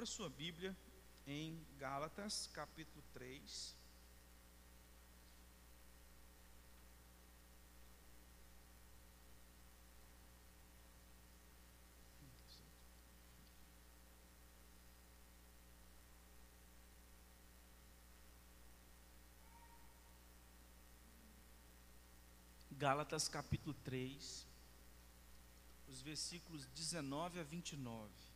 Abra 0.00 0.06
sua 0.06 0.30
Bíblia 0.30 0.74
em 1.26 1.62
Gálatas, 1.78 2.48
capítulo 2.54 3.04
3. 3.12 3.76
Gálatas 22.70 23.28
capítulo 23.28 23.74
3, 23.84 24.46
os 25.90 26.00
versículos 26.00 26.64
19 26.68 27.38
a 27.38 27.42
29. 27.42 28.29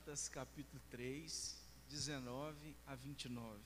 Gálatas 0.00 0.28
capítulo 0.28 0.80
3, 0.90 1.56
19 1.88 2.76
a 2.86 2.94
29. 2.94 3.60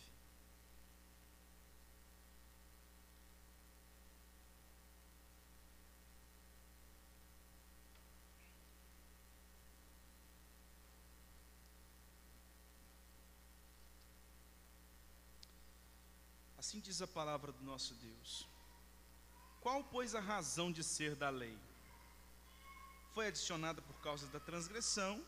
Assim 16.58 16.80
diz 16.80 17.00
a 17.00 17.06
palavra 17.06 17.52
do 17.52 17.62
nosso 17.62 17.94
Deus. 17.94 18.48
Qual, 19.60 19.84
pois, 19.84 20.14
a 20.14 20.20
razão 20.20 20.72
de 20.72 20.82
ser 20.82 21.14
da 21.14 21.30
lei? 21.30 21.56
Foi 23.12 23.28
adicionada 23.28 23.80
por 23.80 23.94
causa 24.00 24.26
da 24.28 24.40
transgressão, 24.40 25.24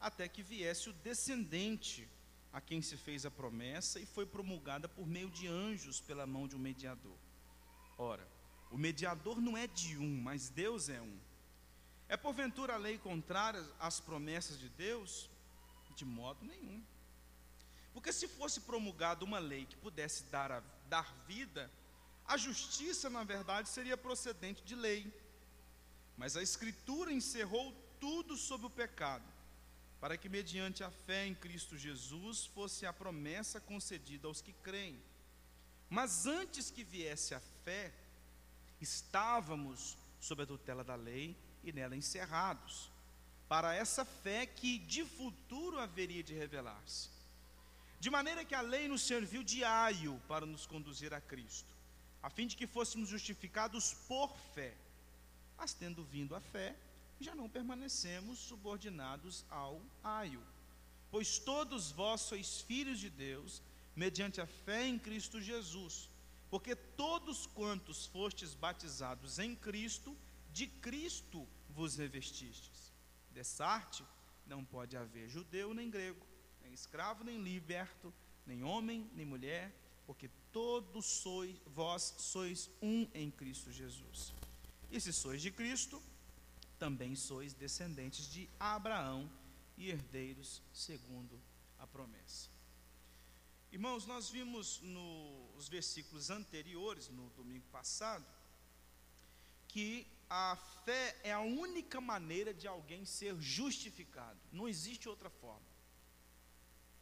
até 0.00 0.28
que 0.28 0.42
viesse 0.42 0.88
o 0.88 0.92
descendente 0.92 2.08
a 2.52 2.60
quem 2.60 2.80
se 2.80 2.96
fez 2.96 3.26
a 3.26 3.30
promessa 3.30 4.00
e 4.00 4.06
foi 4.06 4.24
promulgada 4.24 4.88
por 4.88 5.06
meio 5.06 5.30
de 5.30 5.46
anjos 5.46 6.00
pela 6.00 6.26
mão 6.26 6.48
de 6.48 6.56
um 6.56 6.58
mediador. 6.58 7.16
Ora, 7.96 8.26
o 8.70 8.78
mediador 8.78 9.40
não 9.40 9.56
é 9.56 9.66
de 9.66 9.96
um, 9.98 10.20
mas 10.20 10.48
Deus 10.48 10.88
é 10.88 11.00
um. 11.00 11.18
É 12.08 12.16
porventura 12.16 12.74
a 12.74 12.78
lei 12.78 12.98
contrária 12.98 13.64
às 13.78 14.00
promessas 14.00 14.58
de 14.58 14.68
Deus? 14.70 15.28
De 15.94 16.04
modo 16.04 16.44
nenhum. 16.44 16.82
Porque 17.92 18.12
se 18.12 18.28
fosse 18.28 18.60
promulgada 18.60 19.24
uma 19.24 19.38
lei 19.38 19.66
que 19.66 19.76
pudesse 19.76 20.24
dar, 20.24 20.52
a, 20.52 20.60
dar 20.88 21.12
vida, 21.26 21.70
a 22.24 22.36
justiça, 22.36 23.10
na 23.10 23.24
verdade, 23.24 23.68
seria 23.68 23.96
procedente 23.96 24.62
de 24.62 24.74
lei. 24.74 25.12
Mas 26.16 26.36
a 26.36 26.42
Escritura 26.42 27.12
encerrou 27.12 27.72
tudo 27.98 28.36
sobre 28.36 28.66
o 28.66 28.70
pecado, 28.70 29.24
para 30.00 30.16
que, 30.16 30.28
mediante 30.28 30.84
a 30.84 30.90
fé 30.90 31.26
em 31.26 31.34
Cristo 31.34 31.76
Jesus, 31.76 32.46
fosse 32.46 32.86
a 32.86 32.92
promessa 32.92 33.60
concedida 33.60 34.28
aos 34.28 34.40
que 34.40 34.52
creem. 34.52 35.02
Mas 35.90 36.26
antes 36.26 36.70
que 36.70 36.84
viesse 36.84 37.34
a 37.34 37.40
fé, 37.64 37.92
estávamos 38.80 39.96
sob 40.20 40.42
a 40.42 40.46
tutela 40.46 40.84
da 40.84 40.94
lei 40.94 41.36
e 41.64 41.72
nela 41.72 41.96
encerrados, 41.96 42.90
para 43.48 43.74
essa 43.74 44.04
fé 44.04 44.46
que 44.46 44.78
de 44.78 45.04
futuro 45.04 45.78
haveria 45.78 46.22
de 46.22 46.34
revelar-se. 46.34 47.08
De 47.98 48.10
maneira 48.10 48.44
que 48.44 48.54
a 48.54 48.60
lei 48.60 48.86
nos 48.86 49.02
serviu 49.02 49.42
de 49.42 49.64
aio 49.64 50.20
para 50.28 50.46
nos 50.46 50.66
conduzir 50.66 51.12
a 51.12 51.20
Cristo, 51.20 51.74
a 52.22 52.30
fim 52.30 52.46
de 52.46 52.56
que 52.56 52.66
fôssemos 52.66 53.08
justificados 53.08 53.94
por 54.06 54.36
fé. 54.54 54.74
Mas 55.56 55.72
tendo 55.72 56.04
vindo 56.04 56.36
a 56.36 56.40
fé, 56.40 56.76
já 57.20 57.34
não 57.34 57.48
permanecemos 57.48 58.38
subordinados 58.38 59.44
ao 59.50 59.82
aio. 60.02 60.42
Pois 61.10 61.38
todos 61.38 61.90
vós 61.90 62.20
sois 62.20 62.60
filhos 62.60 62.98
de 63.00 63.10
Deus, 63.10 63.62
mediante 63.96 64.40
a 64.40 64.46
fé 64.46 64.86
em 64.86 64.98
Cristo 64.98 65.40
Jesus. 65.40 66.08
Porque 66.50 66.74
todos 66.74 67.46
quantos 67.46 68.06
fostes 68.06 68.54
batizados 68.54 69.38
em 69.38 69.54
Cristo, 69.54 70.16
de 70.52 70.66
Cristo 70.66 71.46
vos 71.70 71.96
revestistes. 71.96 72.92
Dessa 73.32 73.66
arte 73.66 74.04
não 74.46 74.64
pode 74.64 74.96
haver 74.96 75.28
judeu 75.28 75.74
nem 75.74 75.90
grego 75.90 76.26
nem 76.68 76.74
escravo, 76.74 77.24
nem 77.24 77.42
liberto, 77.42 78.12
nem 78.46 78.62
homem, 78.62 79.10
nem 79.14 79.24
mulher, 79.24 79.74
porque 80.06 80.28
todos 80.52 81.06
sois, 81.06 81.56
vós 81.66 82.14
sois 82.18 82.70
um 82.82 83.08
em 83.14 83.30
Cristo 83.30 83.72
Jesus. 83.72 84.34
E 84.90 85.00
se 85.00 85.12
sois 85.12 85.40
de 85.40 85.50
Cristo, 85.50 86.02
também 86.78 87.14
sois 87.14 87.52
descendentes 87.52 88.26
de 88.30 88.48
Abraão 88.58 89.30
e 89.76 89.90
herdeiros 89.90 90.62
segundo 90.72 91.40
a 91.78 91.86
promessa. 91.86 92.48
Irmãos, 93.70 94.06
nós 94.06 94.30
vimos 94.30 94.80
nos 94.80 95.68
versículos 95.68 96.30
anteriores, 96.30 97.08
no 97.08 97.28
domingo 97.30 97.66
passado, 97.70 98.24
que 99.66 100.06
a 100.30 100.56
fé 100.84 101.16
é 101.22 101.32
a 101.32 101.40
única 101.40 102.00
maneira 102.00 102.54
de 102.54 102.66
alguém 102.66 103.04
ser 103.04 103.38
justificado, 103.38 104.38
não 104.50 104.68
existe 104.68 105.08
outra 105.08 105.28
forma. 105.28 105.66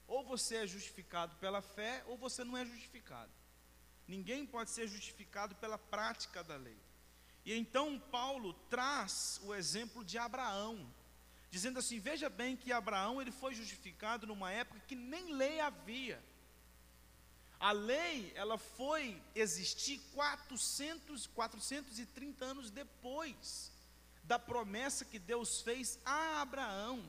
Ou 0.07 0.25
você 0.25 0.57
é 0.57 0.67
justificado 0.67 1.35
pela 1.37 1.61
fé, 1.61 2.05
ou 2.07 2.17
você 2.17 2.45
não 2.45 2.57
é 2.57 2.65
justificado. 2.65 3.33
Ninguém 4.07 4.47
pode 4.47 4.71
ser 4.71 4.87
justificado 4.87 5.57
pela 5.57 5.77
prática 5.77 6.45
da 6.45 6.57
lei. 6.57 6.79
E 7.47 7.57
então 7.57 7.97
Paulo 8.11 8.53
traz 8.69 9.41
o 9.45 9.55
exemplo 9.55 10.05
de 10.05 10.19
Abraão, 10.19 10.85
dizendo 11.49 11.79
assim: 11.79 12.01
veja 12.01 12.29
bem 12.29 12.57
que 12.57 12.73
Abraão 12.73 13.23
ele 13.23 13.31
foi 13.31 13.55
justificado 13.55 14.27
numa 14.27 14.51
época 14.51 14.83
que 14.89 14.97
nem 14.97 15.33
lei 15.33 15.61
havia. 15.61 16.21
A 17.61 17.71
lei 17.71 18.33
ela 18.35 18.59
foi 18.59 19.23
existir 19.33 20.01
400, 20.13 21.29
430 21.29 22.45
anos 22.45 22.69
depois 22.69 23.71
da 24.25 24.41
promessa 24.41 25.05
que 25.05 25.19
Deus 25.21 25.61
fez 25.63 26.01
a 26.05 26.43
Abraão. 26.43 27.01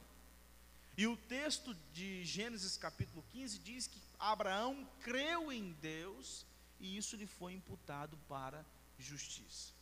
E 0.95 1.07
o 1.07 1.17
texto 1.17 1.75
de 1.93 2.23
Gênesis 2.23 2.77
capítulo 2.77 3.25
15 3.31 3.57
diz 3.57 3.87
que 3.87 3.99
Abraão 4.19 4.87
creu 5.01 5.51
em 5.51 5.73
Deus 5.73 6.45
e 6.79 6.95
isso 6.95 7.15
lhe 7.15 7.25
foi 7.25 7.53
imputado 7.53 8.15
para 8.29 8.63
justiça. 8.99 9.76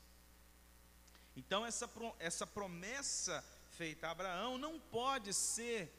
Então 1.35 1.65
essa, 1.65 1.89
essa 2.19 2.47
promessa 2.47 3.43
feita 3.71 4.07
a 4.07 4.11
Abraão 4.11 4.57
não 4.57 4.79
pode 4.79 5.33
ser, 5.33 5.91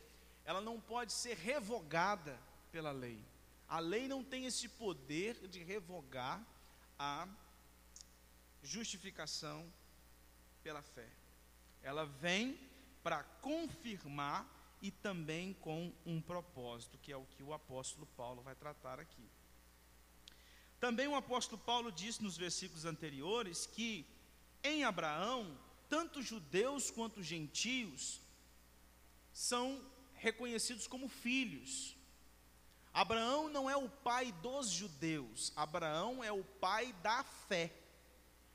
ela 0.44 0.60
não 0.60 0.80
pode 0.80 1.12
ser 1.12 1.36
revogada 1.36 2.38
pela 2.72 2.90
lei. 2.90 3.22
A 3.68 3.78
lei 3.78 4.08
não 4.08 4.22
tem 4.22 4.46
esse 4.46 4.68
poder 4.68 5.48
de 5.48 5.62
revogar 5.62 6.40
a 6.98 7.28
justificação 8.62 9.70
pela 10.62 10.82
fé. 10.82 11.08
Ela 11.82 12.06
vem 12.06 12.58
para 13.02 13.22
confirmar 13.40 14.46
e 14.80 14.90
também 14.90 15.54
com 15.54 15.92
um 16.04 16.20
propósito, 16.20 16.98
que 16.98 17.12
é 17.12 17.16
o 17.16 17.26
que 17.26 17.42
o 17.42 17.52
apóstolo 17.52 18.06
Paulo 18.16 18.42
vai 18.42 18.54
tratar 18.54 18.98
aqui. 19.00 19.28
Também 20.78 21.08
o 21.08 21.14
apóstolo 21.14 21.60
Paulo 21.60 21.90
disse 21.90 22.22
nos 22.22 22.36
versículos 22.36 22.84
anteriores 22.84 23.66
que 23.66 24.06
em 24.66 24.84
Abraão, 24.84 25.58
tanto 25.88 26.22
judeus 26.22 26.90
quanto 26.90 27.22
gentios 27.22 28.20
são 29.32 29.84
reconhecidos 30.14 30.86
como 30.86 31.08
filhos. 31.08 31.96
Abraão 32.92 33.48
não 33.48 33.68
é 33.68 33.76
o 33.76 33.88
pai 33.88 34.32
dos 34.40 34.70
judeus, 34.70 35.52
Abraão 35.54 36.24
é 36.24 36.32
o 36.32 36.42
pai 36.42 36.94
da 37.02 37.22
fé, 37.22 37.70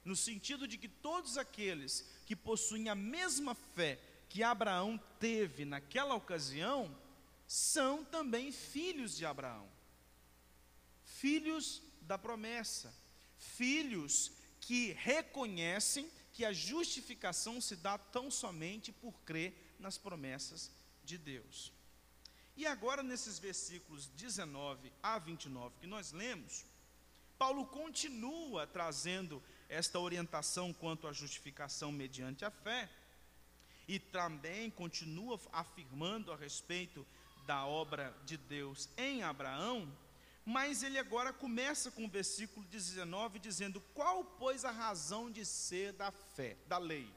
no 0.04 0.16
sentido 0.16 0.68
de 0.68 0.78
que 0.78 0.88
todos 0.88 1.38
aqueles 1.38 2.10
que 2.26 2.36
possuem 2.36 2.90
a 2.90 2.96
mesma 2.96 3.54
fé 3.54 4.00
que 4.28 4.42
Abraão 4.42 5.00
teve 5.20 5.64
naquela 5.66 6.16
ocasião 6.16 6.98
são 7.46 8.04
também 8.04 8.52
filhos 8.52 9.16
de 9.16 9.26
Abraão, 9.26 9.70
filhos 11.04 11.82
da 12.02 12.18
promessa, 12.18 12.92
filhos 13.38 14.32
que 14.72 14.94
reconhecem 14.94 16.10
que 16.32 16.46
a 16.46 16.54
justificação 16.54 17.60
se 17.60 17.76
dá 17.76 17.98
tão 17.98 18.32
somente 18.32 18.90
por 18.90 19.12
crer 19.26 19.76
nas 19.78 19.98
promessas 19.98 20.72
de 21.04 21.18
Deus. 21.18 21.74
E 22.56 22.66
agora, 22.66 23.04
nesses 23.04 23.38
versículos 23.38 24.08
19 24.16 24.94
a 25.04 25.20
29 25.20 25.76
que 25.82 25.88
nós 25.88 26.14
lemos, 26.14 26.64
Paulo 27.38 27.66
continua 27.66 28.66
trazendo 28.66 29.44
esta 29.68 30.00
orientação 30.00 30.72
quanto 30.72 31.06
à 31.06 31.12
justificação 31.12 31.92
mediante 31.92 32.46
a 32.46 32.50
fé, 32.50 32.90
e 33.90 34.00
também 34.00 34.70
continua 34.70 35.38
afirmando 35.52 36.32
a 36.32 36.38
respeito 36.38 37.06
da 37.46 37.66
obra 37.66 38.16
de 38.24 38.38
Deus 38.38 38.88
em 38.96 39.22
Abraão, 39.22 39.94
mas 40.52 40.84
ele 40.84 41.00
agora 41.00 41.32
começa 41.32 41.90
com 41.90 42.04
o 42.04 42.10
versículo 42.10 42.66
19 42.66 43.40
dizendo: 43.40 43.80
Qual, 43.94 44.24
pois, 44.24 44.66
a 44.66 44.72
razão 44.72 45.32
de 45.32 45.46
ser 45.46 45.94
da 45.94 46.12
fé, 46.12 46.58
da 46.68 46.78
lei? 46.78 47.10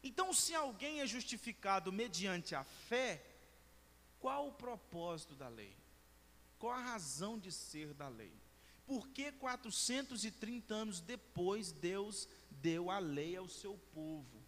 Então, 0.00 0.32
se 0.32 0.54
alguém 0.54 1.00
é 1.00 1.06
justificado 1.06 1.90
mediante 1.90 2.54
a 2.54 2.62
fé, 2.62 3.20
qual 4.20 4.46
o 4.46 4.52
propósito 4.52 5.34
da 5.34 5.48
lei? 5.48 5.76
Qual 6.56 6.72
a 6.72 6.80
razão 6.80 7.36
de 7.36 7.50
ser 7.50 7.92
da 7.94 8.08
lei? 8.08 8.32
Por 8.86 9.08
que 9.08 9.32
430 9.32 10.72
anos 10.72 11.00
depois 11.00 11.72
Deus 11.72 12.28
deu 12.48 12.92
a 12.92 13.00
lei 13.00 13.36
ao 13.36 13.48
seu 13.48 13.76
povo? 13.92 14.40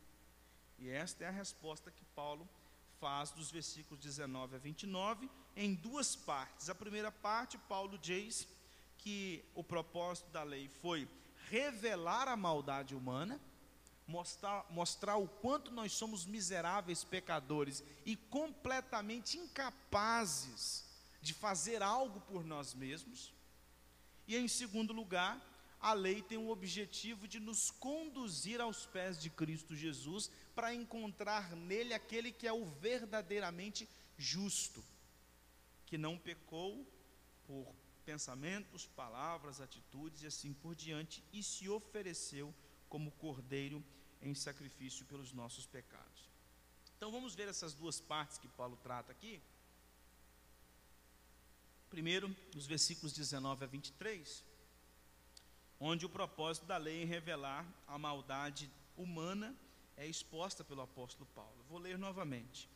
E 0.78 0.88
esta 0.88 1.24
é 1.24 1.26
a 1.26 1.32
resposta 1.32 1.90
que 1.90 2.04
Paulo 2.14 2.48
faz 3.00 3.32
dos 3.32 3.50
versículos 3.50 4.00
19 4.02 4.54
a 4.54 4.58
29 4.58 5.28
em 5.56 5.74
duas 5.74 6.16
partes. 6.16 6.68
A 6.68 6.74
primeira 6.74 7.10
parte, 7.10 7.58
Paulo 7.58 7.98
diz 7.98 8.46
que 8.98 9.44
o 9.54 9.64
propósito 9.64 10.30
da 10.30 10.42
lei 10.42 10.68
foi 10.80 11.08
revelar 11.48 12.28
a 12.28 12.36
maldade 12.36 12.94
humana, 12.94 13.40
mostrar, 14.06 14.66
mostrar 14.70 15.16
o 15.16 15.26
quanto 15.26 15.70
nós 15.70 15.92
somos 15.92 16.26
miseráveis 16.26 17.02
pecadores 17.02 17.82
e 18.04 18.16
completamente 18.16 19.38
incapazes 19.38 20.84
de 21.22 21.34
fazer 21.34 21.82
algo 21.82 22.20
por 22.20 22.44
nós 22.44 22.74
mesmos. 22.74 23.32
E 24.26 24.36
em 24.36 24.48
segundo 24.48 24.92
lugar, 24.92 25.40
a 25.80 25.92
lei 25.92 26.20
tem 26.22 26.36
o 26.36 26.50
objetivo 26.50 27.26
de 27.26 27.40
nos 27.40 27.70
conduzir 27.70 28.60
aos 28.60 28.84
pés 28.86 29.18
de 29.18 29.30
Cristo 29.30 29.74
Jesus 29.74 30.30
para 30.54 30.74
encontrar 30.74 31.56
nele 31.56 31.94
aquele 31.94 32.30
que 32.30 32.46
é 32.46 32.52
o 32.52 32.64
verdadeiramente 32.64 33.88
justo, 34.18 34.84
que 35.90 35.98
não 35.98 36.16
pecou 36.16 36.86
por 37.44 37.74
pensamentos, 38.04 38.86
palavras, 38.86 39.60
atitudes 39.60 40.22
e 40.22 40.26
assim 40.28 40.52
por 40.54 40.74
diante, 40.74 41.22
e 41.32 41.42
se 41.42 41.68
ofereceu 41.68 42.54
como 42.88 43.10
cordeiro 43.10 43.84
em 44.22 44.32
sacrifício 44.32 45.04
pelos 45.06 45.32
nossos 45.32 45.66
pecados. 45.66 46.30
Então 46.96 47.10
vamos 47.10 47.34
ver 47.34 47.48
essas 47.48 47.74
duas 47.74 48.00
partes 48.00 48.38
que 48.38 48.46
Paulo 48.46 48.76
trata 48.76 49.10
aqui. 49.10 49.42
Primeiro, 51.88 52.34
os 52.54 52.66
versículos 52.66 53.12
19 53.12 53.64
a 53.64 53.66
23, 53.66 54.44
onde 55.80 56.06
o 56.06 56.08
propósito 56.08 56.66
da 56.66 56.76
lei 56.76 57.02
em 57.02 57.06
revelar 57.06 57.66
a 57.88 57.98
maldade 57.98 58.70
humana 58.96 59.56
é 59.96 60.06
exposta 60.06 60.62
pelo 60.62 60.82
apóstolo 60.82 61.28
Paulo. 61.34 61.64
Vou 61.68 61.78
ler 61.78 61.98
novamente. 61.98 62.68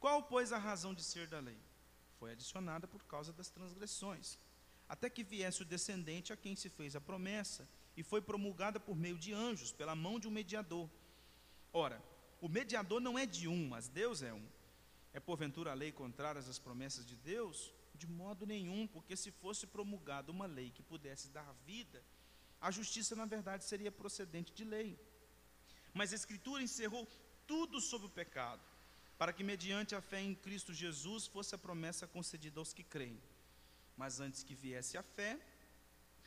Qual, 0.00 0.24
pois, 0.24 0.52
a 0.52 0.58
razão 0.58 0.92
de 0.92 1.04
ser 1.04 1.28
da 1.28 1.38
lei? 1.38 1.58
Foi 2.18 2.32
adicionada 2.32 2.86
por 2.86 3.02
causa 3.04 3.32
das 3.32 3.50
transgressões, 3.50 4.38
até 4.88 5.10
que 5.10 5.24
viesse 5.24 5.62
o 5.62 5.64
descendente 5.64 6.32
a 6.32 6.36
quem 6.36 6.56
se 6.56 6.68
fez 6.68 6.96
a 6.96 7.00
promessa, 7.00 7.68
e 7.96 8.02
foi 8.02 8.20
promulgada 8.20 8.78
por 8.78 8.96
meio 8.96 9.18
de 9.18 9.32
anjos, 9.32 9.72
pela 9.72 9.94
mão 9.94 10.18
de 10.20 10.28
um 10.28 10.30
mediador. 10.30 10.88
Ora, 11.72 12.02
o 12.40 12.48
mediador 12.48 13.00
não 13.00 13.18
é 13.18 13.24
de 13.24 13.48
um, 13.48 13.68
mas 13.68 13.88
Deus 13.88 14.22
é 14.22 14.32
um. 14.32 14.46
É 15.12 15.20
porventura 15.20 15.70
a 15.70 15.74
lei 15.74 15.90
contrária 15.90 16.38
às 16.38 16.58
promessas 16.58 17.06
de 17.06 17.16
Deus? 17.16 17.72
De 17.94 18.06
modo 18.06 18.44
nenhum, 18.44 18.86
porque 18.86 19.16
se 19.16 19.30
fosse 19.30 19.66
promulgada 19.66 20.30
uma 20.30 20.46
lei 20.46 20.70
que 20.70 20.82
pudesse 20.82 21.28
dar 21.28 21.50
vida, 21.64 22.04
a 22.60 22.70
justiça, 22.70 23.16
na 23.16 23.24
verdade, 23.24 23.64
seria 23.64 23.90
procedente 23.90 24.52
de 24.52 24.64
lei. 24.64 24.98
Mas 25.94 26.12
a 26.12 26.16
Escritura 26.16 26.62
encerrou 26.62 27.08
tudo 27.46 27.80
sobre 27.80 28.06
o 28.06 28.10
pecado, 28.10 28.62
para 29.18 29.32
que, 29.32 29.42
mediante 29.42 29.94
a 29.94 30.00
fé 30.00 30.20
em 30.20 30.34
Cristo 30.34 30.72
Jesus, 30.72 31.26
fosse 31.26 31.54
a 31.54 31.58
promessa 31.58 32.06
concedida 32.06 32.60
aos 32.60 32.72
que 32.72 32.82
creem. 32.82 33.20
Mas 33.96 34.20
antes 34.20 34.42
que 34.42 34.54
viesse 34.54 34.98
a 34.98 35.02
fé, 35.02 35.38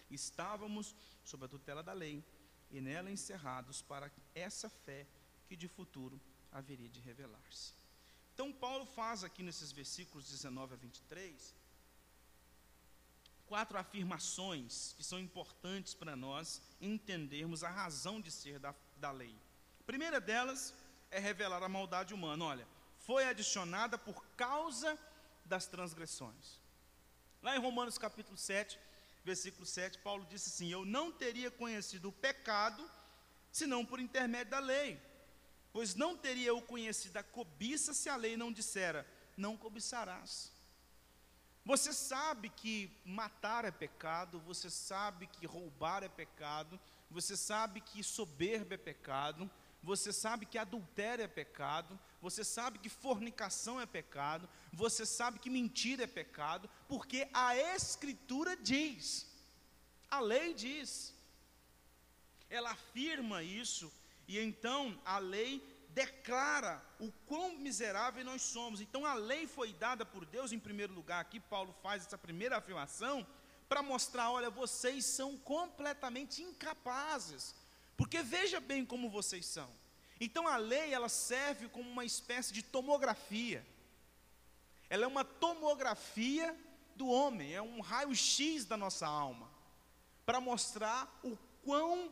estávamos 0.10 0.96
sob 1.24 1.46
a 1.46 1.48
tutela 1.48 1.84
da 1.84 1.94
lei, 1.94 2.24
e 2.72 2.82
nela 2.82 3.12
encerrados 3.12 3.82
para 3.82 4.12
essa 4.34 4.70
fé 4.70 5.08
que 5.48 5.56
de 5.56 5.68
futuro 5.68 6.20
haveria 6.52 6.90
de 6.90 7.00
revelar-se. 7.00 7.74
Então, 8.34 8.54
Paulo 8.54 8.86
faz 8.86 9.24
aqui 9.24 9.44
nesses 9.44 9.72
versículos 9.72 10.30
19 10.30 10.74
a 10.74 10.78
23 10.78 11.60
quatro 13.50 13.80
afirmações 13.80 14.94
que 14.96 15.04
são 15.04 15.20
importantes 15.20 15.96
para 15.96 16.16
nós 16.16 16.62
entendermos 16.80 17.64
a 17.64 17.70
razão 17.70 18.22
de 18.22 18.30
ser 18.30 18.60
da, 18.60 18.76
da 18.98 19.10
lei. 19.12 19.36
A 19.80 19.84
primeira 19.84 20.22
delas 20.22 20.72
é 21.10 21.20
revelar 21.20 21.64
a 21.64 21.68
maldade 21.68 22.14
humana. 22.14 22.46
Olha, 22.46 22.68
foi 23.10 23.26
adicionada 23.26 23.98
por 23.98 24.24
causa 24.38 24.96
das 25.44 25.66
transgressões. 25.66 26.60
Lá 27.42 27.56
em 27.56 27.60
Romanos 27.60 27.98
capítulo 27.98 28.38
7, 28.38 28.80
versículo 29.26 29.66
7, 29.66 29.98
Paulo 29.98 30.28
disse 30.30 30.50
assim: 30.50 30.72
Eu 30.72 30.86
não 30.86 31.12
teria 31.12 31.50
conhecido 31.50 32.10
o 32.10 32.12
pecado 32.12 32.88
senão 33.52 33.84
por 33.84 34.00
intermédio 34.00 34.52
da 34.52 34.60
lei, 34.60 35.02
pois 35.74 35.96
não 35.96 36.16
teria 36.16 36.50
eu 36.50 36.62
conhecido 36.62 37.18
a 37.18 37.24
cobiça 37.24 37.96
se 37.96 38.10
a 38.10 38.16
lei 38.16 38.38
não 38.38 38.52
dissera: 38.52 39.08
Não 39.36 39.58
cobiçarás. 39.58 40.52
Você 41.66 41.92
sabe 41.92 42.50
que 42.50 42.96
matar 43.04 43.66
é 43.66 43.72
pecado, 43.72 44.40
você 44.42 44.70
sabe 44.70 45.26
que 45.26 45.48
roubar 45.48 46.04
é 46.04 46.10
pecado, 46.10 46.80
você 47.10 47.36
sabe 47.36 47.82
que 47.82 48.04
soberba 48.04 48.76
é 48.76 48.78
pecado, 48.78 49.50
você 49.82 50.14
sabe 50.14 50.46
que 50.46 50.60
adultério 50.60 51.24
é 51.24 51.28
pecado, 51.28 52.00
você 52.22 52.44
sabe 52.44 52.80
que 52.80 52.90
fornicação 52.90 53.80
é 53.80 53.86
pecado, 53.86 54.50
você 54.72 55.06
sabe 55.06 55.40
que 55.40 55.50
mentira 55.50 56.04
é 56.04 56.08
pecado, 56.08 56.70
porque 56.88 57.28
a 57.34 57.56
Escritura 57.56 58.56
diz, 58.56 59.28
a 60.10 60.20
lei 60.20 60.54
diz, 60.54 61.14
ela 62.50 62.72
afirma 62.72 63.44
isso, 63.44 63.92
e 64.28 64.40
então 64.40 65.00
a 65.06 65.18
lei 65.18 65.64
declara 65.90 66.84
o 67.00 67.12
quão 67.26 67.58
miserável 67.58 68.24
nós 68.24 68.42
somos. 68.42 68.80
Então 68.80 69.06
a 69.06 69.14
lei 69.14 69.48
foi 69.48 69.74
dada 69.74 70.06
por 70.06 70.26
Deus 70.26 70.52
em 70.52 70.60
primeiro 70.60 70.94
lugar. 70.94 71.20
Aqui 71.20 71.40
Paulo 71.40 71.74
faz 71.82 72.06
essa 72.06 72.18
primeira 72.18 72.58
afirmação 72.58 73.26
para 73.68 73.82
mostrar, 73.82 74.32
olha, 74.32 74.50
vocês 74.50 75.06
são 75.06 75.38
completamente 75.38 76.42
incapazes. 76.42 77.56
Porque 77.98 78.22
veja 78.22 78.60
bem 78.60 78.86
como 78.86 79.10
vocês 79.10 79.46
são. 79.46 79.70
Então 80.20 80.48
a 80.48 80.58
lei 80.58 80.94
ela 80.94 81.10
serve 81.10 81.70
como 81.70 81.90
uma 81.90 82.04
espécie 82.04 82.54
de 82.54 82.62
tomografia. 82.62 83.66
Ela 84.90 85.06
é 85.06 85.08
uma 85.08 85.24
tomografia 85.24 86.56
do 86.96 87.08
homem, 87.08 87.54
é 87.54 87.62
um 87.62 87.80
raio-x 87.80 88.66
da 88.66 88.76
nossa 88.76 89.08
alma, 89.08 89.50
para 90.26 90.42
mostrar 90.42 91.20
o 91.24 91.38
quão 91.64 92.12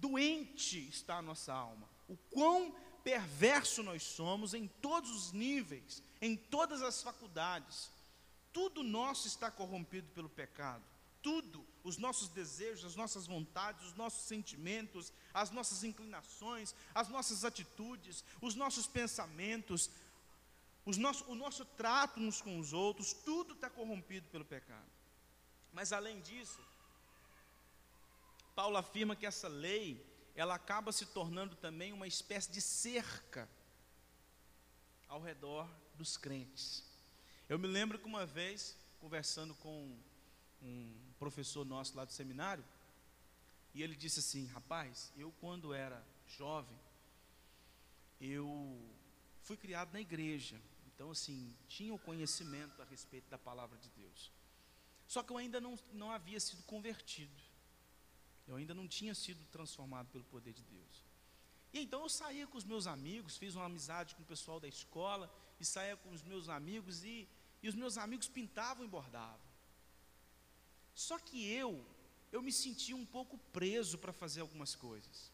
doente 0.00 0.88
está 0.88 1.16
a 1.16 1.22
nossa 1.22 1.52
alma, 1.52 1.88
o 2.08 2.16
quão 2.30 2.74
perverso 3.04 3.82
nós 3.82 4.02
somos 4.02 4.54
em 4.54 4.66
todos 4.66 5.10
os 5.10 5.32
níveis, 5.32 6.02
em 6.20 6.36
todas 6.36 6.82
as 6.82 7.02
faculdades. 7.02 7.90
Tudo 8.52 8.82
nosso 8.82 9.26
está 9.26 9.50
corrompido 9.50 10.08
pelo 10.14 10.28
pecado. 10.28 10.84
Tudo, 11.22 11.66
os 11.84 11.96
nossos 11.96 12.28
desejos, 12.28 12.84
as 12.84 12.96
nossas 12.96 13.26
vontades, 13.26 13.86
os 13.86 13.94
nossos 13.94 14.26
sentimentos, 14.26 15.12
as 15.32 15.50
nossas 15.50 15.84
inclinações, 15.84 16.74
as 16.94 17.08
nossas 17.08 17.44
atitudes, 17.44 18.24
os 18.40 18.54
nossos 18.54 18.86
pensamentos, 18.86 19.90
os 20.84 20.96
nosso, 20.96 21.24
o 21.30 21.34
nosso 21.34 21.64
trato 21.64 22.20
uns 22.20 22.40
com 22.40 22.58
os 22.58 22.72
outros, 22.72 23.12
tudo 23.12 23.54
está 23.54 23.68
corrompido 23.68 24.28
pelo 24.28 24.44
pecado. 24.44 24.90
Mas 25.72 25.92
além 25.92 26.20
disso, 26.20 26.60
Paulo 28.54 28.76
afirma 28.76 29.14
que 29.14 29.26
essa 29.26 29.48
lei 29.48 30.04
ela 30.34 30.54
acaba 30.54 30.92
se 30.92 31.06
tornando 31.06 31.56
também 31.56 31.92
uma 31.92 32.06
espécie 32.06 32.50
de 32.50 32.60
cerca 32.60 33.48
ao 35.08 35.20
redor 35.20 35.68
dos 35.94 36.16
crentes. 36.16 36.84
Eu 37.48 37.58
me 37.58 37.66
lembro 37.66 37.98
que 37.98 38.06
uma 38.06 38.26
vez, 38.26 38.76
conversando 39.00 39.54
com 39.56 39.98
um 40.62 41.07
professor 41.18 41.64
nosso 41.64 41.96
lá 41.96 42.04
do 42.04 42.12
seminário, 42.12 42.64
e 43.74 43.82
ele 43.82 43.94
disse 43.94 44.20
assim: 44.20 44.46
Rapaz, 44.46 45.12
eu 45.16 45.32
quando 45.40 45.74
era 45.74 46.04
jovem, 46.26 46.78
eu 48.20 48.80
fui 49.42 49.56
criado 49.56 49.92
na 49.92 50.00
igreja, 50.00 50.60
então 50.86 51.10
assim, 51.10 51.54
tinha 51.68 51.92
o 51.94 51.98
conhecimento 51.98 52.80
a 52.82 52.84
respeito 52.84 53.28
da 53.28 53.38
palavra 53.38 53.78
de 53.78 53.88
Deus. 53.90 54.32
Só 55.06 55.22
que 55.22 55.32
eu 55.32 55.38
ainda 55.38 55.60
não, 55.60 55.78
não 55.92 56.10
havia 56.10 56.38
sido 56.38 56.62
convertido. 56.64 57.42
Eu 58.46 58.56
ainda 58.56 58.74
não 58.74 58.86
tinha 58.86 59.14
sido 59.14 59.42
transformado 59.50 60.08
pelo 60.08 60.24
poder 60.24 60.52
de 60.52 60.62
Deus. 60.62 61.04
E 61.72 61.80
então 61.80 62.02
eu 62.02 62.08
saía 62.08 62.46
com 62.46 62.58
os 62.58 62.64
meus 62.64 62.86
amigos, 62.86 63.36
fiz 63.36 63.54
uma 63.54 63.66
amizade 63.66 64.14
com 64.14 64.22
o 64.22 64.26
pessoal 64.26 64.58
da 64.58 64.68
escola, 64.68 65.32
e 65.60 65.64
saía 65.64 65.96
com 65.96 66.10
os 66.10 66.22
meus 66.22 66.48
amigos, 66.48 67.04
e, 67.04 67.28
e 67.62 67.68
os 67.68 67.74
meus 67.74 67.98
amigos 67.98 68.28
pintavam 68.28 68.84
e 68.84 68.88
bordavam. 68.88 69.47
Só 70.98 71.16
que 71.16 71.48
eu, 71.48 71.86
eu 72.32 72.42
me 72.42 72.50
sentia 72.50 72.96
um 72.96 73.06
pouco 73.06 73.38
preso 73.52 73.96
para 73.98 74.12
fazer 74.12 74.40
algumas 74.40 74.74
coisas. 74.74 75.30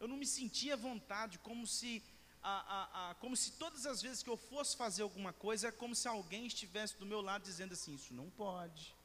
Eu 0.00 0.08
não 0.08 0.16
me 0.16 0.24
sentia 0.24 0.72
à 0.72 0.76
vontade, 0.78 1.38
como 1.40 1.66
se 1.66 2.02
a, 2.42 3.10
a, 3.10 3.14
como 3.16 3.36
se 3.36 3.52
todas 3.52 3.84
as 3.84 4.00
vezes 4.00 4.22
que 4.22 4.30
eu 4.30 4.36
fosse 4.38 4.74
fazer 4.78 5.02
alguma 5.02 5.30
coisa, 5.30 5.68
é 5.68 5.70
como 5.70 5.94
se 5.94 6.08
alguém 6.08 6.46
estivesse 6.46 6.96
do 6.96 7.04
meu 7.04 7.20
lado 7.20 7.42
dizendo 7.42 7.74
assim: 7.74 7.96
Isso 7.96 8.14
não 8.14 8.30
pode, 8.30 8.96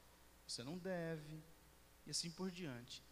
você 0.46 0.64
não 0.64 0.78
deve, 0.78 1.42
e 2.06 2.10
assim 2.10 2.30
por 2.30 2.50
diante. 2.50 3.02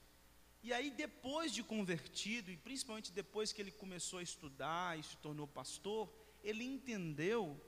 E 0.62 0.72
aí, 0.72 0.90
depois 0.90 1.52
de 1.52 1.62
convertido, 1.62 2.50
e 2.50 2.56
principalmente 2.56 3.12
depois 3.12 3.52
que 3.52 3.60
ele 3.60 3.72
começou 3.72 4.18
a 4.18 4.22
estudar 4.22 4.98
e 4.98 5.02
se 5.02 5.18
tornou 5.18 5.46
pastor, 5.46 6.10
ele 6.42 6.64
entendeu 6.64 7.60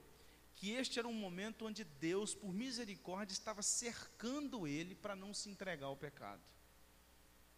que 0.55 0.71
este 0.71 0.99
era 0.99 1.07
um 1.07 1.13
momento 1.13 1.65
onde 1.65 1.83
Deus, 1.83 2.33
por 2.33 2.53
misericórdia, 2.53 3.33
estava 3.33 3.61
cercando 3.61 4.65
ele 4.65 4.95
para 4.95 5.15
não 5.15 5.33
se 5.33 5.49
entregar 5.49 5.87
ao 5.87 5.97
pecado. 5.97 6.41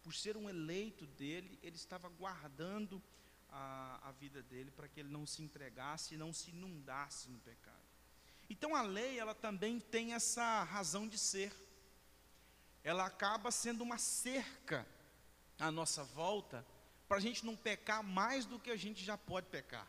Por 0.02 0.14
ser 0.14 0.36
um 0.36 0.48
eleito 0.48 1.06
dele, 1.06 1.58
ele 1.62 1.76
estava 1.76 2.08
guardando 2.08 3.02
a, 3.50 4.08
a 4.08 4.12
vida 4.12 4.42
dele 4.42 4.70
para 4.70 4.88
que 4.88 5.00
ele 5.00 5.08
não 5.08 5.26
se 5.26 5.42
entregasse 5.42 6.14
e 6.14 6.18
não 6.18 6.32
se 6.32 6.50
inundasse 6.50 7.30
no 7.30 7.38
pecado. 7.38 7.76
Então 8.50 8.74
a 8.74 8.82
lei, 8.82 9.18
ela 9.18 9.34
também 9.34 9.78
tem 9.78 10.14
essa 10.14 10.64
razão 10.64 11.06
de 11.06 11.18
ser. 11.18 11.52
Ela 12.82 13.06
acaba 13.06 13.50
sendo 13.50 13.82
uma 13.82 13.98
cerca 13.98 14.86
à 15.58 15.70
nossa 15.70 16.02
volta 16.02 16.66
para 17.06 17.18
a 17.18 17.20
gente 17.20 17.44
não 17.44 17.56
pecar 17.56 18.02
mais 18.02 18.44
do 18.44 18.58
que 18.58 18.70
a 18.70 18.76
gente 18.76 19.04
já 19.04 19.16
pode 19.16 19.46
pecar. 19.48 19.86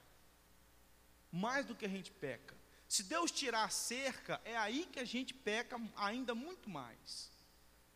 Mais 1.31 1.65
do 1.65 1.75
que 1.75 1.85
a 1.85 1.89
gente 1.89 2.11
peca. 2.11 2.58
Se 2.89 3.03
Deus 3.03 3.29
tirar 3.29 3.65
a 3.65 3.69
cerca, 3.69 4.41
é 4.43 4.57
aí 4.57 4.87
que 4.91 4.99
a 4.99 5.05
gente 5.05 5.31
peca 5.31 5.79
ainda 5.95 6.33
muito 6.33 6.67
mais. 6.67 7.31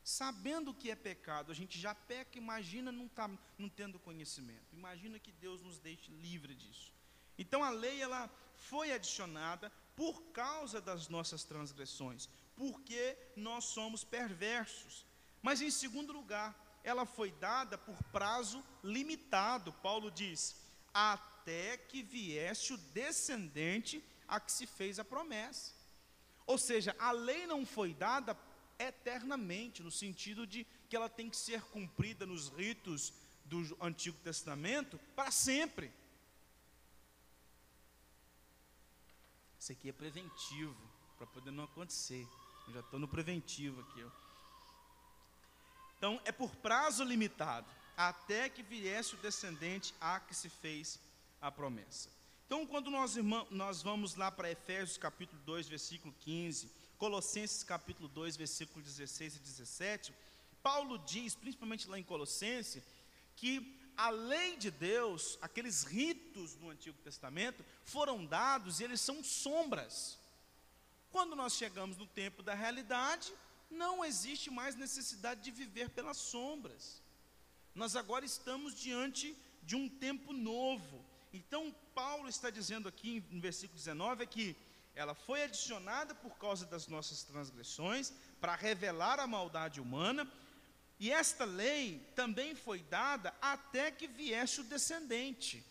Sabendo 0.03 0.69
o 0.69 0.73
que 0.75 0.91
é 0.91 0.95
pecado, 0.95 1.51
a 1.51 1.55
gente 1.55 1.79
já 1.79 1.95
peca, 1.95 2.37
imagina 2.37 2.91
não, 2.91 3.07
tá, 3.07 3.27
não 3.57 3.67
tendo 3.67 3.97
conhecimento. 3.97 4.71
Imagina 4.71 5.17
que 5.17 5.31
Deus 5.31 5.63
nos 5.63 5.79
deixe 5.79 6.11
livre 6.11 6.53
disso. 6.53 6.93
Então 7.39 7.63
a 7.63 7.71
lei 7.71 8.03
ela 8.03 8.29
foi 8.55 8.91
adicionada 8.91 9.71
por 9.95 10.21
causa 10.25 10.79
das 10.79 11.07
nossas 11.07 11.43
transgressões, 11.43 12.29
porque 12.55 13.17
nós 13.35 13.65
somos 13.65 14.03
perversos. 14.03 15.07
Mas 15.41 15.59
em 15.59 15.71
segundo 15.71 16.13
lugar, 16.13 16.55
ela 16.83 17.03
foi 17.05 17.31
dada 17.31 17.79
por 17.79 17.97
prazo 18.11 18.63
limitado. 18.83 19.73
Paulo 19.73 20.11
diz: 20.11 20.55
até 20.93 21.77
que 21.77 22.03
viesse 22.03 22.73
o 22.73 22.77
descendente 22.77 24.03
a 24.27 24.39
que 24.39 24.51
se 24.51 24.65
fez 24.65 24.99
a 24.99 25.05
promessa. 25.05 25.73
Ou 26.45 26.57
seja, 26.57 26.95
a 26.99 27.11
lei 27.11 27.47
não 27.47 27.65
foi 27.65 27.93
dada 27.93 28.37
eternamente, 28.77 29.81
no 29.81 29.91
sentido 29.91 30.45
de 30.45 30.65
que 30.89 30.95
ela 30.95 31.09
tem 31.09 31.29
que 31.29 31.37
ser 31.37 31.61
cumprida 31.63 32.25
nos 32.25 32.49
ritos 32.49 33.13
do 33.45 33.77
Antigo 33.81 34.17
Testamento 34.19 34.99
para 35.15 35.31
sempre. 35.31 35.91
Isso 39.59 39.71
aqui 39.71 39.89
é 39.89 39.93
preventivo, 39.93 40.75
para 41.17 41.27
poder 41.27 41.51
não 41.51 41.63
acontecer. 41.63 42.27
Eu 42.67 42.73
já 42.73 42.79
estou 42.81 42.99
no 42.99 43.07
preventivo 43.07 43.81
aqui. 43.81 44.03
Ó. 44.03 44.09
Então, 45.97 46.21
é 46.25 46.33
por 46.33 46.53
prazo 46.57 47.03
limitado, 47.03 47.65
até 47.95 48.49
que 48.49 48.61
viesse 48.61 49.15
o 49.15 49.17
descendente 49.19 49.95
a 50.01 50.19
que 50.19 50.35
se 50.35 50.49
fez 50.49 50.99
a 51.41 51.49
promessa. 51.49 52.09
Então, 52.45 52.65
quando 52.67 52.91
nós, 52.91 53.15
nós 53.49 53.81
vamos 53.81 54.15
lá 54.15 54.31
para 54.31 54.51
Efésios 54.51 54.97
capítulo 54.97 55.41
2, 55.43 55.67
versículo 55.67 56.13
15, 56.19 56.69
Colossenses 56.97 57.63
capítulo 57.63 58.07
2, 58.07 58.37
versículo 58.37 58.83
16 58.83 59.37
e 59.37 59.39
17, 59.39 60.13
Paulo 60.61 60.97
diz, 60.99 61.35
principalmente 61.35 61.87
lá 61.87 61.97
em 61.99 62.03
Colossenses, 62.03 62.83
que 63.35 63.79
a 63.97 64.09
lei 64.09 64.55
de 64.57 64.71
Deus, 64.71 65.37
aqueles 65.41 65.83
ritos 65.83 66.55
do 66.55 66.69
Antigo 66.69 66.97
Testamento, 67.03 67.63
foram 67.83 68.25
dados 68.25 68.79
e 68.79 68.83
eles 68.83 69.01
são 69.01 69.23
sombras. 69.23 70.17
Quando 71.11 71.35
nós 71.35 71.53
chegamos 71.53 71.97
no 71.97 72.07
tempo 72.07 72.41
da 72.41 72.53
realidade, 72.53 73.33
não 73.69 74.03
existe 74.03 74.49
mais 74.49 74.75
necessidade 74.75 75.41
de 75.41 75.51
viver 75.51 75.89
pelas 75.89 76.17
sombras. 76.17 77.01
Nós 77.75 77.95
agora 77.95 78.25
estamos 78.25 78.79
diante 78.79 79.35
de 79.61 79.75
um 79.75 79.89
tempo 79.89 80.33
novo. 80.33 81.02
Então, 81.33 81.75
Paulo 81.95 82.29
está 82.29 82.51
dizendo 82.51 82.87
aqui 82.87 83.25
no 83.31 83.41
versículo 83.41 83.77
19 83.77 84.23
é 84.23 84.27
que 84.27 84.55
ela 84.95 85.15
foi 85.15 85.43
adicionada 85.43 86.13
por 86.13 86.37
causa 86.37 86.67
das 86.67 86.87
nossas 86.87 87.23
transgressões, 87.23 88.13
para 88.39 88.55
revelar 88.55 89.19
a 89.19 89.25
maldade 89.25 89.81
humana, 89.81 90.31
e 90.99 91.11
esta 91.11 91.43
lei 91.43 91.99
também 92.15 92.53
foi 92.53 92.83
dada 92.83 93.33
até 93.41 93.91
que 93.91 94.07
viesse 94.07 94.61
o 94.61 94.63
descendente. 94.63 95.65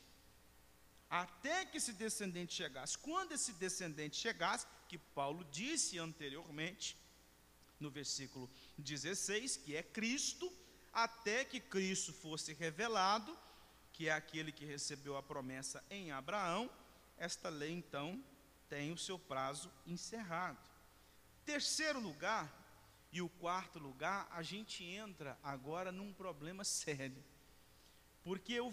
Até 1.09 1.65
que 1.65 1.77
esse 1.77 1.93
descendente 1.93 2.55
chegasse. 2.55 2.99
Quando 2.99 3.33
esse 3.33 3.53
descendente 3.53 4.17
chegasse, 4.17 4.67
que 4.89 4.99
Paulo 4.99 5.45
disse 5.53 5.99
anteriormente, 5.99 6.97
no 7.79 7.91
versículo 7.91 8.51
16, 8.79 9.59
que 9.59 9.77
é 9.77 9.83
Cristo, 9.83 10.53
até 10.93 11.45
que 11.45 11.61
Cristo 11.61 12.13
fosse 12.13 12.53
revelado, 12.53 13.39
que 14.03 14.09
é 14.09 14.13
aquele 14.13 14.51
que 14.51 14.65
recebeu 14.65 15.17
a 15.17 15.23
promessa 15.23 15.81
em 15.89 16.11
Abraão, 16.11 16.69
esta 17.17 17.49
lei 17.49 17.71
então 17.71 18.21
tem 18.69 18.91
o 18.91 18.99
seu 18.99 19.17
prazo 19.17 19.71
encerrado. 19.87 20.59
Terceiro 21.45 22.01
lugar, 22.01 22.53
e 23.13 23.23
o 23.23 23.29
quarto 23.29 23.79
lugar, 23.79 24.27
a 24.33 24.43
gente 24.43 24.83
entra 24.83 25.39
agora 25.41 25.93
num 25.93 26.13
problema 26.13 26.65
sério. 26.83 27.23
Porque 28.25 28.59
o, 28.59 28.73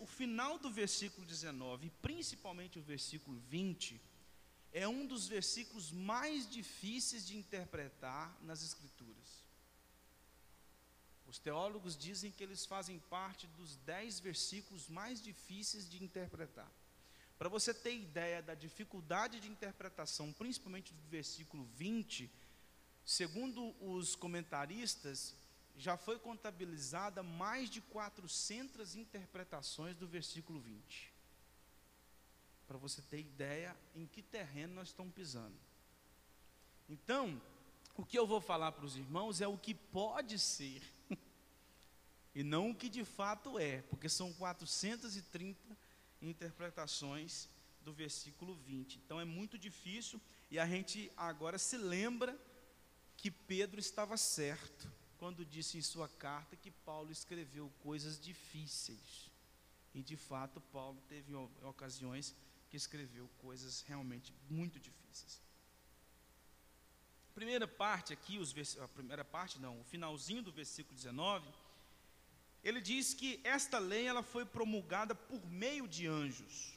o 0.00 0.06
final 0.06 0.58
do 0.58 0.70
versículo 0.70 1.26
19, 1.26 1.90
principalmente 2.02 2.78
o 2.78 2.82
versículo 2.82 3.38
20, 3.48 3.98
é 4.72 4.86
um 4.86 5.06
dos 5.06 5.26
versículos 5.26 5.90
mais 5.90 6.46
difíceis 6.46 7.26
de 7.26 7.34
interpretar 7.34 8.36
nas 8.42 8.62
Escrituras. 8.62 9.15
Os 11.28 11.38
teólogos 11.38 11.96
dizem 11.96 12.30
que 12.30 12.42
eles 12.42 12.64
fazem 12.64 12.98
parte 12.98 13.46
dos 13.48 13.76
dez 13.78 14.20
versículos 14.20 14.88
mais 14.88 15.20
difíceis 15.20 15.88
de 15.88 16.02
interpretar. 16.02 16.70
Para 17.38 17.48
você 17.48 17.74
ter 17.74 17.94
ideia 17.94 18.40
da 18.42 18.54
dificuldade 18.54 19.40
de 19.40 19.48
interpretação, 19.48 20.32
principalmente 20.32 20.94
do 20.94 21.02
versículo 21.08 21.64
20, 21.74 22.30
segundo 23.04 23.74
os 23.80 24.14
comentaristas, 24.14 25.34
já 25.76 25.96
foi 25.96 26.18
contabilizada 26.18 27.22
mais 27.22 27.68
de 27.68 27.80
400 27.82 28.96
interpretações 28.96 29.94
do 29.96 30.06
versículo 30.06 30.58
20. 30.60 31.12
Para 32.66 32.78
você 32.78 33.02
ter 33.02 33.20
ideia 33.20 33.76
em 33.94 34.06
que 34.06 34.22
terreno 34.22 34.74
nós 34.74 34.88
estamos 34.88 35.12
pisando. 35.12 35.56
Então, 36.88 37.40
o 37.96 38.04
que 38.04 38.18
eu 38.18 38.26
vou 38.26 38.40
falar 38.40 38.72
para 38.72 38.84
os 38.84 38.96
irmãos 38.96 39.40
é 39.40 39.46
o 39.46 39.56
que 39.56 39.74
pode 39.74 40.38
ser, 40.38 40.82
e 42.34 42.42
não 42.42 42.70
o 42.70 42.74
que 42.74 42.88
de 42.88 43.04
fato 43.04 43.58
é, 43.58 43.82
porque 43.82 44.08
são 44.08 44.32
430 44.34 45.58
interpretações 46.20 47.48
do 47.82 47.92
versículo 47.92 48.54
20. 48.54 48.96
Então 49.04 49.20
é 49.20 49.24
muito 49.24 49.56
difícil 49.56 50.20
e 50.50 50.58
a 50.58 50.66
gente 50.66 51.10
agora 51.16 51.58
se 51.58 51.76
lembra 51.76 52.38
que 53.16 53.30
Pedro 53.30 53.80
estava 53.80 54.16
certo 54.16 54.90
quando 55.18 55.44
disse 55.44 55.78
em 55.78 55.82
sua 55.82 56.08
carta 56.08 56.56
que 56.56 56.70
Paulo 56.70 57.10
escreveu 57.10 57.72
coisas 57.82 58.20
difíceis. 58.20 59.30
E 59.94 60.02
de 60.02 60.16
fato, 60.16 60.60
Paulo 60.60 61.00
teve 61.08 61.34
ocasiões 61.62 62.34
que 62.68 62.76
escreveu 62.76 63.28
coisas 63.38 63.80
realmente 63.82 64.34
muito 64.50 64.78
difíceis. 64.78 65.40
Primeira 67.36 67.68
parte 67.68 68.12
aqui, 68.12 68.38
os 68.38 68.52
a 68.78 68.88
primeira 68.88 69.24
parte 69.24 69.60
não, 69.60 69.80
o 69.80 69.84
finalzinho 69.84 70.42
do 70.42 70.50
versículo 70.50 70.96
19 70.96 71.46
ele 72.64 72.80
diz 72.80 73.14
que 73.14 73.40
esta 73.44 73.78
lei 73.78 74.06
ela 74.08 74.24
foi 74.24 74.44
promulgada 74.44 75.14
por 75.14 75.40
meio 75.46 75.86
de 75.86 76.08
anjos. 76.08 76.72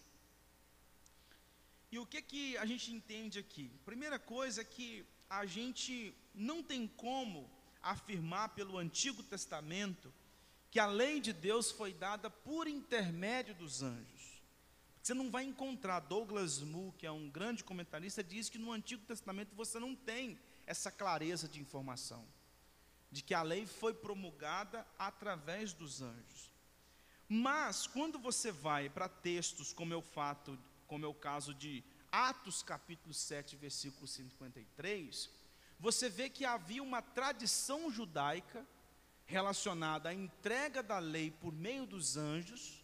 E 1.91 1.97
o 1.97 2.05
que 2.05 2.21
que 2.21 2.57
a 2.57 2.65
gente 2.65 2.91
entende 2.91 3.39
aqui? 3.39 3.71
Primeira 3.85 4.19
coisa 4.19 4.61
é 4.61 4.63
que 4.63 5.03
a 5.27 5.47
gente 5.47 6.13
não 6.35 6.61
tem 6.61 6.85
como 6.87 7.49
afirmar 7.81 8.49
pelo 8.49 8.77
Antigo 8.77 9.23
Testamento 9.23 10.13
que 10.69 10.79
a 10.79 10.85
lei 10.85 11.19
de 11.19 11.33
Deus 11.33 11.71
foi 11.71 11.91
dada 11.91 12.29
por 12.29 12.67
intermédio 12.67 13.55
dos 13.55 13.81
anjos. 13.81 14.43
Você 15.01 15.15
não 15.15 15.31
vai 15.31 15.43
encontrar 15.43 16.01
Douglas 16.01 16.59
Moo, 16.59 16.93
que 16.99 17.07
é 17.07 17.11
um 17.11 17.27
grande 17.31 17.63
comentarista, 17.63 18.23
diz 18.23 18.47
que 18.47 18.59
no 18.59 18.71
Antigo 18.71 19.03
Testamento 19.05 19.55
você 19.55 19.79
não 19.79 19.95
tem 19.95 20.37
essa 20.69 20.91
clareza 20.91 21.49
de 21.49 21.59
informação 21.59 22.23
de 23.11 23.23
que 23.23 23.33
a 23.33 23.41
lei 23.41 23.65
foi 23.65 23.91
promulgada 23.91 24.85
através 24.99 25.73
dos 25.73 25.99
anjos. 25.99 26.51
Mas 27.27 27.87
quando 27.87 28.19
você 28.19 28.51
vai 28.51 28.87
para 28.87 29.09
textos 29.09 29.73
como 29.73 29.95
é 29.95 29.97
o 29.97 30.01
fato, 30.03 30.59
como 30.85 31.03
é 31.03 31.07
o 31.07 31.13
caso 31.13 31.55
de 31.55 31.83
Atos 32.11 32.61
capítulo 32.61 33.15
7, 33.15 33.55
versículo 33.55 34.07
53, 34.07 35.27
você 35.79 36.07
vê 36.07 36.29
que 36.29 36.45
havia 36.45 36.83
uma 36.83 37.01
tradição 37.01 37.89
judaica 37.89 38.63
relacionada 39.25 40.09
à 40.09 40.13
entrega 40.13 40.83
da 40.83 40.99
lei 40.99 41.31
por 41.31 41.51
meio 41.51 41.87
dos 41.87 42.15
anjos, 42.15 42.78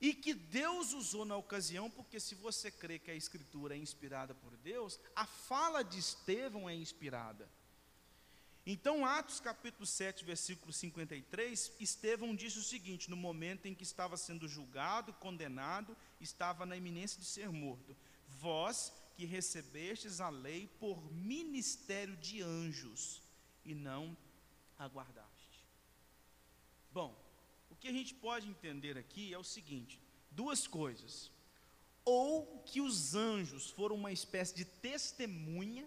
e 0.00 0.14
que 0.14 0.32
Deus 0.32 0.92
usou 0.92 1.24
na 1.24 1.36
ocasião, 1.36 1.90
porque 1.90 2.20
se 2.20 2.34
você 2.34 2.70
crê 2.70 2.98
que 2.98 3.10
a 3.10 3.14
Escritura 3.14 3.74
é 3.74 3.78
inspirada 3.78 4.34
por 4.34 4.56
Deus, 4.56 4.98
a 5.14 5.26
fala 5.26 5.82
de 5.82 5.98
Estevão 5.98 6.68
é 6.68 6.74
inspirada. 6.74 7.48
Então, 8.64 9.06
Atos 9.06 9.40
capítulo 9.40 9.86
7, 9.86 10.24
versículo 10.24 10.72
53, 10.72 11.72
Estevão 11.80 12.36
disse 12.36 12.58
o 12.58 12.62
seguinte: 12.62 13.08
no 13.08 13.16
momento 13.16 13.66
em 13.66 13.74
que 13.74 13.82
estava 13.82 14.16
sendo 14.16 14.46
julgado, 14.46 15.12
condenado, 15.14 15.96
estava 16.20 16.66
na 16.66 16.76
iminência 16.76 17.18
de 17.18 17.26
ser 17.26 17.50
morto. 17.50 17.96
Vós 18.28 18.92
que 19.16 19.24
recebestes 19.24 20.20
a 20.20 20.28
lei 20.28 20.68
por 20.78 21.10
ministério 21.10 22.16
de 22.18 22.42
anjos 22.42 23.22
e 23.64 23.74
não 23.74 24.16
aguardaste. 24.78 25.66
Bom, 26.92 27.27
que 27.80 27.88
a 27.88 27.92
gente 27.92 28.14
pode 28.14 28.48
entender 28.48 28.96
aqui 28.98 29.32
é 29.32 29.38
o 29.38 29.44
seguinte: 29.44 30.00
duas 30.30 30.66
coisas. 30.66 31.30
Ou 32.04 32.62
que 32.64 32.80
os 32.80 33.14
anjos 33.14 33.68
foram 33.70 33.96
uma 33.96 34.12
espécie 34.12 34.54
de 34.54 34.64
testemunha 34.64 35.86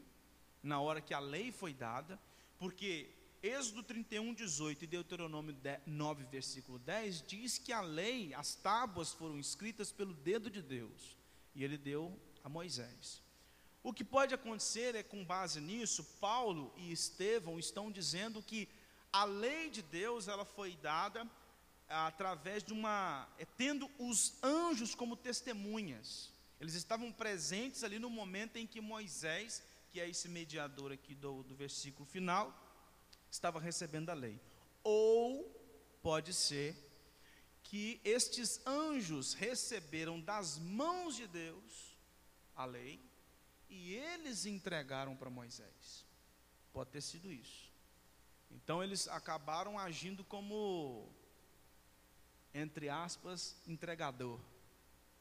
na 0.62 0.80
hora 0.80 1.02
que 1.02 1.14
a 1.14 1.20
lei 1.20 1.52
foi 1.52 1.74
dada, 1.74 2.20
porque 2.60 3.10
Êxodo 3.42 3.82
31, 3.82 4.36
18 4.36 4.84
e 4.84 4.88
Deuteronômio 4.88 5.58
9, 5.88 6.24
versículo 6.26 6.78
10 6.78 7.24
diz 7.24 7.58
que 7.58 7.74
a 7.74 7.82
lei, 7.82 8.36
as 8.36 8.54
tábuas 8.54 9.12
foram 9.12 9.40
escritas 9.40 9.92
pelo 9.92 10.14
dedo 10.14 10.48
de 10.48 10.62
Deus 10.62 11.18
e 11.56 11.64
ele 11.64 11.76
deu 11.76 12.16
a 12.44 12.50
Moisés. 12.50 13.20
O 13.82 13.92
que 13.92 14.04
pode 14.04 14.36
acontecer 14.36 14.94
é, 14.94 15.02
com 15.02 15.26
base 15.26 15.60
nisso, 15.60 16.04
Paulo 16.20 16.72
e 16.78 16.92
Estevão 16.92 17.58
estão 17.58 17.92
dizendo 17.92 18.44
que 18.44 18.70
a 19.12 19.24
lei 19.24 19.72
de 19.72 19.82
Deus 19.82 20.28
ela 20.28 20.46
foi 20.46 20.76
dada 20.76 21.28
através 21.92 22.64
de 22.64 22.74
uma, 22.74 23.28
é, 23.38 23.46
tendo 23.46 23.90
os 24.00 24.42
anjos 24.44 24.96
como 24.96 25.16
testemunhas. 25.16 26.32
Eles 26.60 26.74
estavam 26.76 27.12
presentes 27.12 27.84
ali 27.84 28.00
no 28.00 28.10
momento 28.10 28.58
em 28.58 28.68
que 28.68 28.80
Moisés 28.80 29.64
que 29.92 30.00
é 30.00 30.10
esse 30.10 30.30
mediador 30.30 30.92
aqui 30.92 31.14
do, 31.14 31.44
do 31.44 31.54
versículo 31.54 32.06
final, 32.06 32.58
estava 33.30 33.60
recebendo 33.60 34.10
a 34.10 34.14
lei. 34.14 34.40
Ou 34.84 35.44
pode 36.02 36.34
ser 36.34 36.76
que 37.62 38.00
estes 38.04 38.66
anjos 38.66 39.34
receberam 39.34 40.20
das 40.20 40.58
mãos 40.58 41.16
de 41.16 41.28
Deus 41.28 41.98
a 42.56 42.66
lei 42.66 43.00
e 43.70 43.94
eles 43.94 44.46
entregaram 44.46 45.16
para 45.16 45.30
Moisés. 45.30 46.06
Pode 46.72 46.90
ter 46.90 47.02
sido 47.02 47.32
isso. 47.32 47.70
Então 48.50 48.82
eles 48.82 49.08
acabaram 49.10 49.78
agindo 49.78 50.24
como, 50.24 51.14
entre 52.54 52.90
aspas, 52.90 53.56
entregador, 53.68 54.40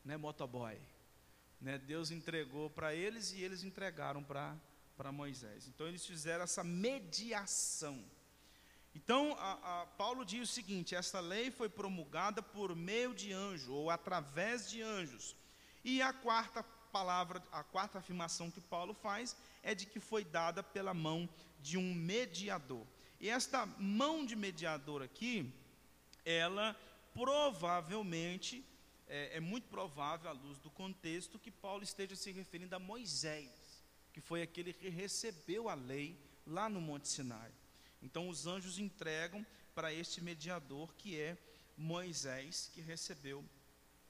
né, 0.04 0.16
motoboy. 0.16 0.78
Né? 1.60 1.78
Deus 1.78 2.10
entregou 2.10 2.70
para 2.70 2.94
eles 2.94 3.32
e 3.32 3.42
eles 3.42 3.62
entregaram 3.62 4.22
para 4.22 5.12
Moisés. 5.12 5.68
Então 5.68 5.86
eles 5.86 6.04
fizeram 6.06 6.44
essa 6.44 6.64
mediação. 6.64 8.02
Então 8.94 9.36
a, 9.38 9.82
a, 9.82 9.86
Paulo 9.86 10.24
diz 10.24 10.48
o 10.48 10.52
seguinte: 10.52 10.94
essa 10.94 11.20
lei 11.20 11.50
foi 11.50 11.68
promulgada 11.68 12.42
por 12.42 12.74
meio 12.74 13.14
de 13.14 13.32
anjo 13.32 13.72
ou 13.72 13.90
através 13.90 14.68
de 14.68 14.82
anjos. 14.82 15.36
E 15.84 16.02
a 16.02 16.12
quarta 16.12 16.62
palavra, 16.62 17.42
a 17.52 17.62
quarta 17.62 17.98
afirmação 17.98 18.50
que 18.50 18.60
Paulo 18.60 18.92
faz 18.94 19.36
é 19.62 19.74
de 19.74 19.86
que 19.86 20.00
foi 20.00 20.24
dada 20.24 20.62
pela 20.62 20.92
mão 20.92 21.28
de 21.60 21.78
um 21.78 21.94
mediador. 21.94 22.86
E 23.20 23.28
esta 23.28 23.66
mão 23.78 24.24
de 24.24 24.34
mediador 24.34 25.02
aqui, 25.02 25.52
ela 26.24 26.76
provavelmente 27.14 28.64
é, 29.06 29.36
é 29.36 29.40
muito 29.40 29.68
provável, 29.68 30.30
à 30.30 30.32
luz 30.32 30.58
do 30.58 30.70
contexto, 30.70 31.38
que 31.38 31.50
Paulo 31.50 31.82
esteja 31.82 32.14
se 32.14 32.30
referindo 32.30 32.76
a 32.76 32.78
Moisés, 32.78 33.82
que 34.12 34.20
foi 34.20 34.42
aquele 34.42 34.72
que 34.72 34.88
recebeu 34.88 35.68
a 35.68 35.74
lei 35.74 36.16
lá 36.46 36.68
no 36.68 36.80
Monte 36.80 37.08
Sinai. 37.08 37.50
Então, 38.02 38.28
os 38.28 38.46
anjos 38.46 38.78
entregam 38.78 39.44
para 39.74 39.92
este 39.92 40.20
mediador 40.20 40.94
que 40.94 41.18
é 41.18 41.36
Moisés, 41.76 42.70
que 42.72 42.80
recebeu 42.80 43.44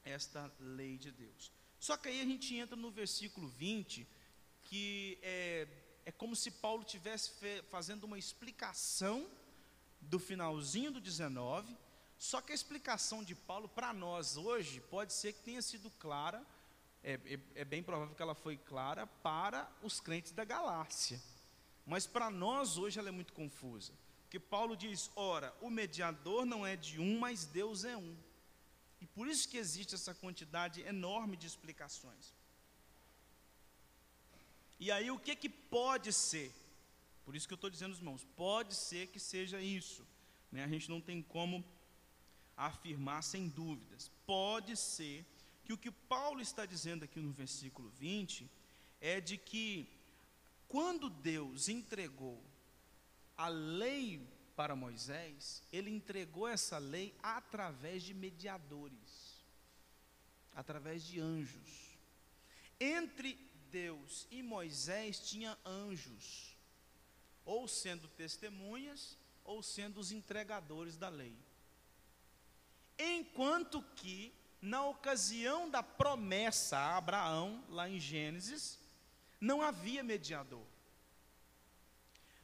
esta 0.05 0.53
lei 0.59 0.99
de 0.99 1.11
Deus. 1.11 1.51
Só 1.79 1.97
que 1.97 2.09
aí 2.09 2.21
a 2.21 2.25
gente 2.25 2.55
entra 2.55 2.77
no 2.77 2.91
versículo 2.91 3.49
20, 3.49 4.07
que 4.65 5.19
é, 5.23 5.67
é 6.05 6.13
como 6.13 6.37
se 6.37 6.51
Paulo 6.51 6.83
estivesse 6.83 7.33
fazendo 7.71 8.05
uma 8.05 8.19
explicação 8.19 9.27
do 10.01 10.19
finalzinho 10.19 10.91
do 10.91 11.01
19 11.01 11.77
só 12.21 12.43
que 12.43 12.53
a 12.53 12.55
explicação 12.55 13.25
de 13.25 13.35
Paulo 13.35 13.67
para 13.67 13.95
nós 13.95 14.37
hoje 14.37 14.79
pode 14.79 15.11
ser 15.11 15.33
que 15.33 15.41
tenha 15.41 15.63
sido 15.63 15.91
clara, 15.93 16.47
é, 17.03 17.15
é, 17.15 17.41
é, 17.55 17.65
bem 17.65 17.83
provável 17.83 18.15
que 18.15 18.21
ela 18.21 18.35
foi 18.35 18.59
clara 18.59 19.07
para 19.07 19.67
os 19.83 20.03
crentes 20.03 20.31
da 20.31 20.45
Galácia. 20.45 21.19
Mas 21.87 22.07
para 22.07 22.29
nós 22.29 22.77
hoje 22.77 22.99
ela 22.99 23.09
é 23.09 23.11
muito 23.11 23.33
confusa. 23.33 23.95
Porque 24.25 24.39
Paulo 24.39 24.77
diz: 24.77 25.11
ora, 25.17 25.57
o 25.63 25.71
mediador 25.71 26.45
não 26.45 26.67
é 26.67 26.77
de 26.77 27.01
um, 27.01 27.19
mas 27.19 27.47
Deus 27.47 27.85
é 27.85 27.97
um. 27.97 28.15
E 29.01 29.07
por 29.07 29.27
isso 29.27 29.49
que 29.49 29.57
existe 29.57 29.95
essa 29.95 30.13
quantidade 30.13 30.83
enorme 30.83 31.39
de 31.39 31.47
explicações. 31.47 32.35
E 34.79 34.93
aí 34.93 35.11
o 35.11 35.19
que 35.19 35.35
que 35.35 35.49
pode 35.49 36.13
ser? 36.13 36.53
Por 37.25 37.35
isso 37.35 37.49
que 37.49 37.55
eu 37.55 37.63
estou 37.63 37.71
dizendo, 37.71 37.97
irmãos, 37.97 38.27
pode 38.37 38.75
ser 38.75 39.07
que 39.07 39.19
seja 39.19 39.59
isso. 39.59 40.07
Né? 40.53 40.63
A 40.65 40.69
gente 40.69 40.91
não 40.91 41.01
tem 41.01 41.23
como 41.23 41.65
afirmar 42.67 43.23
sem 43.23 43.49
dúvidas. 43.49 44.11
Pode 44.27 44.77
ser 44.77 45.25
que 45.65 45.73
o 45.73 45.79
que 45.79 45.91
Paulo 45.91 46.41
está 46.41 46.67
dizendo 46.67 47.05
aqui 47.05 47.21
no 47.21 47.33
versículo 47.33 47.89
20 47.91 48.51
é 49.01 49.21
de 49.21 49.39
que 49.39 49.89
quando 50.69 51.09
Deus 51.09 51.69
entregou 51.69 52.43
a 53.37 53.49
lei 53.49 54.21
para 54.55 54.77
Moisés, 54.77 55.63
ele 55.73 55.91
entregou 55.91 56.47
essa 56.47 56.77
lei 56.77 57.15
através 57.23 58.03
de 58.03 58.13
mediadores, 58.13 59.43
através 60.55 61.03
de 61.03 61.19
anjos. 61.19 61.97
Entre 62.79 63.35
Deus 63.71 64.27
e 64.31 64.43
Moisés 64.43 65.19
tinha 65.21 65.57
anjos, 65.65 66.55
ou 67.45 67.67
sendo 67.67 68.07
testemunhas, 68.09 69.17
ou 69.45 69.63
sendo 69.63 69.99
os 69.99 70.13
entregadores 70.13 70.97
da 70.97 71.09
lei. 71.09 71.35
Enquanto 73.03 73.83
que, 73.97 74.31
na 74.61 74.85
ocasião 74.85 75.71
da 75.71 75.83
promessa 75.83 76.77
a 76.77 76.99
Abraão, 76.99 77.65
lá 77.71 77.89
em 77.89 77.99
Gênesis, 77.99 78.79
não 79.41 79.63
havia 79.63 80.03
mediador. 80.03 80.67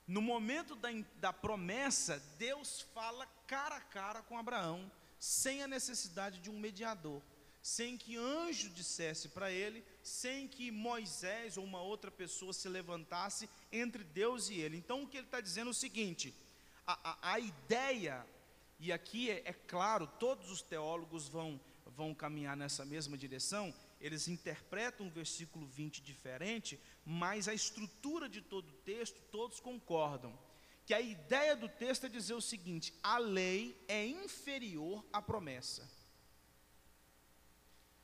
No 0.07 0.23
momento 0.23 0.75
da, 0.75 0.89
da 1.17 1.31
promessa, 1.31 2.23
Deus 2.39 2.81
fala 2.95 3.27
cara 3.47 3.77
a 3.77 3.81
cara 3.83 4.23
com 4.23 4.39
Abraão, 4.39 4.91
sem 5.19 5.63
a 5.63 5.69
necessidade 5.69 6.39
de 6.39 6.49
um 6.49 6.59
mediador, 6.59 7.21
sem 7.61 7.99
que 7.99 8.17
anjo 8.17 8.71
dissesse 8.71 9.29
para 9.29 9.51
ele, 9.51 9.85
sem 10.03 10.49
que 10.49 10.71
Moisés 10.71 11.59
ou 11.59 11.65
uma 11.65 11.83
outra 11.83 12.11
pessoa 12.11 12.55
se 12.55 12.69
levantasse 12.69 13.47
entre 13.71 14.03
Deus 14.05 14.49
e 14.49 14.55
ele. 14.55 14.79
Então, 14.79 15.03
o 15.03 15.07
que 15.07 15.19
ele 15.19 15.27
está 15.27 15.41
dizendo 15.41 15.69
é 15.69 15.71
o 15.73 15.75
seguinte: 15.75 16.33
a, 16.87 17.11
a, 17.11 17.33
a 17.33 17.41
ideia 17.41 18.25
e 18.79 18.93
aqui 18.93 19.31
é, 19.31 19.43
é 19.47 19.53
claro, 19.53 20.07
todos 20.07 20.51
os 20.51 20.61
teólogos 20.61 21.29
vão, 21.29 21.61
vão 21.87 22.15
caminhar 22.15 22.57
nessa 22.57 22.85
mesma 22.85 23.17
direção, 23.17 23.75
eles 24.01 24.29
interpretam 24.29 25.07
o 25.07 25.11
versículo 25.11 25.67
20 25.67 26.03
diferente, 26.03 26.79
mas 27.05 27.49
a 27.49 27.55
estrutura 27.55 28.29
de 28.29 28.43
todo 28.43 28.69
o 28.69 28.77
texto, 28.79 29.21
todos 29.31 29.61
concordam. 29.61 30.39
Que 30.85 30.95
a 30.95 31.01
ideia 31.01 31.57
do 31.57 31.69
texto 31.69 32.07
é 32.07 32.09
dizer 32.09 32.35
o 32.35 32.41
seguinte: 32.41 32.95
a 33.03 33.19
lei 33.19 33.77
é 33.89 34.07
inferior 34.07 35.05
à 35.13 35.21
promessa. 35.21 35.91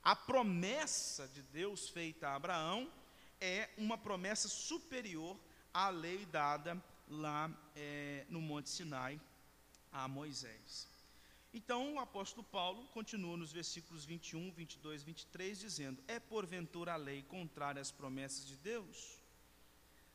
A 0.03 0.17
promessa 0.17 1.29
de 1.29 1.43
Deus 1.43 1.89
feita 1.89 2.29
a 2.29 2.35
Abraão 2.35 2.93
é 3.41 3.71
uma 3.77 3.97
promessa 3.97 4.49
superior 4.49 5.39
à 5.73 5.91
lei 5.91 6.27
dada 6.27 6.83
lá 7.07 7.49
é, 7.77 8.27
no 8.29 8.41
Monte 8.41 8.69
Sinai 8.69 9.21
a 9.93 10.09
Moisés. 10.09 10.89
Então 11.55 11.95
o 11.95 11.99
apóstolo 11.99 12.43
Paulo 12.43 12.89
continua 12.89 13.37
nos 13.37 13.53
versículos 13.53 14.07
21, 14.07 14.51
22, 14.53 15.03
23, 15.03 15.59
dizendo: 15.59 16.03
É 16.09 16.19
porventura 16.19 16.95
a 16.95 16.97
lei 16.97 17.23
contrária 17.23 17.81
às 17.81 17.91
promessas 17.91 18.47
de 18.47 18.57
Deus? 18.57 19.21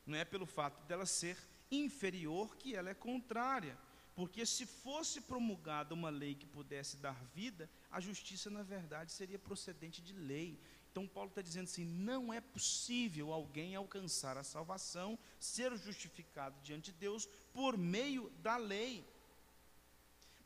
Não 0.05 0.17
é 0.17 0.25
pelo 0.25 0.45
fato 0.45 0.83
dela 0.87 1.05
ser 1.05 1.37
inferior 1.69 2.55
que 2.57 2.75
ela 2.75 2.89
é 2.89 2.93
contrária, 2.93 3.77
porque 4.15 4.45
se 4.45 4.65
fosse 4.65 5.21
promulgada 5.21 5.93
uma 5.93 6.09
lei 6.09 6.33
que 6.33 6.47
pudesse 6.47 6.97
dar 6.97 7.23
vida, 7.35 7.69
a 7.91 7.99
justiça, 7.99 8.49
na 8.49 8.63
verdade, 8.63 9.11
seria 9.11 9.37
procedente 9.37 10.01
de 10.01 10.13
lei. 10.13 10.59
Então, 10.91 11.07
Paulo 11.07 11.29
está 11.29 11.43
dizendo 11.43 11.65
assim: 11.65 11.85
não 11.85 12.33
é 12.33 12.41
possível 12.41 13.31
alguém 13.31 13.75
alcançar 13.75 14.37
a 14.37 14.43
salvação, 14.43 15.19
ser 15.39 15.77
justificado 15.77 16.59
diante 16.63 16.91
de 16.91 16.97
Deus 16.97 17.27
por 17.53 17.77
meio 17.77 18.31
da 18.41 18.57
lei. 18.57 19.05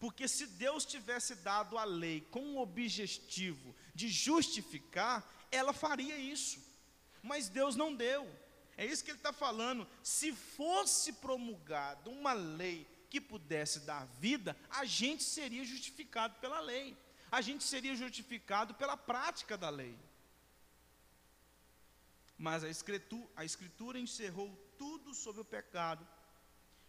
Porque 0.01 0.27
se 0.27 0.47
Deus 0.47 0.83
tivesse 0.83 1.35
dado 1.35 1.77
a 1.77 1.83
lei 1.83 2.21
com 2.31 2.55
o 2.55 2.59
objetivo 2.59 3.75
de 3.93 4.09
justificar, 4.09 5.23
ela 5.51 5.73
faria 5.73 6.17
isso. 6.17 6.59
Mas 7.21 7.49
Deus 7.49 7.75
não 7.75 7.93
deu. 7.95 8.27
É 8.75 8.83
isso 8.83 9.03
que 9.03 9.11
ele 9.11 9.19
está 9.19 9.31
falando. 9.31 9.87
Se 10.01 10.33
fosse 10.33 11.13
promulgada 11.13 12.09
uma 12.09 12.33
lei 12.33 12.87
que 13.11 13.21
pudesse 13.21 13.81
dar 13.81 14.07
vida, 14.19 14.57
a 14.71 14.85
gente 14.85 15.21
seria 15.21 15.63
justificado 15.63 16.33
pela 16.39 16.59
lei. 16.59 16.97
A 17.31 17.39
gente 17.39 17.63
seria 17.63 17.93
justificado 17.93 18.73
pela 18.73 18.97
prática 18.97 19.55
da 19.55 19.69
lei. 19.69 19.95
Mas 22.39 22.63
a 22.63 22.69
escritura, 22.69 23.29
a 23.35 23.45
escritura 23.45 23.99
encerrou 23.99 24.49
tudo 24.79 25.13
sobre 25.13 25.41
o 25.41 25.45
pecado, 25.45 26.07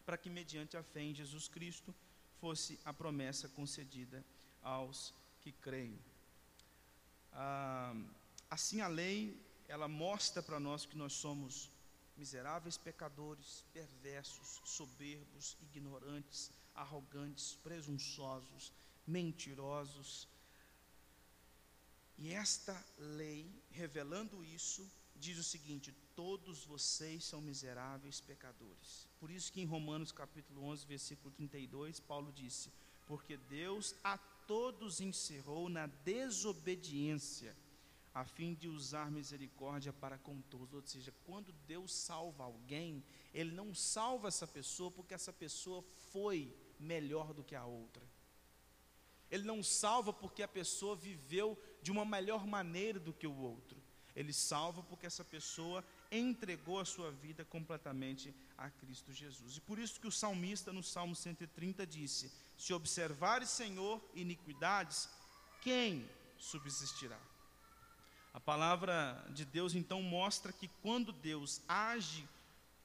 para 0.06 0.16
que, 0.16 0.30
mediante 0.30 0.78
a 0.78 0.82
fé 0.82 1.02
em 1.02 1.14
Jesus 1.14 1.46
Cristo, 1.46 1.94
fosse 2.42 2.76
a 2.84 2.92
promessa 2.92 3.48
concedida 3.50 4.24
aos 4.60 5.14
que 5.42 5.52
creem. 5.52 5.96
Ah, 7.32 7.94
assim, 8.50 8.80
a 8.80 8.88
lei, 8.88 9.40
ela 9.68 9.86
mostra 9.86 10.42
para 10.42 10.58
nós 10.58 10.84
que 10.84 10.96
nós 10.96 11.12
somos 11.12 11.70
miseráveis 12.16 12.76
pecadores, 12.76 13.64
perversos, 13.72 14.60
soberbos, 14.64 15.56
ignorantes, 15.62 16.50
arrogantes, 16.74 17.56
presunçosos, 17.62 18.72
mentirosos. 19.06 20.26
E 22.18 22.32
esta 22.32 22.74
lei, 22.98 23.48
revelando 23.70 24.44
isso, 24.44 24.84
diz 25.14 25.38
o 25.38 25.44
seguinte: 25.44 25.94
todos 26.16 26.64
vocês 26.64 27.22
são 27.22 27.40
miseráveis 27.40 28.20
pecadores. 28.20 29.11
Por 29.22 29.30
isso 29.30 29.52
que 29.52 29.60
em 29.60 29.64
Romanos 29.64 30.10
capítulo 30.10 30.64
11, 30.64 30.84
versículo 30.84 31.30
32, 31.30 32.00
Paulo 32.00 32.32
disse: 32.32 32.72
Porque 33.06 33.36
Deus 33.36 33.94
a 34.02 34.18
todos 34.18 35.00
encerrou 35.00 35.68
na 35.68 35.86
desobediência, 35.86 37.56
a 38.12 38.24
fim 38.24 38.52
de 38.52 38.66
usar 38.66 39.12
misericórdia 39.12 39.92
para 39.92 40.18
com 40.18 40.40
todos. 40.40 40.74
Ou 40.74 40.82
seja, 40.84 41.14
quando 41.24 41.52
Deus 41.68 41.94
salva 41.94 42.42
alguém, 42.42 43.04
Ele 43.32 43.52
não 43.52 43.72
salva 43.72 44.26
essa 44.26 44.44
pessoa 44.44 44.90
porque 44.90 45.14
essa 45.14 45.32
pessoa 45.32 45.84
foi 46.10 46.52
melhor 46.76 47.32
do 47.32 47.44
que 47.44 47.54
a 47.54 47.64
outra. 47.64 48.04
Ele 49.30 49.44
não 49.44 49.62
salva 49.62 50.12
porque 50.12 50.42
a 50.42 50.48
pessoa 50.48 50.96
viveu 50.96 51.56
de 51.80 51.92
uma 51.92 52.04
melhor 52.04 52.44
maneira 52.44 52.98
do 52.98 53.12
que 53.12 53.28
o 53.28 53.38
outro. 53.38 53.80
Ele 54.16 54.32
salva 54.32 54.82
porque 54.82 55.06
essa 55.06 55.24
pessoa 55.24 55.84
entregou 56.12 56.78
a 56.78 56.84
sua 56.84 57.10
vida 57.10 57.42
completamente 57.46 58.34
a 58.58 58.68
Cristo 58.70 59.12
Jesus. 59.12 59.56
E 59.56 59.60
por 59.62 59.78
isso 59.78 59.98
que 59.98 60.06
o 60.06 60.12
salmista 60.12 60.72
no 60.72 60.82
Salmo 60.82 61.16
130 61.16 61.86
disse: 61.86 62.30
Se 62.56 62.74
observares, 62.74 63.48
Senhor, 63.48 64.00
iniquidades, 64.14 65.08
quem 65.62 66.06
subsistirá? 66.36 67.18
A 68.34 68.40
palavra 68.40 69.26
de 69.30 69.44
Deus 69.44 69.74
então 69.74 70.02
mostra 70.02 70.52
que 70.52 70.68
quando 70.82 71.12
Deus 71.12 71.62
age 71.66 72.28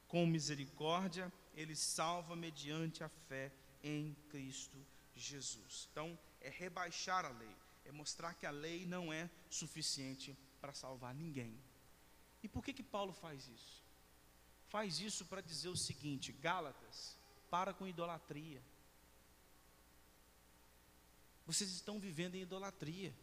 com 0.08 0.26
misericórdia, 0.26 1.32
ele 1.54 1.76
salva 1.76 2.36
mediante 2.36 3.04
a 3.04 3.10
fé 3.10 3.52
em 3.84 4.16
Cristo 4.30 4.78
Jesus. 5.16 5.88
Então, 5.92 6.18
é 6.42 6.50
rebaixar 6.50 7.26
a 7.26 7.30
lei, 7.30 7.56
é 7.86 7.92
mostrar 7.92 8.34
que 8.36 8.46
a 8.46 8.52
lei 8.52 8.86
não 8.86 9.12
é 9.12 9.30
suficiente 9.50 10.38
para 10.62 10.74
salvar 10.74 11.14
ninguém. 11.14 11.58
E 12.44 12.48
por 12.48 12.64
que 12.64 12.74
que 12.74 12.84
Paulo 12.84 13.14
faz 13.14 13.48
isso? 13.48 13.84
Faz 14.70 15.00
isso 15.00 15.26
para 15.26 15.42
dizer 15.42 15.70
o 15.70 15.78
seguinte: 15.78 16.32
Gálatas, 16.32 17.18
para 17.50 17.74
com 17.74 17.88
idolatria. 17.88 18.62
Vocês 21.46 21.72
estão 21.72 22.00
vivendo 22.00 22.36
em 22.36 22.42
idolatria. 22.42 23.14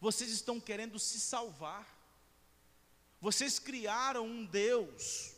Vocês 0.00 0.30
estão 0.30 0.58
querendo 0.58 0.98
se 0.98 1.20
salvar. 1.20 1.86
Vocês 3.20 3.58
criaram 3.58 4.26
um 4.26 4.46
Deus 4.46 5.34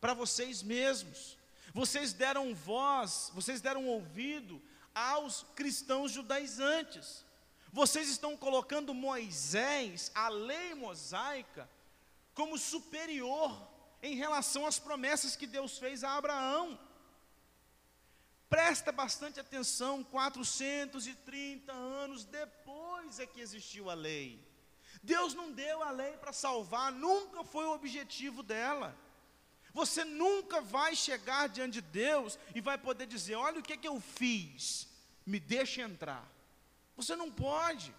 para 0.00 0.14
vocês 0.14 0.62
mesmos. 0.62 1.36
Vocês 1.74 2.12
deram 2.12 2.54
voz, 2.54 3.30
vocês 3.34 3.60
deram 3.60 3.86
ouvido 3.86 4.62
aos 4.94 5.44
cristãos 5.54 6.12
judaizantes. 6.12 7.24
Vocês 7.72 8.08
estão 8.08 8.36
colocando 8.36 8.94
Moisés, 8.94 10.10
a 10.14 10.28
lei 10.28 10.74
mosaica, 10.74 11.68
como 12.34 12.58
superior 12.58 13.68
em 14.02 14.14
relação 14.14 14.66
às 14.66 14.78
promessas 14.78 15.36
que 15.36 15.46
Deus 15.46 15.78
fez 15.78 16.02
a 16.04 16.16
Abraão. 16.16 16.78
Presta 18.48 18.90
bastante 18.90 19.38
atenção, 19.38 20.02
430 20.02 21.72
anos 21.72 22.24
depois 22.24 23.20
é 23.20 23.26
que 23.26 23.40
existiu 23.40 23.88
a 23.88 23.94
lei. 23.94 24.44
Deus 25.02 25.34
não 25.34 25.52
deu 25.52 25.82
a 25.82 25.90
lei 25.90 26.16
para 26.16 26.32
salvar, 26.32 26.90
nunca 26.92 27.44
foi 27.44 27.64
o 27.64 27.74
objetivo 27.74 28.42
dela. 28.42 28.96
Você 29.72 30.04
nunca 30.04 30.60
vai 30.60 30.96
chegar 30.96 31.48
diante 31.48 31.74
de 31.74 31.80
Deus 31.80 32.38
e 32.54 32.60
vai 32.60 32.76
poder 32.76 33.06
dizer: 33.06 33.36
Olha 33.36 33.60
o 33.60 33.62
que, 33.62 33.74
é 33.74 33.76
que 33.76 33.86
eu 33.86 34.00
fiz, 34.00 34.88
me 35.24 35.38
deixe 35.38 35.80
entrar. 35.80 36.28
Você 36.96 37.14
não 37.14 37.30
pode. 37.30 37.94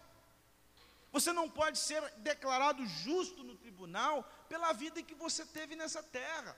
Você 1.12 1.34
não 1.34 1.50
pode 1.50 1.78
ser 1.78 2.02
declarado 2.18 2.86
justo 2.86 3.44
no 3.44 3.58
tribunal 3.82 4.24
pela 4.48 4.74
vida 4.74 5.02
que 5.02 5.16
você 5.16 5.46
teve 5.46 5.76
nessa 5.76 6.04
terra. 6.04 6.56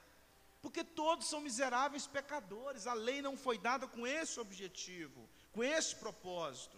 Porque 0.62 0.84
todos 0.84 1.28
são 1.28 1.42
miseráveis 1.42 2.08
pecadores. 2.08 2.88
A 2.88 2.94
lei 2.94 3.22
não 3.22 3.38
foi 3.38 3.58
dada 3.58 3.88
com 3.88 4.06
esse 4.06 4.40
objetivo, 4.40 5.30
com 5.52 5.64
esse 5.64 5.96
propósito. 5.96 6.78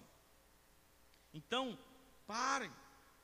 Então, 1.34 1.77
parem, 2.27 2.71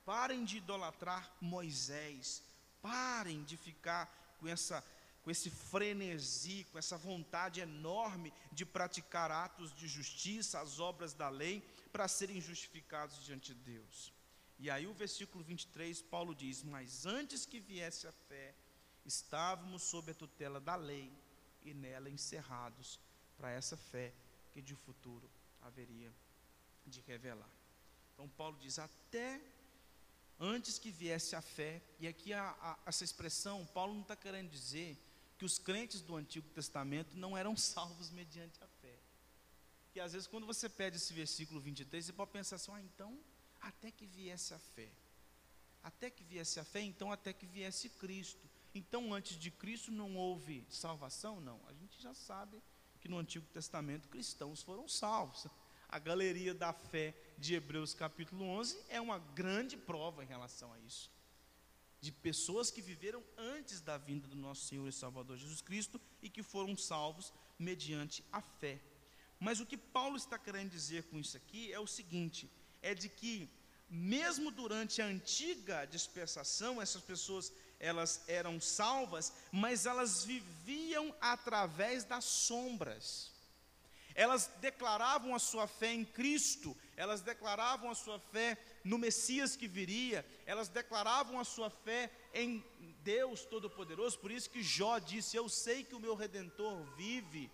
parem 0.06 0.44
de 0.44 0.58
idolatrar 0.58 1.32
Moisés. 1.40 2.44
Parem 2.82 3.44
de 3.44 3.58
ficar 3.58 4.10
com 4.40 4.48
essa 4.48 4.84
com 5.24 5.30
esse 5.30 5.52
frenesi, 5.52 6.66
com 6.72 6.80
essa 6.80 6.98
vontade 6.98 7.60
enorme 7.60 8.34
de 8.52 8.66
praticar 8.66 9.30
atos 9.30 9.72
de 9.72 9.88
justiça, 9.88 10.60
as 10.60 10.80
obras 10.80 11.14
da 11.14 11.30
lei, 11.30 11.62
para 11.92 12.08
serem 12.08 12.42
justificados 12.42 13.24
diante 13.24 13.54
de 13.54 13.60
Deus. 13.60 14.12
E 14.62 14.70
aí 14.70 14.86
o 14.86 14.94
versículo 14.94 15.44
23, 15.44 16.04
Paulo 16.04 16.36
diz: 16.36 16.62
Mas 16.62 17.08
antes 17.08 17.48
que 17.48 17.60
viesse 17.60 18.06
a 18.06 18.12
fé, 18.12 18.54
estávamos 19.04 19.82
sob 19.82 20.12
a 20.12 20.14
tutela 20.14 20.60
da 20.60 20.76
lei 20.76 21.12
e 21.64 21.74
nela 21.74 22.12
encerrados 22.12 23.00
para 23.36 23.50
essa 23.50 23.76
fé 23.76 24.14
que 24.52 24.62
de 24.62 24.76
futuro 24.76 25.28
haveria 25.64 26.14
de 26.86 27.02
revelar. 27.02 27.50
Então 28.14 28.30
Paulo 28.30 28.56
diz: 28.62 28.78
até 28.78 29.42
antes 30.40 30.78
que 30.78 30.92
viesse 30.92 31.36
a 31.36 31.42
fé, 31.42 31.82
e 32.00 32.08
aqui 32.08 32.32
a, 32.32 32.52
a, 32.62 32.78
essa 32.86 33.04
expressão, 33.04 33.66
Paulo 33.66 33.96
não 33.96 34.04
está 34.04 34.16
querendo 34.16 34.52
dizer 34.52 34.96
que 35.40 35.46
os 35.46 35.58
crentes 35.58 36.02
do 36.02 36.16
Antigo 36.16 36.48
Testamento 36.50 37.18
não 37.18 37.36
eram 37.36 37.58
salvos 37.58 38.12
mediante 38.12 38.64
a 38.64 38.68
fé. 38.68 39.00
Que 39.92 40.00
às 40.00 40.14
vezes, 40.14 40.28
quando 40.28 40.46
você 40.46 40.70
pede 40.70 40.98
esse 40.98 41.12
versículo 41.14 41.60
23, 41.60 42.06
você 42.06 42.14
pode 42.14 42.30
pensar 42.30 42.58
assim: 42.58 42.72
ah, 42.76 42.80
então, 42.80 43.20
até 43.62 43.92
que 43.92 44.06
viesse 44.06 44.54
a 44.54 44.60
fé. 44.60 44.90
Até 45.84 46.10
que 46.10 46.24
viesse 46.24 46.60
a 46.60 46.64
fé, 46.64 46.82
então, 46.82 47.12
até 47.12 47.34
que 47.34 47.46
viesse 47.46 47.90
Cristo. 47.90 48.50
Então, 48.74 49.14
antes 49.14 49.38
de 49.38 49.50
Cristo 49.52 49.92
não 49.92 50.16
houve 50.16 50.66
salvação? 50.70 51.42
Não. 51.42 51.60
A 51.68 51.74
gente 51.74 52.02
já 52.02 52.14
sabe 52.14 52.62
que 53.00 53.10
no 53.10 53.18
Antigo 53.18 53.46
Testamento 53.48 54.08
cristãos 54.08 54.62
foram 54.62 54.88
salvos. 54.88 55.48
A 55.90 56.00
galeria 56.00 56.54
da 56.54 56.72
fé 56.72 57.14
de 57.38 57.56
Hebreus 57.56 57.94
capítulo 57.94 58.46
11 58.46 58.80
é 58.90 59.02
uma 59.02 59.20
grande 59.20 59.76
prova 59.76 60.24
em 60.24 60.28
relação 60.28 60.72
a 60.72 60.80
isso. 60.80 61.12
De 62.00 62.12
pessoas 62.12 62.72
que 62.72 62.82
viveram 62.82 63.24
antes 63.38 63.82
da 63.82 63.98
vinda 63.98 64.28
do 64.28 64.36
nosso 64.36 64.66
Senhor 64.66 64.88
e 64.88 64.92
Salvador 64.92 65.38
Jesus 65.38 65.62
Cristo 65.62 66.00
e 66.22 66.30
que 66.30 66.42
foram 66.42 66.78
salvos 66.78 67.34
mediante 67.60 68.24
a 68.32 68.42
fé. 68.42 68.80
Mas 69.40 69.60
o 69.60 69.66
que 69.66 69.78
Paulo 69.78 70.16
está 70.16 70.38
querendo 70.38 70.70
dizer 70.70 71.04
com 71.04 71.20
isso 71.20 71.36
aqui 71.36 71.74
é 71.74 71.80
o 71.80 71.88
seguinte: 71.88 72.50
é 72.82 72.94
de 72.94 73.10
que 73.10 73.50
mesmo 73.90 74.52
durante 74.52 75.02
a 75.02 75.06
antiga 75.06 75.86
dispersação, 75.86 76.82
essas 76.82 77.02
pessoas 77.02 77.52
elas 77.78 78.24
eram 78.28 78.62
salvas, 78.62 79.34
mas 79.52 79.86
elas 79.86 80.24
viviam 80.24 81.14
através 81.20 82.04
das 82.04 82.24
sombras. 82.24 83.32
Elas 84.14 84.52
declaravam 84.60 85.34
a 85.34 85.40
sua 85.40 85.68
fé 85.68 85.94
em 85.94 86.06
Cristo, 86.06 86.78
elas 86.96 87.22
declaravam 87.22 87.90
a 87.90 87.96
sua 87.96 88.20
fé 88.20 88.58
no 88.84 88.98
Messias 88.98 89.56
que 89.56 89.68
viria, 89.68 90.26
elas 90.46 90.70
declaravam 90.70 91.40
a 91.40 91.44
sua 91.44 91.70
fé 91.70 92.12
em 92.34 92.64
Deus 93.04 93.46
Todo-Poderoso, 93.46 94.20
por 94.20 94.32
isso 94.32 94.50
que 94.50 94.62
Jó 94.62 95.00
disse: 95.00 95.36
Eu 95.36 95.50
sei 95.50 95.84
que 95.84 95.96
o 95.96 96.00
meu 96.00 96.16
redentor 96.16 96.84
vive. 96.96 97.50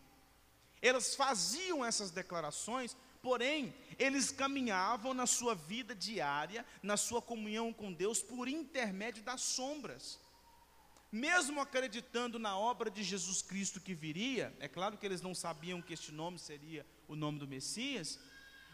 Elas 0.81 1.15
faziam 1.15 1.83
essas 1.83 2.11
declarações, 2.11 2.95
porém, 3.27 3.73
eles 3.99 4.31
caminhavam 4.31 5.13
na 5.13 5.27
sua 5.27 5.53
vida 5.53 5.93
diária, 5.93 6.65
na 6.81 6.95
sua 6.95 7.21
comunhão 7.21 7.73
com 7.73 7.91
Deus, 7.91 8.21
por 8.21 8.47
intermédio 8.47 9.21
das 9.21 9.41
sombras. 9.41 10.17
Mesmo 11.11 11.59
acreditando 11.59 12.39
na 12.39 12.57
obra 12.57 12.89
de 12.89 13.03
Jesus 13.03 13.41
Cristo 13.41 13.81
que 13.81 13.93
viria, 13.93 14.55
é 14.61 14.67
claro 14.69 14.97
que 14.97 15.05
eles 15.05 15.21
não 15.21 15.35
sabiam 15.35 15.81
que 15.81 15.93
este 15.93 16.09
nome 16.09 16.39
seria 16.39 16.85
o 17.05 17.17
nome 17.17 17.37
do 17.37 17.45
Messias, 17.45 18.17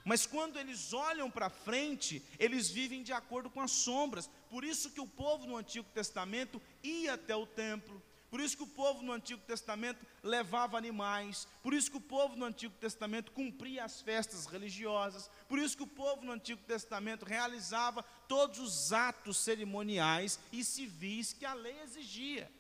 mas 0.06 0.28
quando 0.28 0.60
eles 0.60 0.94
olham 0.94 1.32
para 1.32 1.50
frente, 1.50 2.24
eles 2.38 2.70
vivem 2.70 3.02
de 3.02 3.12
acordo 3.12 3.50
com 3.50 3.60
as 3.60 3.72
sombras. 3.72 4.30
Por 4.52 4.64
isso 4.64 4.92
que 4.92 5.02
o 5.02 5.08
povo 5.08 5.48
no 5.48 5.58
Antigo 5.58 5.90
Testamento 5.96 6.62
ia 6.84 7.16
até 7.16 7.36
o 7.36 7.48
templo, 7.48 8.00
por 8.34 8.42
isso 8.42 8.58
que 8.58 8.64
o 8.64 8.68
povo 8.68 9.04
no 9.04 9.12
Antigo 9.12 9.44
Testamento 9.44 10.04
levava 10.24 10.76
animais, 10.76 11.48
por 11.62 11.72
isso 11.72 11.92
que 11.92 11.98
o 11.98 12.02
povo 12.02 12.36
no 12.36 12.46
Antigo 12.46 12.74
Testamento 12.80 13.32
cumpria 13.32 13.86
as 13.86 14.02
festas 14.02 14.48
religiosas, 14.48 15.30
por 15.48 15.60
isso 15.60 15.78
que 15.78 15.84
o 15.84 15.88
povo 15.88 16.26
no 16.26 16.32
Antigo 16.32 16.60
Testamento 16.64 17.26
realizava 17.26 18.02
todos 18.28 18.58
os 18.58 18.92
atos 18.92 19.38
cerimoniais 19.38 20.40
e 20.52 20.64
civis 20.64 21.32
que 21.32 21.46
a 21.46 21.54
lei 21.54 21.80
exigia. 21.82 22.52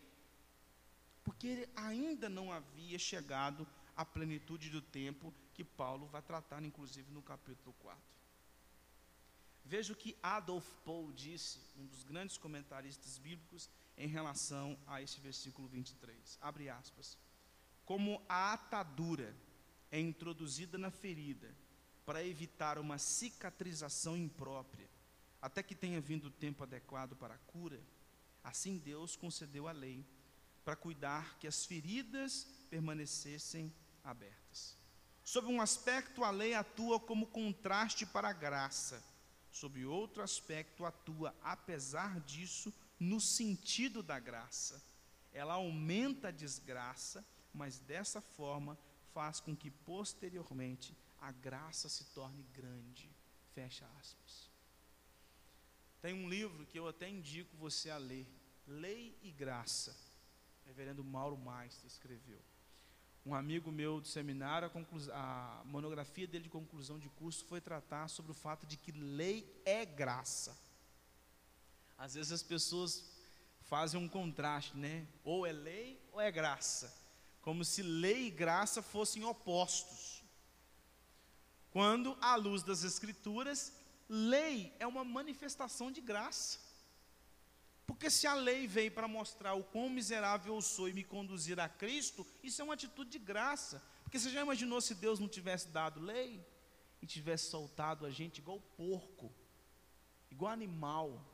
Porque 1.23 1.67
ainda 1.75 2.29
não 2.29 2.51
havia 2.51 2.99
chegado 2.99 3.67
à 3.97 4.05
plenitude 4.05 4.69
do 4.69 4.79
tempo 4.79 5.33
que 5.55 5.63
Paulo 5.63 6.05
vai 6.05 6.21
tratar, 6.21 6.63
inclusive, 6.63 7.11
no 7.11 7.23
capítulo 7.23 7.73
4. 7.79 7.99
Veja 9.65 9.91
o 9.91 9.95
que 9.95 10.15
Adolf 10.21 10.67
Paul 10.85 11.11
disse, 11.13 11.59
um 11.75 11.87
dos 11.87 12.03
grandes 12.03 12.37
comentaristas 12.37 13.17
bíblicos, 13.17 13.67
em 13.97 14.07
relação 14.07 14.77
a 14.87 15.01
este 15.01 15.19
versículo 15.21 15.67
23. 15.67 16.37
Abre 16.41 16.69
aspas. 16.69 17.17
Como 17.85 18.23
a 18.27 18.53
atadura 18.53 19.35
é 19.91 19.99
introduzida 19.99 20.77
na 20.77 20.89
ferida 20.89 21.53
para 22.05 22.23
evitar 22.25 22.77
uma 22.77 22.97
cicatrização 22.97 24.17
imprópria, 24.17 24.89
até 25.41 25.61
que 25.61 25.75
tenha 25.75 26.01
vindo 26.01 26.25
o 26.25 26.31
tempo 26.31 26.63
adequado 26.63 27.15
para 27.15 27.35
a 27.35 27.39
cura, 27.39 27.81
assim 28.43 28.77
Deus 28.77 29.15
concedeu 29.15 29.67
a 29.67 29.71
lei 29.71 30.05
para 30.63 30.75
cuidar 30.75 31.37
que 31.37 31.47
as 31.47 31.65
feridas 31.65 32.47
permanecessem 32.69 33.73
abertas. 34.03 34.77
Sob 35.23 35.47
um 35.47 35.61
aspecto, 35.61 36.23
a 36.23 36.31
lei 36.31 36.53
atua 36.53 36.99
como 36.99 37.27
contraste 37.27 38.05
para 38.05 38.29
a 38.29 38.33
graça. 38.33 39.01
Sob 39.51 39.85
outro 39.85 40.23
aspecto, 40.23 40.85
atua, 40.85 41.33
apesar 41.41 42.19
disso, 42.21 42.73
no 42.99 43.19
sentido 43.19 44.01
da 44.01 44.19
graça. 44.19 44.81
Ela 45.31 45.55
aumenta 45.55 46.27
a 46.27 46.31
desgraça, 46.31 47.25
mas 47.53 47.79
dessa 47.79 48.21
forma 48.21 48.77
faz 49.13 49.39
com 49.39 49.55
que 49.55 49.69
posteriormente 49.69 50.95
a 51.19 51.31
graça 51.31 51.87
se 51.89 52.05
torne 52.05 52.43
grande. 52.53 53.09
Fecha 53.53 53.87
aspas. 53.99 54.51
Tem 56.01 56.13
um 56.13 56.27
livro 56.27 56.65
que 56.65 56.77
eu 56.77 56.87
até 56.87 57.09
indico 57.09 57.55
você 57.55 57.89
a 57.89 57.97
ler, 57.97 58.27
Lei 58.67 59.17
e 59.21 59.31
Graça. 59.31 59.95
O 60.63 60.67
reverendo 60.67 61.03
Mauro 61.03 61.37
Meister 61.37 61.87
escreveu. 61.87 62.41
Um 63.25 63.33
amigo 63.33 63.71
meu 63.71 64.01
do 64.01 64.07
seminário, 64.07 64.69
a, 65.13 65.61
a 65.61 65.63
monografia 65.63 66.27
dele 66.27 66.43
de 66.43 66.49
conclusão 66.49 66.99
de 66.99 67.07
curso 67.09 67.45
foi 67.45 67.61
tratar 67.61 68.09
sobre 68.09 68.31
o 68.31 68.35
fato 68.35 68.65
de 68.65 68.75
que 68.75 68.91
lei 68.91 69.49
é 69.63 69.85
graça. 69.85 70.57
Às 72.05 72.15
vezes 72.15 72.33
as 72.33 72.43
pessoas 72.43 73.01
fazem 73.61 73.97
um 73.97 74.09
contraste, 74.09 74.75
né? 74.75 75.07
Ou 75.23 75.47
é 75.47 75.53
lei 75.53 76.05
ou 76.11 76.19
é 76.19 76.29
graça. 76.29 76.93
Como 77.41 77.63
se 77.63 77.81
lei 77.81 78.27
e 78.27 78.29
graça 78.29 78.81
fossem 78.81 79.23
opostos. 79.23 80.21
Quando, 81.71 82.17
à 82.19 82.35
luz 82.35 82.61
das 82.61 82.83
Escrituras, 82.83 83.71
lei 84.09 84.75
é 84.79 84.85
uma 84.85 85.05
manifestação 85.05 85.89
de 85.89 86.01
graça. 86.01 86.59
Porque 87.87 88.09
se 88.09 88.27
a 88.27 88.33
lei 88.33 88.67
veio 88.67 88.91
para 88.91 89.07
mostrar 89.07 89.53
o 89.53 89.63
quão 89.63 89.89
miserável 89.89 90.55
eu 90.55 90.61
sou 90.61 90.89
e 90.89 90.93
me 90.93 91.05
conduzir 91.05 91.57
a 91.57 91.69
Cristo, 91.69 92.27
isso 92.43 92.61
é 92.61 92.65
uma 92.65 92.73
atitude 92.73 93.11
de 93.11 93.19
graça. 93.19 93.81
Porque 94.03 94.19
você 94.19 94.29
já 94.29 94.41
imaginou 94.41 94.81
se 94.81 94.93
Deus 94.93 95.21
não 95.21 95.29
tivesse 95.29 95.69
dado 95.69 96.01
lei 96.01 96.45
e 97.01 97.07
tivesse 97.07 97.49
soltado 97.49 98.05
a 98.05 98.11
gente 98.11 98.39
igual 98.39 98.59
porco, 98.75 99.33
igual 100.29 100.51
animal? 100.51 101.32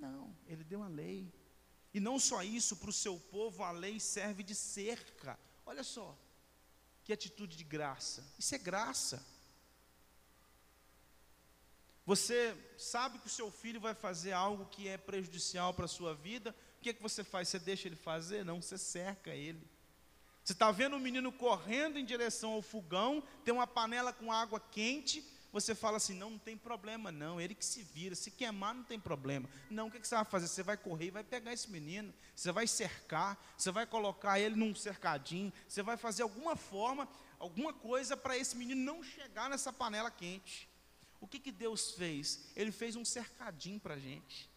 Não, 0.00 0.34
ele 0.46 0.64
deu 0.64 0.80
uma 0.80 0.88
lei. 0.88 1.32
E 1.92 2.00
não 2.00 2.18
só 2.18 2.42
isso, 2.42 2.76
para 2.76 2.90
o 2.90 2.92
seu 2.92 3.18
povo 3.18 3.62
a 3.62 3.70
lei 3.70 3.98
serve 3.98 4.42
de 4.42 4.54
cerca. 4.54 5.38
Olha 5.64 5.82
só, 5.82 6.16
que 7.04 7.12
atitude 7.12 7.56
de 7.56 7.64
graça. 7.64 8.24
Isso 8.38 8.54
é 8.54 8.58
graça. 8.58 9.24
Você 12.06 12.56
sabe 12.78 13.18
que 13.18 13.26
o 13.26 13.30
seu 13.30 13.50
filho 13.50 13.80
vai 13.80 13.94
fazer 13.94 14.32
algo 14.32 14.66
que 14.66 14.88
é 14.88 14.96
prejudicial 14.96 15.74
para 15.74 15.84
a 15.84 15.88
sua 15.88 16.14
vida, 16.14 16.54
o 16.78 16.80
que, 16.80 16.90
é 16.90 16.92
que 16.92 17.02
você 17.02 17.24
faz? 17.24 17.48
Você 17.48 17.58
deixa 17.58 17.88
ele 17.88 17.96
fazer? 17.96 18.44
Não, 18.44 18.62
você 18.62 18.78
cerca 18.78 19.34
ele. 19.34 19.68
Você 20.44 20.52
está 20.52 20.70
vendo 20.70 20.96
um 20.96 21.00
menino 21.00 21.30
correndo 21.30 21.98
em 21.98 22.04
direção 22.04 22.52
ao 22.52 22.62
fogão, 22.62 23.22
tem 23.44 23.52
uma 23.52 23.66
panela 23.66 24.12
com 24.12 24.32
água 24.32 24.58
quente, 24.58 25.22
você 25.52 25.74
fala 25.74 25.96
assim: 25.96 26.14
não, 26.14 26.30
não 26.30 26.38
tem 26.38 26.56
problema, 26.56 27.10
não, 27.10 27.40
ele 27.40 27.54
que 27.54 27.64
se 27.64 27.82
vira, 27.82 28.14
se 28.14 28.30
queimar 28.30 28.74
não 28.74 28.84
tem 28.84 29.00
problema. 29.00 29.48
Não, 29.70 29.88
o 29.88 29.90
que, 29.90 29.98
você 29.98 30.14
vai 30.14 30.24
fazer? 30.24 30.48
Você 30.48 30.62
vai 30.62 30.76
correr 30.76 31.06
e 31.06 31.10
vai 31.10 31.24
pegar 31.24 31.52
esse 31.52 31.70
menino, 31.70 32.12
você 32.34 32.52
vai 32.52 32.66
cercar, 32.66 33.38
você 33.56 33.70
vai 33.70 33.86
colocar 33.86 34.38
ele 34.38 34.56
num 34.56 34.74
cercadinho, 34.74 35.52
você 35.66 35.82
vai 35.82 35.96
fazer 35.96 36.22
alguma 36.22 36.54
forma, 36.54 37.08
alguma 37.38 37.72
coisa 37.72 38.16
para 38.16 38.36
esse 38.36 38.56
menino 38.56 38.80
não 38.80 39.02
chegar 39.02 39.48
nessa 39.48 39.72
panela 39.72 40.10
quente. 40.10 40.68
O 41.20 41.26
que, 41.26 41.38
que 41.38 41.50
Deus 41.50 41.92
fez? 41.92 42.48
Ele 42.54 42.70
fez 42.70 42.94
um 42.94 43.04
cercadinho 43.04 43.80
para 43.80 43.94
a 43.94 43.98
gente. 43.98 44.48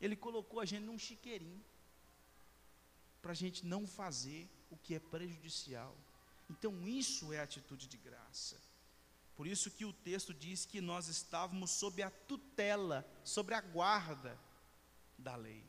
Ele 0.00 0.14
colocou 0.14 0.60
a 0.60 0.64
gente 0.64 0.84
num 0.84 0.98
chiqueirinho, 0.98 1.62
para 3.20 3.32
a 3.32 3.34
gente 3.34 3.66
não 3.66 3.86
fazer 3.86 4.48
o 4.70 4.76
que 4.76 4.94
é 4.94 5.00
prejudicial. 5.00 5.94
Então, 6.48 6.86
isso 6.86 7.32
é 7.32 7.40
atitude 7.40 7.86
de 7.86 7.98
graça. 7.98 8.56
Por 9.40 9.46
isso 9.46 9.70
que 9.70 9.86
o 9.86 9.92
texto 9.94 10.34
diz 10.34 10.66
que 10.66 10.82
nós 10.82 11.08
estávamos 11.08 11.70
sob 11.70 12.02
a 12.02 12.10
tutela, 12.10 13.10
sobre 13.24 13.54
a 13.54 13.62
guarda 13.62 14.38
da 15.16 15.34
lei. 15.34 15.64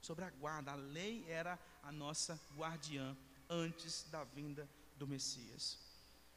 Sobre 0.00 0.24
a 0.24 0.30
guarda, 0.30 0.70
a 0.70 0.76
lei 0.76 1.24
era 1.26 1.58
a 1.82 1.90
nossa 1.90 2.40
guardiã 2.54 3.16
antes 3.50 4.04
da 4.12 4.22
vinda 4.22 4.70
do 4.94 5.08
Messias. 5.08 5.76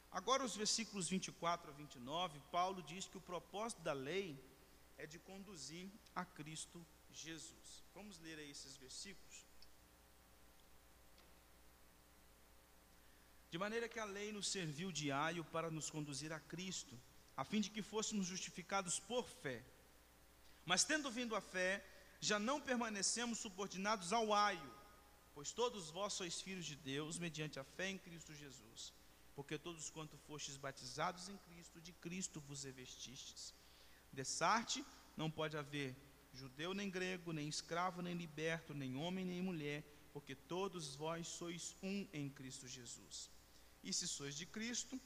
Agora, 0.10 0.44
os 0.44 0.56
versículos 0.56 1.08
24 1.08 1.70
a 1.70 1.74
29, 1.76 2.40
Paulo 2.52 2.82
diz 2.82 3.06
que 3.06 3.20
o 3.20 3.22
propósito 3.22 3.84
da 3.84 3.94
lei 3.94 4.36
é 4.98 5.06
de 5.06 5.20
conduzir 5.20 5.92
a 6.16 6.26
Cristo 6.26 6.84
Jesus. 7.12 7.84
Vamos 7.94 8.18
ler 8.18 8.40
aí 8.40 8.50
esses 8.50 8.76
versículos. 8.78 9.29
De 13.50 13.58
maneira 13.58 13.90
que 13.90 14.00
a 14.00 14.06
lei 14.06 14.32
nos 14.32 14.48
serviu 14.48 14.92
de 14.92 15.12
aio 15.12 15.44
para 15.46 15.72
nos 15.72 15.90
conduzir 15.90 16.32
a 16.32 16.40
Cristo, 16.40 17.00
a 17.36 17.44
fim 17.44 17.62
de 17.62 17.70
que 17.70 17.82
fôssemos 17.82 18.28
justificados 18.28 19.00
por 19.00 19.28
fé. 19.28 19.64
Mas 20.66 20.84
tendo 20.84 21.10
vindo 21.10 21.36
a 21.36 21.42
fé, 21.42 21.84
já 22.20 22.38
não 22.38 22.62
permanecemos 22.62 23.40
subordinados 23.40 24.14
ao 24.14 24.34
aio, 24.34 24.72
pois 25.34 25.52
todos 25.52 25.90
vós 25.90 26.14
sois 26.14 26.42
filhos 26.42 26.66
de 26.66 26.76
Deus, 26.76 27.18
mediante 27.18 27.60
a 27.60 27.64
fé 27.64 27.90
em 27.90 27.98
Cristo 27.98 28.36
Jesus. 28.36 28.94
Porque 29.36 29.58
todos 29.58 29.90
quanto 29.90 30.18
fostes 30.18 30.58
batizados 30.58 31.30
em 31.30 31.38
Cristo, 31.38 31.82
de 31.82 31.94
Cristo 31.94 32.42
vos 32.42 32.64
revestistes. 32.66 33.54
Dessarte 34.12 34.86
não 35.16 35.32
pode 35.32 35.58
haver 35.58 35.96
judeu 36.34 36.74
nem 36.74 36.90
grego, 36.90 37.34
nem 37.34 37.48
escravo 37.48 38.02
nem 38.02 38.14
liberto, 38.14 38.74
nem 38.74 38.96
homem 38.96 39.26
nem 39.26 39.42
mulher, 39.42 39.84
porque 40.14 40.36
todos 40.36 40.96
vós 40.96 41.28
sois 41.28 41.76
um 41.82 42.08
em 42.14 42.30
Cristo 42.30 42.68
Jesus. 42.68 43.30
E 43.84 43.94
se 43.94 44.08
sois 44.08 44.36
de 44.36 44.46
Cristo, 44.46 45.00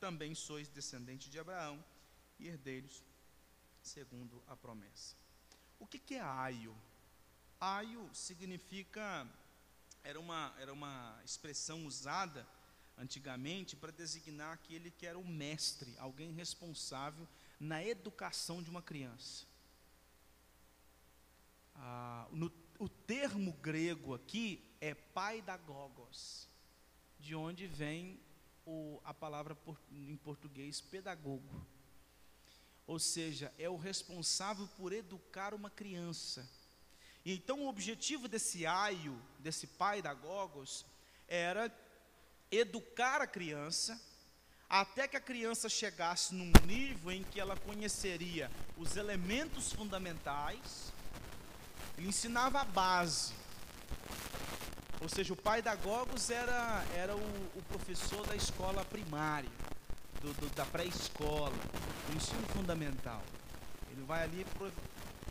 também 0.00 0.34
sois 0.34 0.68
descendente 0.68 1.28
de 1.28 1.38
Abraão 1.38 1.84
e 2.38 2.46
herdeiros 2.46 3.02
segundo 3.82 4.42
a 4.46 4.56
promessa. 4.56 5.16
O 5.78 5.86
que, 5.86 5.98
que 5.98 6.14
é 6.14 6.20
aio? 6.20 6.76
Aio 7.60 8.08
significa, 8.14 9.26
era 10.02 10.18
uma, 10.18 10.54
era 10.58 10.72
uma 10.72 11.20
expressão 11.24 11.86
usada 11.86 12.46
antigamente 12.96 13.76
para 13.76 13.92
designar 13.92 14.52
aquele 14.52 14.90
que 14.90 15.06
era 15.06 15.18
o 15.18 15.26
mestre, 15.26 15.96
alguém 15.98 16.32
responsável 16.32 17.26
na 17.58 17.84
educação 17.84 18.62
de 18.62 18.70
uma 18.70 18.82
criança. 18.82 19.46
Ah, 21.74 22.26
no, 22.32 22.52
o 22.78 22.88
termo 22.88 23.52
grego 23.52 24.14
aqui 24.14 24.64
é 24.80 24.94
pai 24.94 25.40
da 25.42 25.56
gogos 25.56 26.47
de 27.18 27.34
onde 27.34 27.66
vem 27.66 28.20
o, 28.64 29.00
a 29.04 29.12
palavra 29.12 29.54
por, 29.54 29.78
em 29.90 30.16
português 30.16 30.80
pedagogo. 30.80 31.66
Ou 32.86 32.98
seja, 32.98 33.52
é 33.58 33.68
o 33.68 33.76
responsável 33.76 34.66
por 34.76 34.92
educar 34.92 35.52
uma 35.54 35.70
criança. 35.70 36.48
Então 37.24 37.60
o 37.60 37.68
objetivo 37.68 38.28
desse 38.28 38.64
aio, 38.66 39.20
desse 39.38 39.66
pai 39.66 40.00
da 40.00 40.14
Gogos, 40.14 40.86
era 41.26 41.70
educar 42.50 43.20
a 43.20 43.26
criança 43.26 44.00
até 44.68 45.08
que 45.08 45.16
a 45.16 45.20
criança 45.20 45.68
chegasse 45.68 46.34
num 46.34 46.52
nível 46.66 47.10
em 47.10 47.22
que 47.24 47.40
ela 47.40 47.56
conheceria 47.56 48.50
os 48.76 48.96
elementos 48.96 49.72
fundamentais, 49.72 50.92
ele 51.96 52.08
ensinava 52.08 52.60
a 52.60 52.64
base, 52.64 53.32
Ou 55.00 55.08
seja, 55.08 55.32
o 55.32 55.36
pai 55.36 55.62
da 55.62 55.74
Gogos 55.76 56.28
era, 56.28 56.84
era 56.96 57.14
o, 57.14 57.50
o 57.56 57.62
professor 57.68 58.26
da 58.26 58.34
escola 58.34 58.84
primária, 58.84 59.50
do, 60.20 60.32
do, 60.34 60.54
da 60.54 60.64
pré-escola, 60.66 61.52
do 62.08 62.16
ensino 62.16 62.46
fundamental. 62.48 63.22
Ele 63.90 64.02
vai 64.04 64.24
ali 64.24 64.44
pro, 64.56 64.72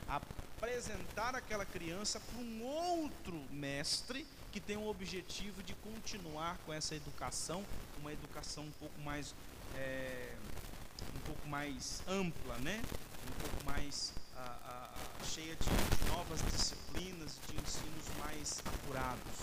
apresentar 0.08 1.36
aquela 1.36 1.66
criança 1.66 2.20
para 2.20 2.40
um 2.40 2.64
outro 2.64 3.36
mestre 3.52 4.26
que 4.52 4.60
tem 4.60 4.78
o 4.78 4.88
objetivo 4.88 5.62
de 5.62 5.76
continuar 5.76 6.58
com 6.66 6.74
essa 6.74 6.96
educação, 6.96 7.64
uma 8.00 8.14
educação 8.14 8.64
um 8.64 8.72
pouco 8.72 9.02
mais 9.02 9.36
é, 9.76 10.34
um 11.16 11.20
pouco 11.20 11.48
mais 11.48 12.02
ampla, 12.08 12.58
né? 12.60 12.82
um 13.28 13.42
pouco 13.42 13.66
mais 13.66 14.14
a, 14.36 14.42
a, 14.42 14.87
cheia 15.24 15.56
de 15.56 16.10
novas 16.12 16.42
disciplinas, 16.52 17.40
de 17.48 17.56
ensinos 17.56 18.06
mais 18.20 18.62
apurados. 18.66 19.34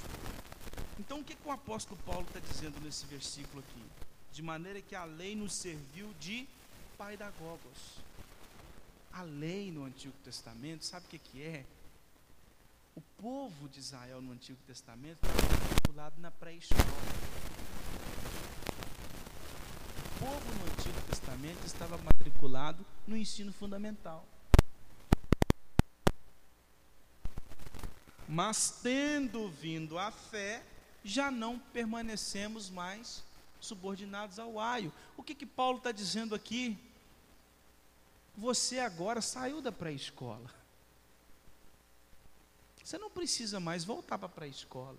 Então, 0.99 1.21
o 1.21 1.25
que, 1.25 1.35
que 1.35 1.49
o 1.49 1.53
apóstolo 1.53 2.01
Paulo 2.05 2.27
está 2.27 2.41
dizendo 2.41 2.81
nesse 2.83 3.07
versículo 3.07 3.61
aqui? 3.61 3.83
De 4.33 4.43
maneira 4.43 4.81
que 4.81 4.95
a 4.95 5.05
lei 5.05 5.35
nos 5.35 5.55
serviu 5.55 6.13
de 6.19 6.47
paidagogos. 6.97 7.99
A 9.13 9.23
lei 9.23 9.71
no 9.71 9.85
Antigo 9.85 10.15
Testamento, 10.25 10.85
sabe 10.85 11.07
o 11.07 11.09
que, 11.09 11.19
que 11.19 11.43
é? 11.43 11.65
O 12.97 13.01
povo 13.01 13.69
de 13.69 13.81
Israel 13.81 14.21
no 14.21 14.33
Antigo 14.33 14.59
Testamento 14.67 15.19
estava 15.27 15.59
matriculado 15.59 16.21
na 16.21 16.31
pré-escola. 16.31 16.83
O 20.07 20.19
povo 20.19 20.55
no 20.55 20.73
Antigo 20.73 21.01
Testamento 21.09 21.67
estava 21.67 21.99
matriculado 21.99 22.85
no 23.07 23.17
ensino 23.17 23.53
fundamental. 23.53 24.25
Mas 28.29 28.81
tendo 28.83 29.49
vindo 29.49 29.99
a 29.99 30.11
fé, 30.11 30.63
já 31.05 31.31
não 31.31 31.59
permanecemos 31.59 32.71
mais 32.71 33.23
subordinados 33.61 34.39
ao 34.39 34.59
aio. 34.59 34.93
O 35.17 35.23
que 35.23 35.35
que 35.35 35.47
Paulo 35.47 35.79
está 35.79 35.93
dizendo 35.93 36.35
aqui? 36.35 36.79
Você 38.37 38.79
agora 38.79 39.21
saiu 39.21 39.61
da 39.61 39.71
pré-escola. 39.71 40.51
Você 42.83 42.99
não 42.99 43.11
precisa 43.11 43.61
mais 43.61 43.85
voltar 43.85 44.19
para 44.19 44.27
a 44.27 44.31
pré-escola. 44.31 44.99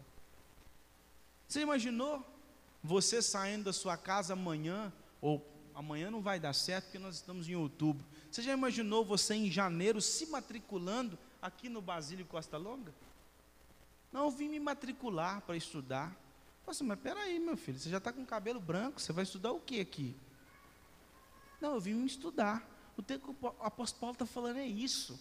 Você 1.48 1.62
imaginou 1.62 2.26
você 2.84 3.22
saindo 3.22 3.66
da 3.66 3.74
sua 3.74 3.98
casa 3.98 4.34
amanhã, 4.34 4.92
ou 5.22 5.46
amanhã 5.74 6.10
não 6.10 6.22
vai 6.22 6.40
dar 6.40 6.54
certo 6.54 6.86
porque 6.86 7.00
nós 7.00 7.16
estamos 7.16 7.48
em 7.50 7.56
outubro. 7.56 8.06
Você 8.32 8.42
já 8.42 8.54
imaginou 8.54 9.04
você 9.04 9.36
em 9.36 9.52
janeiro 9.52 10.02
se 10.02 10.28
matriculando 10.28 11.18
aqui 11.42 11.70
no 11.70 11.82
Basílio 11.82 12.26
Costa 12.26 12.58
Longa? 12.58 12.94
Não, 14.16 14.24
eu 14.24 14.32
vim 14.32 14.48
me 14.48 14.62
matricular 14.62 15.42
para 15.42 15.58
estudar. 15.58 16.16
Nossa, 16.66 16.86
mas 16.86 16.98
peraí, 16.98 17.38
meu 17.38 17.58
filho, 17.58 17.78
você 17.78 17.90
já 17.90 17.98
está 17.98 18.14
com 18.14 18.26
cabelo 18.26 18.62
branco, 18.62 19.02
você 19.02 19.12
vai 19.12 19.26
estudar 19.26 19.52
o 19.52 19.60
que 19.60 19.82
aqui? 19.82 20.16
Não, 21.60 21.74
eu 21.74 21.82
vim 21.82 22.06
estudar. 22.06 22.66
O 22.96 23.04
que 23.04 23.16
o 23.16 23.48
apóstolo 23.60 24.00
Paulo 24.00 24.14
está 24.14 24.26
falando 24.26 24.60
é 24.60 24.66
isso. 24.66 25.20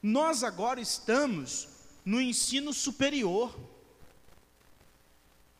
Nós 0.00 0.44
agora 0.44 0.80
estamos 0.80 1.70
no 2.04 2.20
ensino 2.20 2.72
superior. 2.72 3.52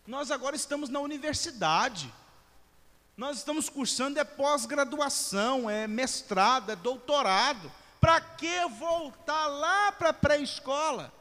Nós 0.06 0.30
agora 0.30 0.54
estamos 0.54 0.88
na 0.88 1.00
universidade. 1.00 2.14
Nós 3.16 3.38
estamos 3.38 3.68
cursando 3.68 4.20
é 4.20 4.22
pós-graduação, 4.22 5.68
é 5.68 5.88
mestrado, 5.88 6.70
é 6.70 6.76
doutorado. 6.76 7.68
Para 8.00 8.20
que 8.20 8.64
voltar 8.78 9.48
lá 9.48 9.90
para 9.90 10.10
a 10.10 10.14
pré-escola? 10.14 11.18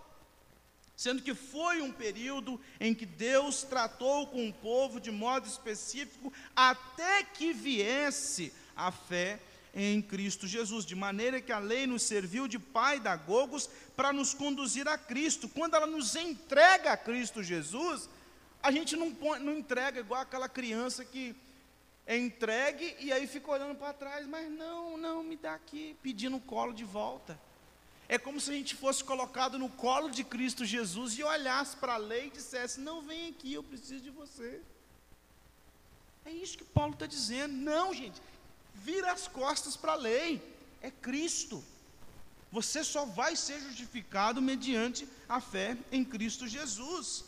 Sendo 1.00 1.22
que 1.22 1.34
foi 1.34 1.82
um 1.82 1.94
período 1.94 2.60
em 2.78 2.94
que 2.94 3.06
Deus 3.06 3.64
tratou 3.64 4.28
com 4.28 4.50
o 4.50 4.54
povo 4.54 5.00
de 5.00 5.10
modo 5.10 5.48
específico 5.48 6.34
até 6.54 7.24
que 7.24 7.54
viesse 7.54 8.52
a 8.76 8.92
fé 8.92 9.40
em 9.74 10.02
Cristo 10.02 10.46
Jesus, 10.46 10.84
de 10.84 10.98
maneira 10.98 11.40
que 11.40 11.54
a 11.54 11.60
lei 11.60 11.88
nos 11.88 12.04
serviu 12.04 12.50
de 12.50 12.60
pai 12.60 13.00
da 13.00 13.16
Gogos 13.16 13.70
para 13.96 14.12
nos 14.12 14.34
conduzir 14.34 14.90
a 14.90 14.98
Cristo. 14.98 15.48
Quando 15.48 15.76
ela 15.76 15.88
nos 15.88 16.18
entrega 16.18 16.92
a 16.92 16.98
Cristo 16.98 17.42
Jesus, 17.42 18.10
a 18.62 18.70
gente 18.70 18.98
não, 18.98 19.10
põe, 19.16 19.40
não 19.40 19.58
entrega 19.58 20.02
igual 20.02 20.20
aquela 20.20 20.50
criança 20.50 21.06
que 21.06 21.34
é 22.06 22.18
entregue 22.18 22.98
e 23.00 23.14
aí 23.14 23.26
fica 23.26 23.50
olhando 23.50 23.76
para 23.76 23.94
trás, 23.94 24.28
mas 24.28 24.52
não, 24.52 24.98
não, 24.98 25.24
me 25.24 25.38
dá 25.38 25.54
aqui, 25.54 25.96
pedindo 26.04 26.36
o 26.36 26.42
colo 26.42 26.74
de 26.74 26.84
volta. 26.84 27.40
É 28.10 28.18
como 28.18 28.42
se 28.42 28.50
a 28.50 28.54
gente 28.56 28.76
fosse 28.76 29.04
colocado 29.04 29.60
no 29.60 29.70
colo 29.70 30.10
de 30.10 30.24
Cristo 30.24 30.66
Jesus 30.66 31.14
e 31.20 31.24
olhasse 31.24 31.78
para 31.78 31.94
a 31.94 31.98
lei 31.98 32.26
e 32.26 32.32
dissesse: 32.32 32.80
Não, 32.80 33.04
vem 33.04 33.30
aqui, 33.30 33.54
eu 33.54 33.62
preciso 33.62 34.04
de 34.04 34.10
você. 34.10 34.60
É 36.26 36.32
isso 36.32 36.58
que 36.58 36.64
Paulo 36.64 36.94
está 36.94 37.06
dizendo. 37.06 37.54
Não, 37.54 37.94
gente, 37.94 38.20
vira 38.74 39.12
as 39.12 39.28
costas 39.28 39.78
para 39.78 39.92
a 39.92 39.96
lei, 39.96 40.42
é 40.82 40.90
Cristo. 40.90 41.64
Você 42.52 42.84
só 42.84 43.06
vai 43.06 43.36
ser 43.36 43.60
justificado 43.62 44.42
mediante 44.42 45.08
a 45.28 45.40
fé 45.40 45.78
em 45.92 46.04
Cristo 46.04 46.48
Jesus. 46.48 47.26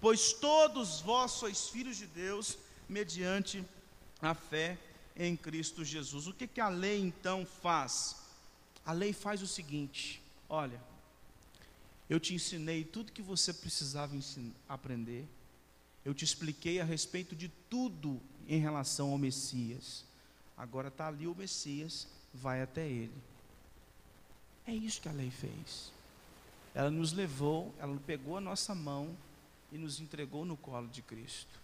Pois 0.00 0.32
todos 0.32 1.00
vós 1.00 1.32
sois 1.32 1.68
filhos 1.68 1.96
de 1.96 2.06
Deus 2.06 2.56
mediante 2.88 3.64
a 4.20 4.34
fé 4.34 4.78
em 5.16 5.36
Cristo 5.36 5.84
Jesus. 5.84 6.28
O 6.28 6.32
que, 6.32 6.46
que 6.46 6.60
a 6.60 6.68
lei 6.68 7.00
então 7.00 7.44
faz? 7.44 8.21
A 8.84 8.92
lei 8.92 9.12
faz 9.12 9.42
o 9.42 9.46
seguinte: 9.46 10.22
olha, 10.48 10.80
eu 12.10 12.18
te 12.18 12.34
ensinei 12.34 12.84
tudo 12.84 13.12
que 13.12 13.22
você 13.22 13.52
precisava 13.52 14.16
ensinar, 14.16 14.54
aprender, 14.68 15.26
eu 16.04 16.12
te 16.12 16.24
expliquei 16.24 16.80
a 16.80 16.84
respeito 16.84 17.34
de 17.34 17.48
tudo 17.70 18.20
em 18.48 18.58
relação 18.58 19.10
ao 19.12 19.18
Messias. 19.18 20.04
Agora 20.56 20.88
está 20.88 21.08
ali 21.08 21.26
o 21.26 21.34
Messias, 21.34 22.08
vai 22.34 22.60
até 22.60 22.86
ele. 22.86 23.22
É 24.66 24.74
isso 24.74 25.00
que 25.00 25.08
a 25.08 25.12
lei 25.12 25.30
fez. 25.30 25.92
Ela 26.74 26.90
nos 26.90 27.12
levou, 27.12 27.74
ela 27.78 27.96
pegou 28.06 28.36
a 28.36 28.40
nossa 28.40 28.74
mão 28.74 29.16
e 29.70 29.78
nos 29.78 30.00
entregou 30.00 30.44
no 30.44 30.56
colo 30.56 30.88
de 30.88 31.02
Cristo. 31.02 31.60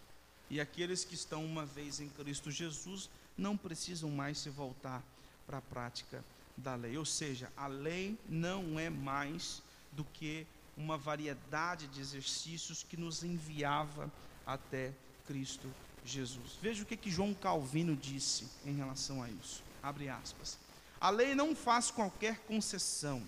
E 0.50 0.60
aqueles 0.60 1.04
que 1.04 1.14
estão 1.14 1.44
uma 1.44 1.66
vez 1.66 2.00
em 2.00 2.08
Cristo 2.08 2.50
Jesus 2.50 3.10
não 3.36 3.56
precisam 3.56 4.10
mais 4.10 4.38
se 4.38 4.48
voltar 4.48 5.02
para 5.46 5.58
a 5.58 5.62
prática 5.62 6.24
da 6.58 6.74
lei. 6.74 6.96
Ou 6.96 7.04
seja, 7.04 7.50
a 7.56 7.66
lei 7.66 8.18
não 8.28 8.78
é 8.78 8.90
mais 8.90 9.62
do 9.92 10.04
que 10.04 10.46
uma 10.76 10.96
variedade 10.96 11.86
de 11.88 12.00
exercícios 12.00 12.82
que 12.82 12.96
nos 12.96 13.24
enviava 13.24 14.10
até 14.46 14.92
Cristo 15.26 15.68
Jesus. 16.04 16.56
Veja 16.62 16.82
o 16.82 16.86
que, 16.86 16.96
que 16.96 17.10
João 17.10 17.34
Calvino 17.34 17.96
disse 17.96 18.46
em 18.64 18.74
relação 18.74 19.22
a 19.22 19.28
isso. 19.28 19.62
Abre 19.82 20.08
aspas. 20.08 20.58
A 21.00 21.10
lei 21.10 21.34
não 21.34 21.54
faz 21.54 21.90
qualquer 21.90 22.38
concessão, 22.40 23.22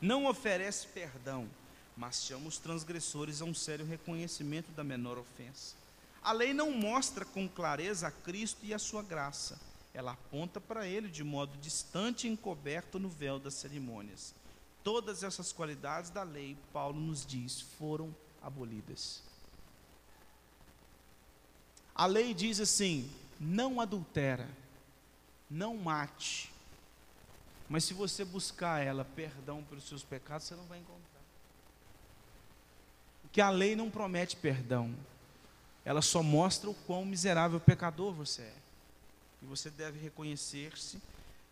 não 0.00 0.26
oferece 0.26 0.86
perdão, 0.88 1.48
mas 1.96 2.24
chama 2.24 2.48
os 2.48 2.58
transgressores 2.58 3.40
a 3.40 3.46
um 3.46 3.54
sério 3.54 3.86
reconhecimento 3.86 4.70
da 4.72 4.84
menor 4.84 5.16
ofensa. 5.16 5.74
A 6.22 6.32
lei 6.32 6.52
não 6.52 6.70
mostra 6.72 7.24
com 7.24 7.48
clareza 7.48 8.08
a 8.08 8.10
Cristo 8.10 8.58
e 8.62 8.74
a 8.74 8.78
sua 8.78 9.02
graça. 9.02 9.58
Ela 9.96 10.12
aponta 10.12 10.60
para 10.60 10.86
ele 10.86 11.08
de 11.08 11.24
modo 11.24 11.56
distante 11.56 12.26
e 12.26 12.30
encoberto 12.30 12.98
no 12.98 13.08
véu 13.08 13.38
das 13.38 13.54
cerimônias. 13.54 14.34
Todas 14.84 15.22
essas 15.22 15.54
qualidades 15.54 16.10
da 16.10 16.22
lei, 16.22 16.54
Paulo 16.70 17.00
nos 17.00 17.24
diz, 17.24 17.62
foram 17.62 18.14
abolidas. 18.42 19.22
A 21.94 22.04
lei 22.04 22.34
diz 22.34 22.60
assim: 22.60 23.10
não 23.40 23.80
adultera, 23.80 24.46
não 25.50 25.78
mate. 25.78 26.52
Mas 27.66 27.84
se 27.84 27.94
você 27.94 28.22
buscar 28.22 28.84
ela 28.84 29.02
perdão 29.02 29.64
pelos 29.64 29.88
seus 29.88 30.02
pecados, 30.04 30.46
você 30.46 30.54
não 30.54 30.66
vai 30.66 30.78
encontrar. 30.78 31.22
Porque 33.22 33.40
a 33.40 33.48
lei 33.48 33.74
não 33.74 33.90
promete 33.90 34.36
perdão. 34.36 34.94
Ela 35.86 36.02
só 36.02 36.22
mostra 36.22 36.68
o 36.68 36.74
quão 36.74 37.06
miserável 37.06 37.58
pecador 37.58 38.12
você 38.12 38.42
é. 38.42 38.65
E 39.42 39.46
você 39.46 39.70
deve 39.70 39.98
reconhecer-se 39.98 41.00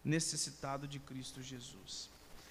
necessitado 0.04 0.86
de 0.86 0.98
Cristo 0.98 1.42
Jesus. 1.42 2.08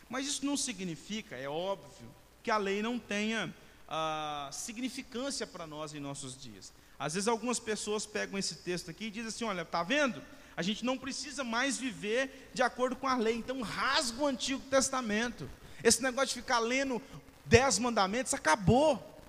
Mas 0.09 0.27
isso 0.27 0.45
não 0.45 0.57
significa, 0.57 1.35
é 1.35 1.47
óbvio, 1.47 2.07
que 2.41 2.51
a 2.51 2.57
lei 2.57 2.81
não 2.81 2.99
tenha 2.99 3.53
ah, 3.87 4.49
significância 4.51 5.45
para 5.45 5.67
nós 5.67 5.93
em 5.93 5.99
nossos 5.99 6.37
dias. 6.37 6.73
Às 6.97 7.13
vezes 7.13 7.27
algumas 7.27 7.59
pessoas 7.59 8.05
pegam 8.05 8.37
esse 8.37 8.55
texto 8.55 8.89
aqui 8.89 9.05
e 9.05 9.11
dizem 9.11 9.29
assim: 9.29 9.45
olha, 9.45 9.61
está 9.61 9.83
vendo? 9.83 10.21
A 10.55 10.61
gente 10.61 10.85
não 10.85 10.97
precisa 10.97 11.43
mais 11.43 11.77
viver 11.77 12.51
de 12.53 12.61
acordo 12.61 12.95
com 12.95 13.07
a 13.07 13.15
lei, 13.15 13.35
então 13.35 13.61
rasga 13.61 14.21
o 14.21 14.27
Antigo 14.27 14.61
Testamento. 14.69 15.49
Esse 15.83 16.01
negócio 16.01 16.29
de 16.29 16.41
ficar 16.41 16.59
lendo 16.59 17.01
dez 17.45 17.79
mandamentos 17.79 18.33
acabou. 18.33 19.21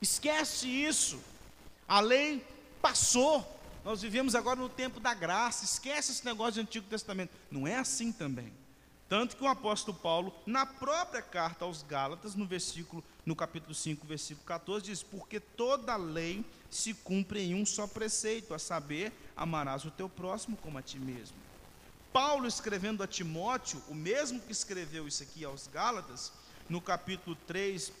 Esquece 0.00 0.68
isso. 0.68 1.20
A 1.86 2.00
lei 2.00 2.44
passou. 2.80 3.60
Nós 3.84 4.00
vivemos 4.00 4.34
agora 4.34 4.60
no 4.60 4.68
tempo 4.68 5.00
da 5.00 5.12
graça. 5.12 5.64
Esquece 5.64 6.12
esse 6.12 6.24
negócio 6.24 6.54
do 6.54 6.60
Antigo 6.60 6.86
Testamento. 6.88 7.32
Não 7.50 7.66
é 7.66 7.76
assim 7.76 8.12
também. 8.12 8.52
Tanto 9.08 9.36
que 9.36 9.44
o 9.44 9.48
apóstolo 9.48 9.96
Paulo, 9.98 10.32
na 10.46 10.64
própria 10.64 11.20
carta 11.20 11.66
aos 11.66 11.82
Gálatas, 11.82 12.34
no 12.34 12.46
versículo, 12.46 13.04
no 13.26 13.36
capítulo 13.36 13.74
5, 13.74 14.06
versículo 14.06 14.46
14, 14.46 14.86
diz: 14.86 15.02
"Porque 15.02 15.38
toda 15.38 15.96
lei 15.96 16.42
se 16.70 16.94
cumpre 16.94 17.42
em 17.42 17.54
um 17.54 17.66
só 17.66 17.86
preceito, 17.86 18.54
a 18.54 18.58
saber, 18.58 19.12
amarás 19.36 19.84
o 19.84 19.90
teu 19.90 20.08
próximo 20.08 20.56
como 20.56 20.78
a 20.78 20.82
ti 20.82 20.98
mesmo." 20.98 21.36
Paulo 22.10 22.46
escrevendo 22.46 23.02
a 23.02 23.06
Timóteo, 23.06 23.82
o 23.88 23.94
mesmo 23.94 24.40
que 24.40 24.52
escreveu 24.52 25.06
isso 25.06 25.22
aqui 25.22 25.44
aos 25.44 25.66
Gálatas, 25.66 26.32
no 26.68 26.80
capítulo 26.80 27.36
3, 27.46 27.92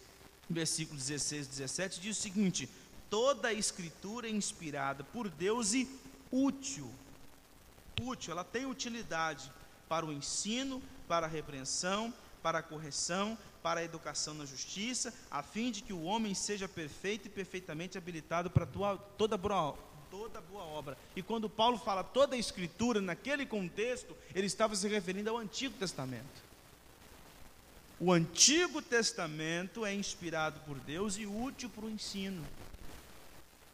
versículo 0.48 0.98
16 0.98 1.46
e 1.46 1.50
17, 1.50 2.00
diz 2.00 2.18
o 2.18 2.22
seguinte: 2.22 2.70
toda 3.12 3.48
a 3.48 3.52
escritura 3.52 4.26
é 4.26 4.30
inspirada 4.30 5.04
por 5.04 5.28
Deus 5.28 5.74
e 5.74 5.86
útil. 6.30 6.90
Útil, 8.00 8.32
ela 8.32 8.42
tem 8.42 8.64
utilidade 8.64 9.52
para 9.86 10.06
o 10.06 10.10
ensino, 10.10 10.82
para 11.06 11.26
a 11.26 11.28
repreensão, 11.28 12.10
para 12.42 12.60
a 12.60 12.62
correção, 12.62 13.36
para 13.62 13.80
a 13.80 13.84
educação 13.84 14.32
na 14.32 14.46
justiça, 14.46 15.12
a 15.30 15.42
fim 15.42 15.70
de 15.70 15.82
que 15.82 15.92
o 15.92 16.04
homem 16.04 16.32
seja 16.32 16.66
perfeito 16.66 17.26
e 17.26 17.30
perfeitamente 17.30 17.98
habilitado 17.98 18.48
para 18.48 18.64
tua, 18.64 18.96
toda 19.18 19.36
boa, 19.36 19.76
toda 20.10 20.40
boa 20.40 20.64
obra. 20.64 20.96
E 21.14 21.22
quando 21.22 21.50
Paulo 21.50 21.76
fala 21.76 22.02
toda 22.02 22.34
a 22.34 22.38
escritura, 22.38 22.98
naquele 22.98 23.44
contexto, 23.44 24.16
ele 24.34 24.46
estava 24.46 24.74
se 24.74 24.88
referindo 24.88 25.28
ao 25.28 25.36
Antigo 25.36 25.76
Testamento. 25.76 26.42
O 28.00 28.10
Antigo 28.10 28.80
Testamento 28.80 29.84
é 29.84 29.94
inspirado 29.94 30.58
por 30.60 30.80
Deus 30.80 31.18
e 31.18 31.26
útil 31.26 31.68
para 31.68 31.84
o 31.84 31.90
ensino. 31.90 32.42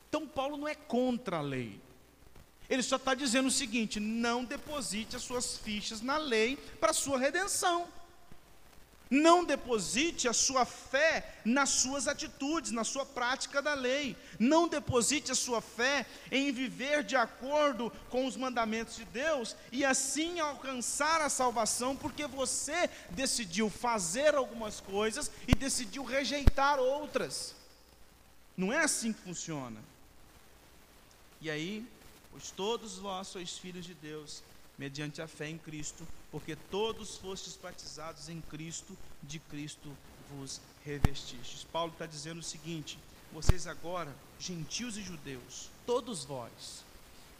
Então, 0.08 0.26
Paulo 0.26 0.56
não 0.56 0.68
é 0.68 0.74
contra 0.74 1.38
a 1.38 1.42
lei. 1.42 1.80
Ele 2.68 2.82
só 2.82 2.96
está 2.96 3.14
dizendo 3.14 3.48
o 3.48 3.52
seguinte: 3.52 3.98
não 3.98 4.44
deposite 4.44 5.16
as 5.16 5.22
suas 5.22 5.58
fichas 5.58 6.00
na 6.00 6.16
lei 6.16 6.56
para 6.80 6.90
a 6.90 6.94
sua 6.94 7.18
redenção. 7.18 7.88
Não 9.10 9.42
deposite 9.42 10.28
a 10.28 10.34
sua 10.34 10.66
fé 10.66 11.36
nas 11.42 11.70
suas 11.70 12.06
atitudes, 12.06 12.70
na 12.70 12.84
sua 12.84 13.06
prática 13.06 13.62
da 13.62 13.72
lei. 13.72 14.14
Não 14.38 14.68
deposite 14.68 15.32
a 15.32 15.34
sua 15.34 15.62
fé 15.62 16.04
em 16.30 16.52
viver 16.52 17.02
de 17.02 17.16
acordo 17.16 17.90
com 18.10 18.26
os 18.26 18.36
mandamentos 18.36 18.96
de 18.96 19.06
Deus 19.06 19.56
e 19.72 19.82
assim 19.82 20.40
alcançar 20.40 21.22
a 21.22 21.30
salvação, 21.30 21.96
porque 21.96 22.26
você 22.26 22.90
decidiu 23.10 23.70
fazer 23.70 24.34
algumas 24.34 24.78
coisas 24.78 25.30
e 25.46 25.54
decidiu 25.54 26.04
rejeitar 26.04 26.78
outras. 26.78 27.54
Não 28.54 28.70
é 28.70 28.80
assim 28.80 29.14
que 29.14 29.20
funciona. 29.20 29.80
E 31.40 31.50
aí, 31.50 31.86
pois 32.30 32.50
todos 32.50 32.98
vós 32.98 33.28
sois 33.28 33.56
filhos 33.58 33.84
de 33.84 33.94
Deus, 33.94 34.42
mediante 34.78 35.20
a 35.20 35.28
fé 35.28 35.48
em 35.48 35.58
Cristo, 35.58 36.06
porque 36.30 36.56
todos 36.70 37.16
fostes 37.16 37.56
batizados 37.56 38.28
em 38.28 38.40
Cristo, 38.40 38.96
de 39.22 39.38
Cristo 39.38 39.90
vos 40.30 40.60
revestistes. 40.84 41.64
Paulo 41.64 41.92
está 41.92 42.06
dizendo 42.06 42.38
o 42.38 42.42
seguinte: 42.42 42.98
vocês 43.32 43.66
agora, 43.66 44.14
gentios 44.38 44.96
e 44.96 45.02
judeus, 45.02 45.68
todos 45.86 46.24
vós, 46.24 46.84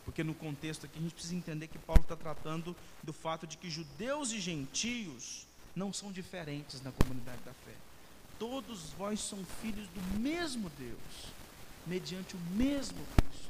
porque 0.04 0.24
no 0.24 0.34
contexto 0.34 0.86
aqui 0.86 0.98
a 0.98 1.02
gente 1.02 1.14
precisa 1.14 1.34
entender 1.34 1.68
que 1.68 1.78
Paulo 1.78 2.02
está 2.02 2.16
tratando 2.16 2.74
do 3.02 3.12
fato 3.12 3.46
de 3.46 3.56
que 3.56 3.70
judeus 3.70 4.32
e 4.32 4.40
gentios 4.40 5.46
não 5.76 5.92
são 5.92 6.10
diferentes 6.10 6.82
na 6.82 6.90
comunidade 6.92 7.42
da 7.42 7.52
fé. 7.52 7.74
Todos 8.38 8.90
vós 8.92 9.20
são 9.20 9.44
filhos 9.60 9.86
do 9.88 10.18
mesmo 10.18 10.70
Deus, 10.78 11.32
mediante 11.86 12.36
o 12.36 12.40
mesmo 12.56 12.98
Cristo. 13.16 13.47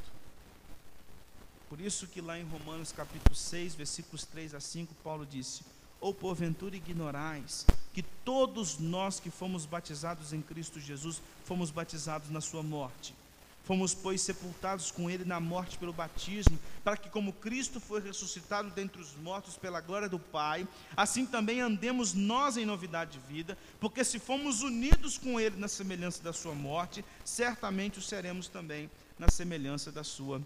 Por 1.79 1.87
isso 1.87 2.09
que 2.09 2.21
lá 2.21 2.37
em 2.37 2.43
Romanos 2.43 2.91
capítulo 2.91 3.37
6, 3.37 3.77
versículos 3.77 4.25
3 4.25 4.53
a 4.53 4.59
5, 4.59 4.93
Paulo 4.97 5.25
disse: 5.25 5.63
Ou 6.01 6.13
porventura 6.13 6.75
ignorais 6.75 7.65
que 7.95 8.03
todos 8.03 8.81
nós 8.81 9.21
que 9.21 9.31
fomos 9.31 9.65
batizados 9.65 10.33
em 10.33 10.43
Cristo 10.43 10.81
Jesus, 10.81 11.23
fomos 11.45 11.71
batizados 11.71 12.31
na 12.31 12.41
sua 12.41 12.65
morte. 12.65 13.15
Fomos, 13.63 13.95
pois, 13.95 14.21
sepultados 14.21 14.91
com 14.91 15.09
ele 15.09 15.25
na 15.25 15.39
morte 15.39 15.79
pelo 15.79 15.93
batismo, 15.93 16.59
para 16.83 16.97
que, 16.97 17.09
como 17.09 17.33
Cristo 17.33 17.79
foi 17.79 18.01
ressuscitado 18.01 18.71
dentre 18.71 19.01
os 19.01 19.15
mortos 19.15 19.57
pela 19.57 19.81
glória 19.81 20.09
do 20.09 20.19
Pai, 20.19 20.67
assim 20.97 21.25
também 21.25 21.61
andemos 21.61 22.13
nós 22.13 22.57
em 22.57 22.67
novidade 22.67 23.13
de 23.13 23.33
vida, 23.33 23.57
porque 23.79 24.03
se 24.03 24.19
fomos 24.19 24.63
unidos 24.63 25.17
com 25.17 25.39
ele 25.39 25.57
na 25.57 25.69
semelhança 25.69 26.25
da 26.25 26.33
sua 26.33 26.57
morte, 26.57 27.05
certamente 27.25 28.01
o 28.01 28.03
seremos 28.03 28.49
também 28.49 28.91
na 29.17 29.29
semelhança 29.31 29.93
da 29.93 30.03
sua 30.03 30.43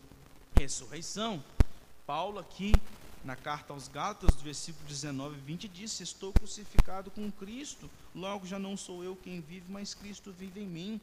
ressurreição. 0.62 1.42
Paulo 2.06 2.38
aqui 2.38 2.72
na 3.24 3.34
carta 3.34 3.72
aos 3.72 3.88
Gálatas, 3.88 4.34
versículo 4.36 4.86
19 4.86 5.36
e 5.36 5.40
20 5.40 5.68
disse: 5.68 6.02
Estou 6.04 6.32
crucificado 6.32 7.10
com 7.10 7.30
Cristo, 7.32 7.90
logo 8.14 8.46
já 8.46 8.58
não 8.58 8.76
sou 8.76 9.02
eu 9.02 9.16
quem 9.16 9.40
vive, 9.40 9.66
mas 9.68 9.94
Cristo 9.94 10.32
vive 10.32 10.60
em 10.60 10.66
mim. 10.66 11.00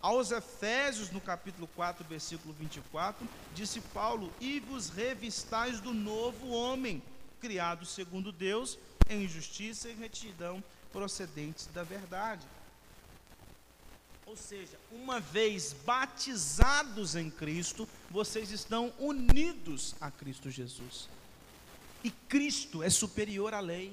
Aos 0.00 0.30
Efésios, 0.30 1.10
no 1.10 1.20
capítulo 1.20 1.66
4, 1.74 2.04
versículo 2.06 2.54
24, 2.54 3.26
disse 3.54 3.80
Paulo: 3.80 4.30
E 4.40 4.60
vos 4.60 4.90
revistais 4.90 5.80
do 5.80 5.94
novo 5.94 6.48
homem, 6.48 7.02
criado 7.40 7.86
segundo 7.86 8.30
Deus, 8.30 8.78
em 9.08 9.26
justiça 9.26 9.88
e 9.88 9.94
retidão 9.94 10.62
procedentes 10.92 11.66
da 11.68 11.82
verdade. 11.82 12.46
Ou 14.28 14.36
seja, 14.36 14.78
uma 14.92 15.20
vez 15.20 15.72
batizados 15.86 17.16
em 17.16 17.30
Cristo, 17.30 17.88
vocês 18.10 18.50
estão 18.50 18.92
unidos 18.98 19.94
a 19.98 20.10
Cristo 20.10 20.50
Jesus. 20.50 21.08
E 22.04 22.10
Cristo 22.10 22.82
é 22.82 22.90
superior 22.90 23.54
à 23.54 23.60
lei. 23.60 23.90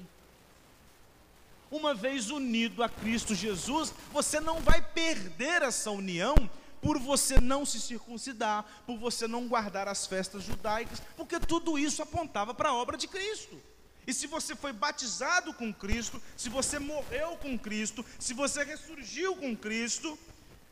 Uma 1.70 1.94
vez 1.94 2.28
unido 2.28 2.82
a 2.82 2.88
Cristo 2.88 3.34
Jesus, 3.34 3.94
você 4.12 4.38
não 4.38 4.60
vai 4.60 4.82
perder 4.82 5.62
essa 5.62 5.90
união 5.90 6.34
por 6.82 6.98
você 6.98 7.40
não 7.40 7.64
se 7.64 7.80
circuncidar, 7.80 8.62
por 8.84 8.98
você 8.98 9.26
não 9.26 9.48
guardar 9.48 9.88
as 9.88 10.06
festas 10.06 10.42
judaicas, 10.42 11.00
porque 11.16 11.40
tudo 11.40 11.78
isso 11.78 12.02
apontava 12.02 12.52
para 12.52 12.68
a 12.68 12.74
obra 12.74 12.98
de 12.98 13.08
Cristo. 13.08 13.58
E 14.06 14.14
se 14.14 14.26
você 14.26 14.54
foi 14.54 14.72
batizado 14.72 15.52
com 15.52 15.74
Cristo, 15.74 16.22
se 16.36 16.48
você 16.48 16.78
morreu 16.78 17.36
com 17.38 17.58
Cristo, 17.58 18.04
se 18.18 18.32
você 18.32 18.62
ressurgiu 18.62 19.36
com 19.36 19.56
Cristo, 19.56 20.16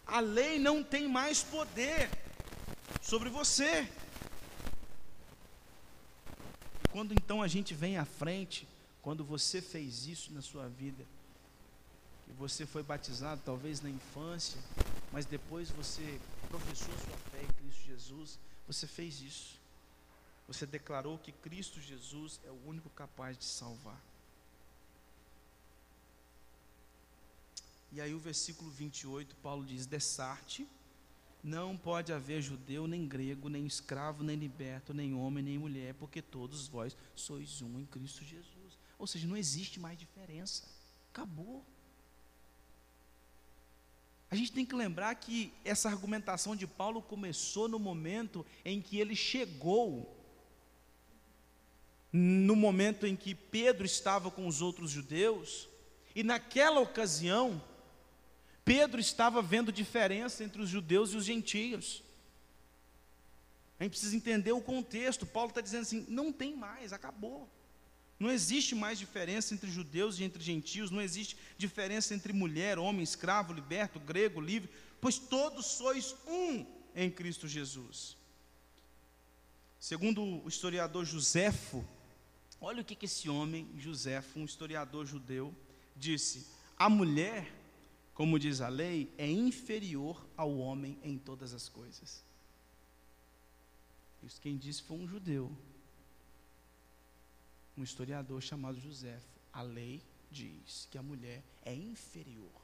a 0.06 0.20
lei 0.20 0.58
não 0.58 0.84
tem 0.84 1.08
mais 1.08 1.42
poder 1.42 2.08
sobre 3.02 3.28
você. 3.28 3.88
Quando 6.92 7.12
então 7.12 7.42
a 7.42 7.48
gente 7.48 7.74
vem 7.74 7.98
à 7.98 8.04
frente, 8.04 8.68
quando 9.02 9.24
você 9.24 9.60
fez 9.60 10.06
isso 10.06 10.32
na 10.32 10.40
sua 10.40 10.68
vida, 10.68 11.04
que 12.24 12.32
você 12.32 12.64
foi 12.64 12.84
batizado 12.84 13.42
talvez 13.44 13.80
na 13.80 13.90
infância, 13.90 14.60
mas 15.10 15.26
depois 15.26 15.70
você 15.70 16.20
professou 16.48 16.94
sua 16.98 17.16
fé 17.32 17.42
em 17.42 17.52
Cristo 17.52 17.84
Jesus, 17.84 18.38
você 18.66 18.86
fez 18.86 19.20
isso. 19.20 19.63
Você 20.46 20.66
declarou 20.66 21.18
que 21.18 21.32
Cristo 21.32 21.80
Jesus 21.80 22.40
é 22.44 22.50
o 22.50 22.66
único 22.66 22.90
capaz 22.90 23.36
de 23.38 23.44
salvar. 23.44 24.00
E 27.90 28.00
aí 28.00 28.12
o 28.12 28.18
versículo 28.18 28.70
28, 28.70 29.36
Paulo 29.36 29.64
diz: 29.64 29.86
Dessarte, 29.86 30.68
não 31.42 31.76
pode 31.76 32.12
haver 32.12 32.42
judeu, 32.42 32.86
nem 32.86 33.06
grego, 33.06 33.48
nem 33.48 33.66
escravo, 33.66 34.24
nem 34.24 34.36
liberto, 34.36 34.92
nem 34.92 35.14
homem, 35.14 35.44
nem 35.44 35.58
mulher, 35.58 35.94
porque 35.94 36.20
todos 36.20 36.66
vós 36.66 36.96
sois 37.14 37.62
um 37.62 37.78
em 37.78 37.86
Cristo 37.86 38.24
Jesus. 38.24 38.78
Ou 38.98 39.06
seja, 39.06 39.26
não 39.26 39.36
existe 39.36 39.78
mais 39.78 39.98
diferença. 39.98 40.64
Acabou. 41.12 41.64
A 44.30 44.34
gente 44.34 44.52
tem 44.52 44.66
que 44.66 44.74
lembrar 44.74 45.14
que 45.14 45.52
essa 45.64 45.88
argumentação 45.88 46.56
de 46.56 46.66
Paulo 46.66 47.00
começou 47.00 47.68
no 47.68 47.78
momento 47.78 48.44
em 48.64 48.80
que 48.80 48.98
ele 48.98 49.14
chegou 49.14 50.13
no 52.16 52.54
momento 52.54 53.08
em 53.08 53.16
que 53.16 53.34
Pedro 53.34 53.84
estava 53.84 54.30
com 54.30 54.46
os 54.46 54.62
outros 54.62 54.88
judeus, 54.88 55.68
e 56.14 56.22
naquela 56.22 56.78
ocasião, 56.78 57.60
Pedro 58.64 59.00
estava 59.00 59.42
vendo 59.42 59.72
diferença 59.72 60.44
entre 60.44 60.62
os 60.62 60.68
judeus 60.68 61.10
e 61.10 61.16
os 61.16 61.24
gentios. 61.24 62.04
A 63.80 63.82
gente 63.82 63.94
precisa 63.94 64.14
entender 64.14 64.52
o 64.52 64.60
contexto. 64.60 65.26
Paulo 65.26 65.48
está 65.48 65.60
dizendo 65.60 65.82
assim: 65.82 66.06
não 66.08 66.32
tem 66.32 66.56
mais, 66.56 66.92
acabou. 66.92 67.50
Não 68.16 68.30
existe 68.30 68.76
mais 68.76 68.96
diferença 68.96 69.52
entre 69.52 69.68
judeus 69.68 70.20
e 70.20 70.22
entre 70.22 70.40
gentios, 70.40 70.92
não 70.92 71.02
existe 71.02 71.36
diferença 71.58 72.14
entre 72.14 72.32
mulher, 72.32 72.78
homem, 72.78 73.02
escravo, 73.02 73.52
liberto, 73.52 73.98
grego, 73.98 74.40
livre, 74.40 74.70
pois 75.00 75.18
todos 75.18 75.66
sois 75.66 76.14
um 76.28 76.64
em 76.94 77.10
Cristo 77.10 77.48
Jesus. 77.48 78.16
Segundo 79.80 80.22
o 80.22 80.48
historiador 80.48 81.04
Joséfo, 81.04 81.84
Olha 82.66 82.80
o 82.80 82.84
que, 82.84 82.96
que 82.96 83.04
esse 83.04 83.28
homem, 83.28 83.68
José, 83.76 84.24
um 84.34 84.46
historiador 84.46 85.04
judeu, 85.04 85.54
disse: 85.94 86.46
a 86.78 86.88
mulher, 86.88 87.54
como 88.14 88.38
diz 88.38 88.62
a 88.62 88.68
lei, 88.68 89.12
é 89.18 89.30
inferior 89.30 90.26
ao 90.34 90.56
homem 90.56 90.98
em 91.02 91.18
todas 91.18 91.52
as 91.52 91.68
coisas. 91.68 92.24
Isso 94.22 94.40
quem 94.40 94.56
disse 94.56 94.82
foi 94.82 94.96
um 94.96 95.06
judeu, 95.06 95.54
um 97.76 97.82
historiador 97.82 98.40
chamado 98.40 98.80
José. 98.80 99.20
a 99.52 99.60
lei 99.60 100.02
diz 100.30 100.88
que 100.90 100.96
a 100.96 101.02
mulher 101.02 101.42
é 101.66 101.74
inferior 101.74 102.62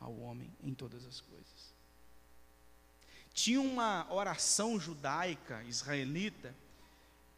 ao 0.00 0.18
homem 0.20 0.50
em 0.62 0.72
todas 0.72 1.04
as 1.04 1.20
coisas. 1.20 1.74
Tinha 3.34 3.60
uma 3.60 4.10
oração 4.10 4.80
judaica, 4.80 5.62
israelita, 5.64 6.54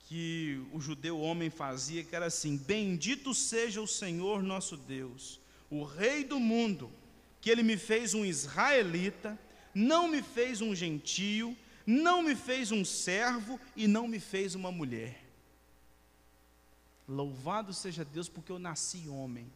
que 0.07 0.65
o 0.73 0.81
judeu 0.81 1.21
homem 1.21 1.51
fazia, 1.51 2.03
que 2.05 2.15
era 2.15 2.27
assim: 2.27 2.57
Bendito 2.57 3.35
seja 3.35 3.81
o 3.81 3.87
Senhor 3.87 4.43
nosso 4.43 4.77
Deus, 4.77 5.41
o 5.69 5.83
Rei 5.85 6.25
do 6.25 6.41
mundo, 6.41 6.91
que 7.41 7.51
ele 7.51 7.63
me 7.63 7.77
fez 7.77 8.15
um 8.15 8.25
israelita, 8.25 9.39
não 9.75 10.09
me 10.09 10.23
fez 10.23 10.61
um 10.61 10.75
gentio, 10.75 11.57
não 11.85 12.23
me 12.23 12.35
fez 12.35 12.71
um 12.71 12.85
servo 12.85 13.61
e 13.75 13.87
não 13.87 14.07
me 14.07 14.21
fez 14.21 14.55
uma 14.55 14.71
mulher. 14.71 15.25
Louvado 17.09 17.75
seja 17.75 18.05
Deus, 18.05 18.29
porque 18.29 18.51
eu 18.51 18.59
nasci 18.59 19.09
homem. 19.09 19.51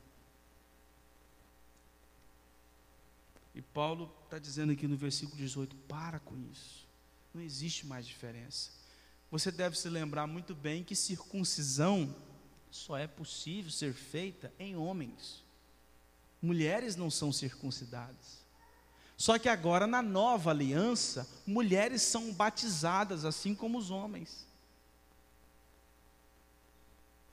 E 3.55 3.62
Paulo 3.62 4.12
está 4.24 4.38
dizendo 4.38 4.72
aqui 4.72 4.88
no 4.88 4.96
versículo 4.96 5.36
18: 5.36 5.76
para 5.88 6.18
com 6.18 6.36
isso, 6.53 6.88
não 7.32 7.40
existe 7.40 7.86
mais 7.86 8.05
diferença. 8.05 8.80
Você 9.31 9.53
deve 9.53 9.78
se 9.78 9.89
lembrar 9.89 10.26
muito 10.26 10.55
bem 10.55 10.83
que 10.83 10.97
circuncisão 10.97 12.14
só 12.70 12.97
é 12.97 13.07
possível 13.07 13.70
ser 13.70 13.93
feita 13.95 14.53
em 14.59 14.76
homens. 14.76 15.45
Mulheres 16.43 16.97
não 16.97 17.11
são 17.11 17.33
circuncidadas. 17.33 18.41
Só 19.16 19.39
que 19.39 19.49
agora, 19.49 19.87
na 19.87 20.01
nova 20.01 20.51
aliança, 20.51 21.28
mulheres 21.47 22.01
são 22.03 22.33
batizadas, 22.33 23.24
assim 23.24 23.55
como 23.55 23.76
os 23.76 23.91
homens. 23.91 24.47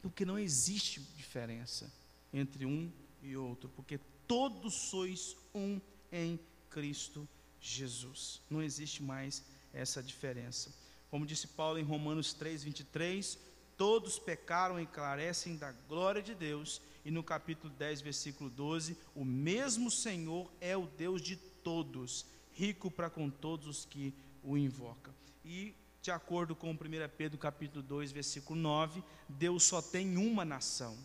Porque 0.01 0.25
não 0.25 0.37
existe 0.37 0.99
diferença 1.15 1.91
entre 2.33 2.65
um 2.65 2.91
e 3.21 3.37
outro, 3.37 3.69
porque 3.69 3.99
todos 4.27 4.73
sois 4.73 5.35
um 5.55 5.79
em 6.11 6.39
Cristo 6.69 7.27
Jesus. 7.59 8.41
Não 8.49 8.61
existe 8.61 9.01
mais 9.01 9.43
essa 9.73 10.03
diferença. 10.03 10.71
Como 11.09 11.25
disse 11.25 11.47
Paulo 11.47 11.79
em 11.79 11.83
Romanos 11.83 12.33
3, 12.33 12.63
23, 12.63 13.37
todos 13.77 14.19
pecaram 14.19 14.79
e 14.79 14.85
carecem 14.85 15.55
da 15.55 15.71
glória 15.71 16.21
de 16.21 16.33
Deus. 16.33 16.81
E 17.05 17.11
no 17.11 17.23
capítulo 17.23 17.73
10, 17.73 18.01
versículo 18.01 18.49
12, 18.49 18.97
o 19.15 19.23
mesmo 19.23 19.89
Senhor 19.89 20.51
é 20.59 20.75
o 20.75 20.87
Deus 20.87 21.21
de 21.21 21.37
todos, 21.37 22.25
rico 22.53 22.91
para 22.91 23.09
com 23.09 23.29
todos 23.29 23.67
os 23.67 23.85
que 23.85 24.13
o 24.43 24.57
invocam. 24.57 25.13
E 25.45 25.73
de 26.01 26.11
acordo 26.11 26.55
com 26.55 26.71
1 26.71 26.77
Pedro 27.17 27.37
capítulo 27.37 27.83
2, 27.83 28.11
versículo 28.11 28.59
9, 28.59 29.03
Deus 29.27 29.63
só 29.63 29.81
tem 29.81 30.17
uma 30.17 30.43
nação. 30.43 30.97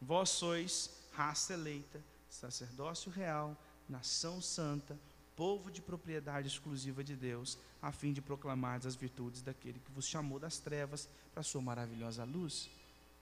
Vós 0.00 0.30
sois 0.30 0.90
raça 1.12 1.54
eleita, 1.54 2.02
sacerdócio 2.28 3.10
real, 3.10 3.56
nação 3.88 4.40
santa, 4.40 4.98
povo 5.38 5.70
de 5.70 5.80
propriedade 5.80 6.48
exclusiva 6.48 7.04
de 7.04 7.14
Deus, 7.14 7.56
a 7.80 7.92
fim 7.92 8.12
de 8.12 8.20
proclamar 8.20 8.84
as 8.84 8.96
virtudes 8.96 9.40
daquele 9.40 9.78
que 9.78 9.92
vos 9.92 10.04
chamou 10.04 10.40
das 10.40 10.58
trevas 10.58 11.08
para 11.32 11.42
a 11.42 11.44
sua 11.44 11.62
maravilhosa 11.62 12.24
luz. 12.24 12.68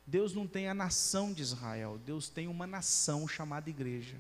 Deus 0.07 0.33
não 0.33 0.47
tem 0.47 0.67
a 0.67 0.73
nação 0.73 1.31
de 1.31 1.43
Israel, 1.43 2.01
Deus 2.07 2.31
tem 2.31 2.49
uma 2.49 2.67
nação 2.67 3.29
chamada 3.29 3.69
igreja. 3.69 4.17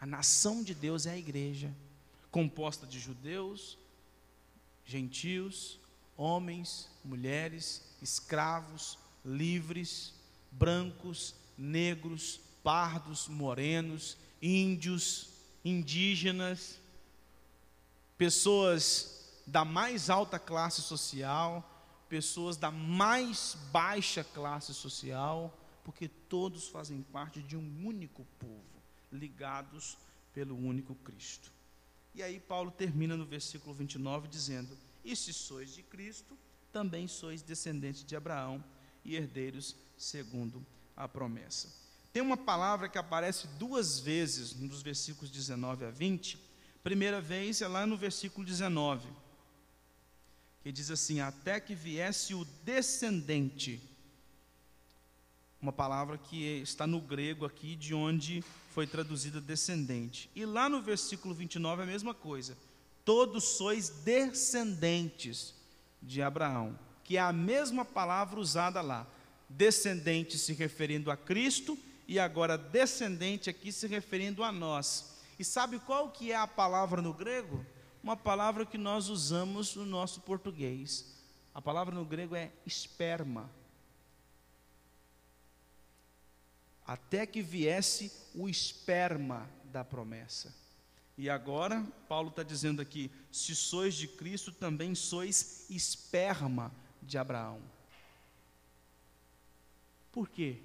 A 0.00 0.06
nação 0.06 0.62
de 0.62 0.74
Deus 0.74 1.04
é 1.04 1.10
a 1.10 1.18
igreja, 1.18 1.70
composta 2.30 2.86
de 2.86 2.98
judeus, 2.98 3.76
gentios, 4.86 5.78
homens, 6.16 6.88
mulheres, 7.04 7.82
escravos, 8.00 8.98
livres, 9.22 10.14
brancos, 10.50 11.34
negros, 11.58 12.40
pardos, 12.64 13.28
morenos, 13.28 14.16
índios, 14.40 15.35
indígenas, 15.68 16.78
pessoas 18.16 19.42
da 19.44 19.64
mais 19.64 20.08
alta 20.08 20.38
classe 20.38 20.80
social, 20.80 21.68
pessoas 22.08 22.56
da 22.56 22.70
mais 22.70 23.56
baixa 23.72 24.22
classe 24.22 24.72
social, 24.72 25.52
porque 25.84 26.06
todos 26.06 26.68
fazem 26.68 27.02
parte 27.02 27.42
de 27.42 27.56
um 27.56 27.86
único 27.86 28.24
povo, 28.38 28.62
ligados 29.10 29.98
pelo 30.32 30.56
único 30.56 30.94
Cristo. 30.94 31.52
E 32.14 32.22
aí 32.22 32.38
Paulo 32.38 32.70
termina 32.70 33.16
no 33.16 33.26
versículo 33.26 33.74
29 33.74 34.28
dizendo: 34.28 34.76
E 35.04 35.16
se 35.16 35.32
sois 35.32 35.74
de 35.74 35.82
Cristo, 35.82 36.38
também 36.72 37.08
sois 37.08 37.42
descendentes 37.42 38.04
de 38.04 38.14
Abraão 38.14 38.64
e 39.04 39.16
herdeiros 39.16 39.74
segundo 39.98 40.64
a 40.96 41.08
promessa. 41.08 41.85
Tem 42.16 42.22
uma 42.22 42.38
palavra 42.38 42.88
que 42.88 42.96
aparece 42.96 43.46
duas 43.58 44.00
vezes 44.00 44.54
nos 44.54 44.80
versículos 44.80 45.30
19 45.30 45.84
a 45.84 45.90
20. 45.90 46.38
Primeira 46.82 47.20
vez 47.20 47.60
é 47.60 47.68
lá 47.68 47.86
no 47.86 47.94
versículo 47.94 48.46
19, 48.46 49.06
que 50.62 50.72
diz 50.72 50.90
assim: 50.90 51.20
Até 51.20 51.60
que 51.60 51.74
viesse 51.74 52.32
o 52.32 52.46
descendente. 52.64 53.82
Uma 55.60 55.74
palavra 55.74 56.16
que 56.16 56.42
está 56.62 56.86
no 56.86 57.02
grego 57.02 57.44
aqui, 57.44 57.76
de 57.76 57.92
onde 57.92 58.42
foi 58.70 58.86
traduzida 58.86 59.38
descendente. 59.38 60.30
E 60.34 60.46
lá 60.46 60.70
no 60.70 60.80
versículo 60.80 61.34
29 61.34 61.82
é 61.82 61.84
a 61.84 61.86
mesma 61.86 62.14
coisa. 62.14 62.56
Todos 63.04 63.44
sois 63.44 63.90
descendentes 63.90 65.54
de 66.00 66.22
Abraão, 66.22 66.78
que 67.04 67.18
é 67.18 67.20
a 67.20 67.30
mesma 67.30 67.84
palavra 67.84 68.40
usada 68.40 68.80
lá. 68.80 69.06
Descendente 69.50 70.38
se 70.38 70.54
referindo 70.54 71.10
a 71.10 71.16
Cristo 71.18 71.78
e 72.06 72.18
agora 72.18 72.56
descendente 72.56 73.50
aqui 73.50 73.72
se 73.72 73.86
referindo 73.86 74.44
a 74.44 74.52
nós. 74.52 75.16
E 75.38 75.44
sabe 75.44 75.78
qual 75.78 76.10
que 76.10 76.32
é 76.32 76.36
a 76.36 76.46
palavra 76.46 77.02
no 77.02 77.12
grego? 77.12 77.64
Uma 78.02 78.16
palavra 78.16 78.64
que 78.64 78.78
nós 78.78 79.08
usamos 79.08 79.74
no 79.74 79.84
nosso 79.84 80.20
português. 80.20 81.16
A 81.52 81.60
palavra 81.60 81.94
no 81.94 82.04
grego 82.04 82.36
é 82.36 82.52
esperma. 82.64 83.50
Até 86.86 87.26
que 87.26 87.42
viesse 87.42 88.12
o 88.34 88.48
esperma 88.48 89.50
da 89.64 89.84
promessa. 89.84 90.54
E 91.18 91.28
agora, 91.28 91.84
Paulo 92.08 92.28
está 92.28 92.42
dizendo 92.42 92.80
aqui: 92.80 93.10
se 93.32 93.56
sois 93.56 93.94
de 93.94 94.06
Cristo, 94.06 94.52
também 94.52 94.94
sois 94.94 95.66
esperma 95.68 96.72
de 97.02 97.18
Abraão. 97.18 97.60
Por 100.12 100.28
quê? 100.28 100.60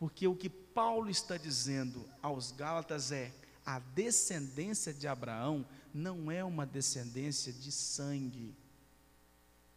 Porque 0.00 0.26
o 0.26 0.34
que 0.34 0.48
Paulo 0.48 1.10
está 1.10 1.36
dizendo 1.36 2.08
aos 2.22 2.52
Gálatas 2.52 3.12
é: 3.12 3.34
a 3.66 3.78
descendência 3.78 4.94
de 4.94 5.06
Abraão 5.06 5.68
não 5.92 6.30
é 6.30 6.42
uma 6.42 6.64
descendência 6.64 7.52
de 7.52 7.70
sangue. 7.70 8.56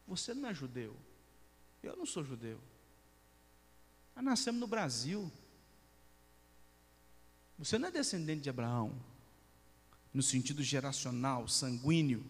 Você 0.08 0.34
não 0.34 0.48
é 0.48 0.54
judeu. 0.54 0.96
Eu 1.84 1.98
não 1.98 2.06
sou 2.06 2.24
judeu. 2.24 2.58
Nós 4.16 4.24
nascemos 4.24 4.62
no 4.62 4.68
Brasil. 4.68 5.30
Você 7.60 7.78
não 7.78 7.90
é 7.90 7.92
descendente 7.92 8.44
de 8.44 8.50
Abraão, 8.50 8.98
no 10.14 10.24
sentido 10.24 10.64
geracional, 10.64 11.50
sanguíneo. 11.50 12.26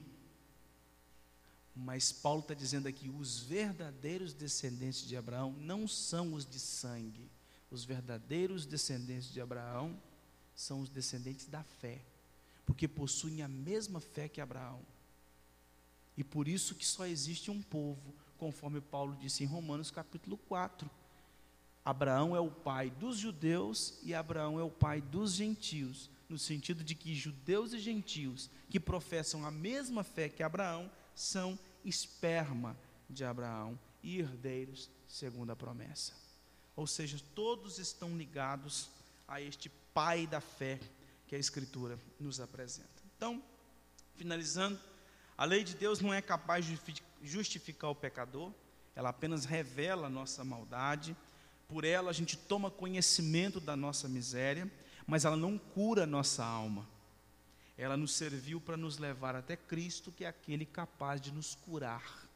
Mas 1.75 2.11
Paulo 2.11 2.39
está 2.39 2.55
dizendo 2.55 2.87
aqui: 2.87 3.07
os 3.07 3.41
verdadeiros 3.41 4.33
descendentes 4.33 5.07
de 5.07 5.15
Abraão 5.15 5.53
não 5.59 5.87
são 5.87 6.33
os 6.33 6.43
de 6.43 6.59
sangue 6.59 7.29
os 7.73 7.83
verdadeiros 7.83 8.67
descendentes 8.67 9.31
de 9.31 9.41
Abraão 9.41 9.99
são 10.55 10.81
os 10.81 10.89
descendentes 10.89 11.47
da 11.47 11.63
fé, 11.63 11.99
porque 12.65 12.87
possuem 12.87 13.41
a 13.41 13.47
mesma 13.47 13.99
fé 13.99 14.29
que 14.29 14.39
Abraão. 14.39 14.79
E 16.15 16.23
por 16.23 16.47
isso 16.47 16.75
que 16.75 16.85
só 16.85 17.07
existe 17.07 17.49
um 17.49 17.63
povo, 17.63 18.13
conforme 18.37 18.79
Paulo 18.79 19.17
disse 19.19 19.43
em 19.43 19.47
Romanos 19.47 19.89
capítulo 19.89 20.37
4. 20.37 20.87
Abraão 21.83 22.35
é 22.35 22.39
o 22.39 22.51
pai 22.51 22.91
dos 22.91 23.17
judeus 23.17 23.99
e 24.03 24.13
Abraão 24.13 24.59
é 24.59 24.63
o 24.63 24.69
pai 24.69 25.01
dos 25.01 25.33
gentios, 25.33 26.11
no 26.29 26.37
sentido 26.37 26.83
de 26.83 26.93
que 26.93 27.15
judeus 27.15 27.73
e 27.73 27.79
gentios 27.79 28.51
que 28.69 28.79
professam 28.79 29.45
a 29.45 29.51
mesma 29.51 30.03
fé 30.03 30.29
que 30.29 30.43
Abraão 30.43 30.91
são 31.15 31.57
esperma 31.83 32.77
de 33.09 33.25
Abraão 33.25 33.77
e 34.03 34.19
herdeiros 34.19 34.91
segundo 35.07 35.51
a 35.51 35.55
promessa. 35.55 36.22
Ou 36.75 36.87
seja, 36.87 37.21
todos 37.35 37.77
estão 37.77 38.17
ligados 38.17 38.89
a 39.27 39.39
este 39.39 39.69
pai 39.93 40.25
da 40.25 40.41
fé 40.41 40.79
que 41.27 41.35
a 41.35 41.39
Escritura 41.39 41.97
nos 42.19 42.39
apresenta. 42.39 42.89
Então, 43.15 43.41
finalizando, 44.15 44.79
a 45.37 45.45
lei 45.45 45.63
de 45.63 45.75
Deus 45.75 45.99
não 45.99 46.13
é 46.13 46.21
capaz 46.21 46.65
de 46.65 46.79
justificar 47.21 47.89
o 47.89 47.95
pecador, 47.95 48.51
ela 48.95 49.09
apenas 49.09 49.45
revela 49.45 50.07
a 50.07 50.09
nossa 50.09 50.43
maldade, 50.43 51.15
por 51.67 51.83
ela 51.83 52.11
a 52.11 52.13
gente 52.13 52.37
toma 52.37 52.69
conhecimento 52.69 53.59
da 53.59 53.75
nossa 53.75 54.07
miséria, 54.07 54.71
mas 55.07 55.25
ela 55.25 55.35
não 55.35 55.57
cura 55.57 56.03
a 56.03 56.07
nossa 56.07 56.43
alma. 56.43 56.87
Ela 57.77 57.97
nos 57.97 58.13
serviu 58.13 58.61
para 58.61 58.77
nos 58.77 58.97
levar 58.97 59.35
até 59.35 59.55
Cristo, 59.55 60.11
que 60.11 60.23
é 60.23 60.27
aquele 60.27 60.65
capaz 60.65 61.19
de 61.19 61.31
nos 61.31 61.55
curar. 61.55 62.27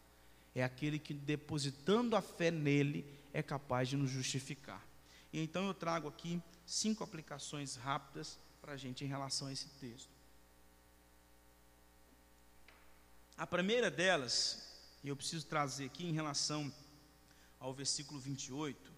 É 0.55 0.63
aquele 0.63 0.97
que, 0.97 1.13
depositando 1.13 2.15
a 2.15 2.21
fé 2.21 2.49
nele, 2.49 3.05
é 3.37 3.43
capaz 3.43 3.87
de 3.87 3.95
nos 3.95 4.09
justificar. 4.09 4.83
E 5.31 5.39
então 5.39 5.67
eu 5.67 5.73
trago 5.75 6.07
aqui 6.07 6.41
cinco 6.65 7.03
aplicações 7.03 7.75
rápidas 7.75 8.39
para 8.59 8.73
a 8.73 8.77
gente 8.77 9.05
em 9.05 9.07
relação 9.07 9.47
a 9.47 9.53
esse 9.53 9.67
texto. 9.79 10.09
A 13.37 13.45
primeira 13.45 13.91
delas, 13.91 14.75
e 15.03 15.09
eu 15.09 15.15
preciso 15.15 15.45
trazer 15.45 15.85
aqui 15.85 16.03
em 16.03 16.13
relação 16.13 16.73
ao 17.59 17.71
versículo 17.75 18.19
28, 18.19 18.91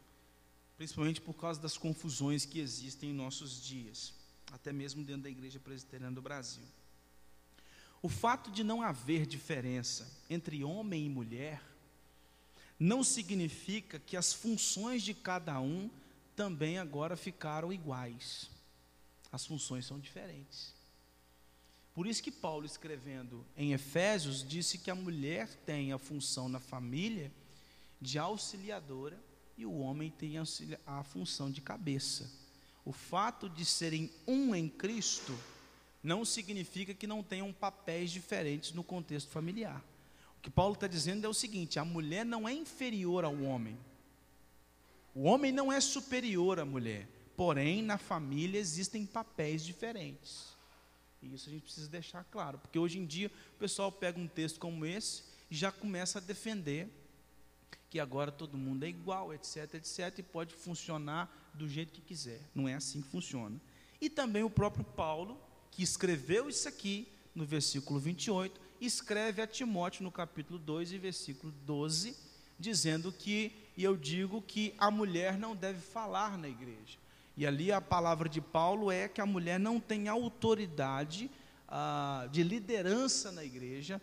principalmente 0.78 1.20
por 1.20 1.34
causa 1.34 1.60
das 1.60 1.78
confusões 1.78 2.46
que 2.46 2.60
existem 2.62 3.10
em 3.10 3.14
nossos 3.14 3.62
dias, 3.62 4.14
até 4.54 4.72
mesmo 4.72 5.04
dentro 5.04 5.24
da 5.24 5.30
Igreja 5.30 5.60
Presbiteriana 5.60 6.16
do 6.16 6.22
Brasil. 6.22 6.64
O 8.02 8.08
fato 8.08 8.50
de 8.50 8.64
não 8.64 8.82
haver 8.82 9.26
diferença 9.26 10.10
entre 10.30 10.64
homem 10.64 11.08
e 11.08 11.10
mulher 11.10 11.62
não 12.80 13.04
significa 13.04 14.00
que 14.00 14.16
as 14.16 14.32
funções 14.32 15.04
de 15.04 15.14
cada 15.14 15.60
um 15.60 15.90
também 16.36 16.78
agora 16.78 17.18
ficaram 17.18 17.74
iguais. 17.74 18.50
As 19.32 19.46
funções 19.46 19.86
são 19.86 20.00
diferentes. 20.00 20.74
Por 21.94 22.08
isso 22.08 22.24
que 22.24 22.32
Paulo, 22.32 22.66
escrevendo 22.66 23.46
em 23.58 23.74
Efésios, 23.74 24.48
disse 24.48 24.78
que 24.78 24.90
a 24.90 24.96
mulher 24.96 25.50
tem 25.66 25.92
a 25.92 25.98
função 25.98 26.48
na 26.48 26.60
família 26.60 27.30
de 28.00 28.18
auxiliadora 28.18 29.20
e 29.58 29.66
o 29.66 29.78
homem 29.80 30.10
tem 30.10 30.36
a 30.88 31.04
função 31.04 31.52
de 31.52 31.60
cabeça. 31.60 32.32
O 32.86 32.94
fato 32.94 33.50
de 33.50 33.66
serem 33.66 34.10
um 34.26 34.56
em 34.56 34.70
Cristo 34.70 35.38
não 36.02 36.24
significa 36.24 36.94
que 36.94 37.06
não 37.06 37.22
tenham 37.22 37.52
papéis 37.52 38.10
diferentes 38.12 38.72
no 38.72 38.84
contexto 38.84 39.30
familiar. 39.30 39.84
O 40.40 40.42
que 40.42 40.50
Paulo 40.50 40.74
está 40.74 40.88
dizendo 40.88 41.26
é 41.26 41.30
o 41.30 41.34
seguinte: 41.34 41.78
a 41.78 41.86
mulher 41.86 42.26
não 42.26 42.48
é 42.48 42.54
inferior 42.54 43.26
ao 43.26 43.38
homem. 43.42 43.78
O 45.14 45.24
homem 45.24 45.52
não 45.52 45.72
é 45.72 45.82
superior 45.82 46.60
à 46.60 46.66
mulher. 46.66 47.10
Porém, 47.36 47.82
na 47.82 47.98
família 47.98 48.58
existem 48.58 49.06
papéis 49.06 49.66
diferentes. 49.66 50.58
E 51.22 51.34
isso 51.34 51.50
a 51.50 51.52
gente 51.52 51.64
precisa 51.64 51.90
deixar 51.90 52.24
claro, 52.24 52.58
porque 52.58 52.80
hoje 52.80 52.98
em 52.98 53.06
dia 53.06 53.30
o 53.56 53.60
pessoal 53.60 53.92
pega 53.92 54.18
um 54.18 54.28
texto 54.28 54.60
como 54.60 54.86
esse 54.86 55.24
e 55.52 55.56
já 55.56 55.72
começa 55.72 56.20
a 56.20 56.22
defender 56.22 56.88
que 57.90 58.00
agora 58.00 58.32
todo 58.32 58.58
mundo 58.58 58.84
é 58.84 58.88
igual, 58.88 59.34
etc, 59.34 59.74
etc, 59.74 60.20
e 60.20 60.24
pode 60.24 60.54
funcionar 60.54 61.52
do 61.54 61.68
jeito 61.68 61.92
que 61.92 62.02
quiser. 62.02 62.40
Não 62.56 62.68
é 62.68 62.76
assim 62.76 63.02
que 63.02 63.10
funciona. 63.10 63.60
E 64.00 64.10
também 64.10 64.44
o 64.44 64.50
próprio 64.50 64.86
Paulo, 64.86 65.38
que 65.72 65.84
escreveu 65.84 66.48
isso 66.48 66.68
aqui 66.70 67.12
no 67.36 67.46
versículo 67.46 68.00
28, 68.00 68.62
escreve 68.86 69.42
a 69.42 69.48
Timóteo 69.48 70.04
no 70.04 70.12
capítulo 70.12 70.58
2 70.60 70.94
e 70.94 70.98
versículo 70.98 71.54
12, 71.66 72.16
dizendo 72.58 73.12
que, 73.12 73.52
e 73.76 73.84
eu 73.84 73.96
digo 73.96 74.42
que 74.42 74.74
a 74.78 74.90
mulher 74.90 75.38
não 75.38 75.56
deve 75.56 75.80
falar 75.80 76.38
na 76.38 76.48
igreja. 76.48 76.98
E 77.36 77.46
ali 77.48 77.72
a 77.72 77.80
palavra 77.80 78.28
de 78.28 78.42
Paulo 78.42 78.92
é 78.92 79.08
que 79.08 79.22
a 79.22 79.26
mulher 79.26 79.60
não 79.60 79.80
tem 79.80 80.08
autoridade 80.08 81.32
ah, 81.68 82.28
de 82.32 82.44
liderança 82.44 83.32
na 83.32 83.44
igreja 83.44 84.02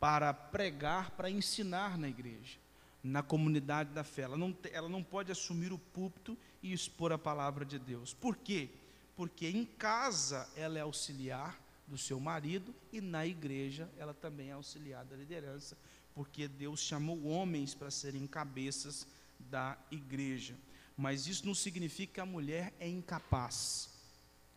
para 0.00 0.32
pregar, 0.32 1.10
para 1.10 1.30
ensinar 1.30 1.98
na 1.98 2.08
igreja, 2.08 2.58
na 3.02 3.22
comunidade 3.22 3.90
da 3.90 4.04
fé. 4.04 4.22
Ela 4.22 4.36
não, 4.36 4.56
ela 4.72 4.88
não 4.88 5.02
pode 5.02 5.32
assumir 5.32 5.72
o 5.72 5.78
púlpito 5.78 6.36
e 6.62 6.72
expor 6.72 7.12
a 7.12 7.18
palavra 7.18 7.64
de 7.64 7.78
Deus. 7.78 8.14
Por 8.14 8.36
quê? 8.36 8.68
Porque 9.16 9.48
em 9.48 9.64
casa 9.64 10.48
ela 10.56 10.78
é 10.78 10.82
auxiliar 10.82 11.58
do 11.86 11.98
seu 11.98 12.18
marido 12.18 12.74
e 12.92 13.00
na 13.00 13.26
igreja 13.26 13.90
ela 13.96 14.14
também 14.14 14.48
é 14.48 14.52
auxiliar 14.52 15.04
da 15.04 15.16
liderança, 15.16 15.76
porque 16.14 16.48
Deus 16.48 16.80
chamou 16.80 17.26
homens 17.26 17.74
para 17.74 17.90
serem 17.90 18.26
cabeças 18.26 19.06
da 19.38 19.76
igreja. 19.90 20.56
Mas 20.96 21.26
isso 21.26 21.46
não 21.46 21.54
significa 21.54 22.14
que 22.14 22.20
a 22.20 22.26
mulher 22.26 22.72
é 22.78 22.88
incapaz. 22.88 23.90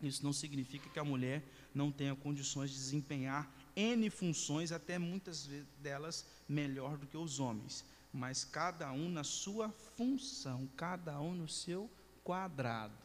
Isso 0.00 0.24
não 0.24 0.32
significa 0.32 0.88
que 0.88 0.98
a 0.98 1.04
mulher 1.04 1.42
não 1.74 1.90
tenha 1.90 2.14
condições 2.14 2.70
de 2.70 2.76
desempenhar 2.76 3.52
N 3.74 4.10
funções, 4.10 4.72
até 4.72 4.98
muitas 4.98 5.48
delas 5.80 6.26
melhor 6.48 6.96
do 6.96 7.06
que 7.06 7.16
os 7.16 7.38
homens. 7.38 7.84
Mas 8.12 8.44
cada 8.44 8.90
um 8.92 9.08
na 9.08 9.22
sua 9.22 9.70
função, 9.96 10.68
cada 10.76 11.20
um 11.20 11.34
no 11.34 11.48
seu 11.48 11.90
quadrado. 12.24 12.96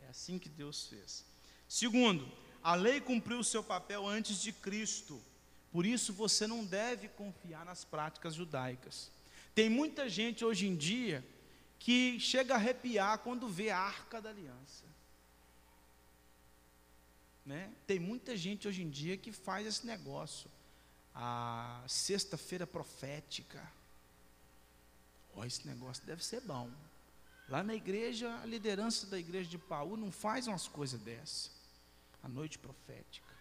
É 0.00 0.08
assim 0.08 0.38
que 0.38 0.48
Deus 0.48 0.86
fez. 0.86 1.24
Segundo, 1.68 2.26
a 2.66 2.74
lei 2.74 3.00
cumpriu 3.00 3.38
o 3.38 3.44
seu 3.44 3.62
papel 3.62 4.04
antes 4.04 4.42
de 4.42 4.52
Cristo. 4.52 5.22
Por 5.70 5.86
isso 5.86 6.12
você 6.12 6.48
não 6.48 6.64
deve 6.64 7.06
confiar 7.06 7.64
nas 7.64 7.84
práticas 7.84 8.34
judaicas. 8.34 9.08
Tem 9.54 9.70
muita 9.70 10.08
gente 10.08 10.44
hoje 10.44 10.66
em 10.66 10.74
dia 10.74 11.24
que 11.78 12.18
chega 12.18 12.54
a 12.54 12.56
arrepiar 12.56 13.20
quando 13.20 13.48
vê 13.48 13.70
a 13.70 13.78
arca 13.78 14.20
da 14.20 14.30
aliança. 14.30 14.84
Né? 17.44 17.72
Tem 17.86 18.00
muita 18.00 18.36
gente 18.36 18.66
hoje 18.66 18.82
em 18.82 18.90
dia 18.90 19.16
que 19.16 19.30
faz 19.30 19.64
esse 19.64 19.86
negócio. 19.86 20.50
A 21.14 21.84
sexta-feira 21.86 22.66
profética. 22.66 23.62
Oh, 25.36 25.44
esse 25.44 25.64
negócio 25.68 26.04
deve 26.04 26.24
ser 26.24 26.40
bom. 26.40 26.68
Lá 27.48 27.62
na 27.62 27.76
igreja, 27.76 28.40
a 28.42 28.44
liderança 28.44 29.06
da 29.06 29.16
igreja 29.16 29.48
de 29.48 29.56
Paulo 29.56 29.96
não 29.96 30.10
faz 30.10 30.48
umas 30.48 30.66
coisas 30.66 31.00
dessas. 31.00 31.55
A 32.26 32.28
noite 32.28 32.58
profética. 32.58 33.32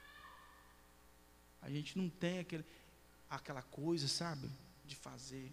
A 1.59 1.71
gente 1.71 1.97
não 1.97 2.07
tem 2.07 2.37
aquele, 2.37 2.63
aquela 3.27 3.63
coisa, 3.63 4.07
sabe, 4.07 4.47
de 4.85 4.95
fazer. 4.95 5.51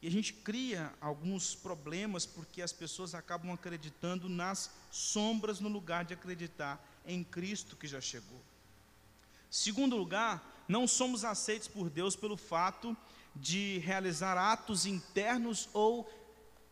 E 0.00 0.08
a 0.08 0.10
gente 0.10 0.32
cria 0.32 0.90
alguns 0.98 1.54
problemas 1.54 2.24
porque 2.24 2.62
as 2.62 2.72
pessoas 2.72 3.14
acabam 3.14 3.52
acreditando 3.52 4.30
nas 4.30 4.70
sombras 4.90 5.60
no 5.60 5.68
lugar 5.68 6.06
de 6.06 6.14
acreditar 6.14 6.82
em 7.04 7.22
Cristo 7.22 7.76
que 7.76 7.86
já 7.86 8.00
chegou. 8.00 8.40
Segundo 9.50 9.94
lugar, 9.94 10.64
não 10.66 10.88
somos 10.88 11.22
aceitos 11.22 11.68
por 11.68 11.90
Deus 11.90 12.16
pelo 12.16 12.38
fato 12.38 12.96
de 13.36 13.76
realizar 13.80 14.38
atos 14.38 14.86
internos 14.86 15.68
ou 15.74 16.10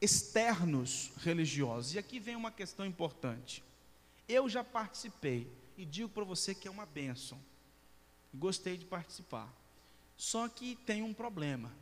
externos 0.00 1.10
religiosos. 1.18 1.92
E 1.92 1.98
aqui 1.98 2.18
vem 2.18 2.34
uma 2.34 2.50
questão 2.50 2.86
importante. 2.86 3.62
Eu 4.26 4.48
já 4.48 4.64
participei 4.64 5.46
e 5.78 5.86
digo 5.86 6.08
para 6.08 6.24
você 6.24 6.56
que 6.56 6.66
é 6.66 6.70
uma 6.70 6.84
bênção. 6.84 7.40
Gostei 8.34 8.76
de 8.76 8.84
participar. 8.84 9.48
Só 10.16 10.48
que 10.48 10.74
tem 10.74 11.02
um 11.02 11.14
problema. 11.14 11.72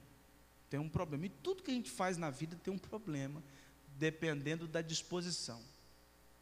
Tem 0.68 0.78
um 0.78 0.88
problema. 0.88 1.24
E 1.24 1.30
tudo 1.30 1.62
que 1.62 1.70
a 1.70 1.74
gente 1.74 1.90
faz 1.90 2.18
na 2.18 2.28
vida 2.28 2.61
tem 2.62 2.72
um 2.72 2.78
problema, 2.78 3.42
dependendo 3.99 4.68
da 4.68 4.82
disposição. 4.82 5.62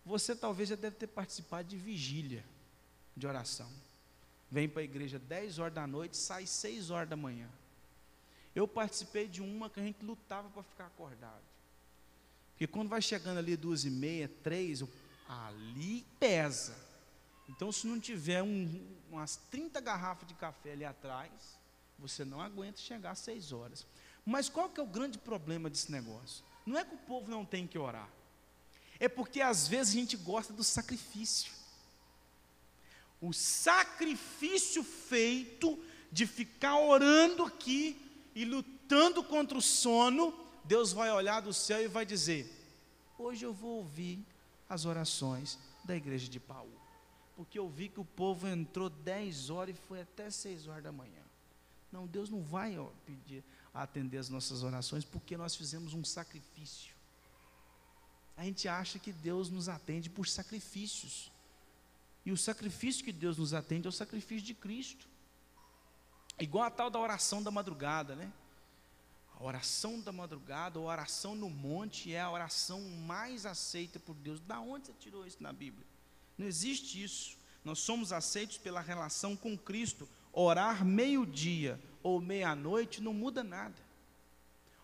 Você 0.05 0.35
talvez 0.35 0.69
já 0.69 0.75
deve 0.75 0.97
ter 0.97 1.07
participado 1.07 1.69
de 1.69 1.77
vigília, 1.77 2.45
de 3.17 3.25
oração. 3.25 3.71
Vem 4.51 4.69
para 4.69 4.83
a 4.83 4.85
igreja 4.85 5.19
10 5.21 5.61
horas 5.61 5.75
da 5.75 5.87
noite, 5.87 6.17
sai 6.17 6.47
6 6.47 6.91
horas 6.91 7.09
da 7.09 7.17
manhã. 7.17 7.49
Eu 8.53 8.67
participei 8.67 9.29
de 9.29 9.41
uma 9.41 9.71
que 9.71 9.79
a 9.79 9.83
gente 9.83 10.05
lutava 10.05 10.49
para 10.51 10.63
ficar 10.65 10.87
acordado. 10.87 11.43
Porque 12.51 12.67
quando 12.67 12.89
vai 12.89 13.01
chegando 13.01 13.39
ali 13.39 13.57
duas 13.57 13.85
e 13.85 13.91
meia, 13.91 14.29
três, 14.43 14.83
ali 15.29 16.05
pesa. 16.19 16.84
Então, 17.49 17.71
se 17.71 17.87
não 17.87 18.01
tiver 18.01 18.43
um, 18.43 18.87
umas 19.11 19.37
30 19.51 19.81
garrafas 19.81 20.27
de 20.27 20.35
café 20.35 20.73
ali 20.73 20.85
atrás, 20.85 21.31
você 21.99 22.25
não 22.25 22.41
aguenta 22.41 22.79
chegar 22.79 23.13
às 23.13 23.19
seis 23.19 23.53
horas. 23.53 23.87
Mas 24.25 24.49
qual 24.49 24.69
que 24.69 24.81
é 24.81 24.83
o 24.83 24.87
grande 24.87 25.19
problema 25.19 25.69
desse 25.69 25.93
negócio? 25.93 26.45
Não 26.65 26.79
é 26.79 26.85
que 26.85 26.95
o 26.95 26.99
povo 26.99 27.31
não 27.31 27.45
tem 27.45 27.67
que 27.67 27.79
orar. 27.79 28.09
É 28.99 29.09
porque 29.09 29.41
às 29.41 29.69
vezes 29.69 29.95
a 29.95 29.99
gente 29.99 30.17
gosta 30.17 30.53
do 30.53 30.65
sacrifício. 30.65 31.53
O 33.21 33.33
sacrifício 33.33 34.83
feito 34.83 35.79
de 36.11 36.27
ficar 36.27 36.79
orando 36.79 37.45
aqui 37.45 38.01
e 38.35 38.45
lutando 38.45 39.23
contra 39.23 39.59
o 39.59 39.63
sono, 39.63 40.33
Deus 40.65 40.93
vai 40.93 41.11
olhar 41.11 41.41
do 41.41 41.53
céu 41.53 41.83
e 41.83 41.89
vai 41.89 42.07
dizer: 42.07 42.51
Hoje 43.19 43.45
eu 43.45 43.53
vou 43.53 43.79
ouvir 43.79 44.25
as 44.69 44.85
orações 44.85 45.59
da 45.85 45.95
igreja 45.95 46.29
de 46.29 46.41
Paulo. 46.41 46.84
Porque 47.37 47.59
eu 47.59 47.68
vi 47.68 47.89
que 47.89 48.01
o 48.01 48.05
povo 48.05 48.47
entrou 48.47 48.89
10 48.89 49.51
horas 49.51 49.74
e 49.74 49.78
foi 49.78 50.03
até 50.03 50.30
6 50.30 50.68
horas 50.68 50.85
da 50.85 50.93
manhã. 50.93 51.22
Não, 51.91 52.07
Deus 52.07 52.28
não 52.28 52.43
vai 52.43 52.78
ó, 52.78 52.89
pedir 53.07 53.45
atender 53.72 54.18
as 54.18 54.28
nossas 54.28 54.62
orações 54.62 55.05
porque 55.05 55.37
nós 55.37 55.55
fizemos 55.55 55.95
um 55.95 56.05
sacrifício. 56.05 56.95
A 58.37 58.45
gente 58.45 58.68
acha 58.68 58.99
que 58.99 59.12
Deus 59.12 59.49
nos 59.49 59.68
atende 59.68 60.11
por 60.11 60.26
sacrifícios. 60.26 61.30
E 62.24 62.32
o 62.32 62.37
sacrifício 62.37 63.05
que 63.05 63.12
Deus 63.12 63.39
nos 63.39 63.55
atende 63.55 63.87
é 63.87 63.91
o 63.91 63.93
sacrifício 63.93 64.45
de 64.45 64.55
Cristo. 64.55 65.07
Igual 66.39 66.64
a 66.64 66.70
tal 66.70 66.91
da 66.91 66.99
oração 66.99 67.43
da 67.43 67.51
madrugada, 67.51 68.16
né? 68.16 68.32
A 69.39 69.45
oração 69.45 70.01
da 70.01 70.12
madrugada, 70.12 70.78
a 70.78 70.82
oração 70.82 71.35
no 71.35 71.51
monte, 71.51 72.12
é 72.12 72.20
a 72.20 72.30
oração 72.30 72.80
mais 72.80 73.47
aceita 73.47 74.01
por 74.01 74.14
Deus. 74.14 74.41
Da 74.41 74.61
onde 74.61 74.87
você 74.87 74.93
tirou 74.95 75.26
isso 75.26 75.43
na 75.43 75.53
Bíblia? 75.53 75.87
Não 76.37 76.47
existe 76.47 77.03
isso. 77.03 77.37
Nós 77.64 77.78
somos 77.78 78.12
aceitos 78.12 78.59
pela 78.59 78.80
relação 78.80 79.37
com 79.37 79.57
Cristo. 79.57 80.09
Orar 80.32 80.85
meio-dia 80.85 81.80
ou 82.03 82.20
meia-noite 82.20 83.01
não 83.01 83.14
muda 83.14 83.43
nada. 83.43 83.74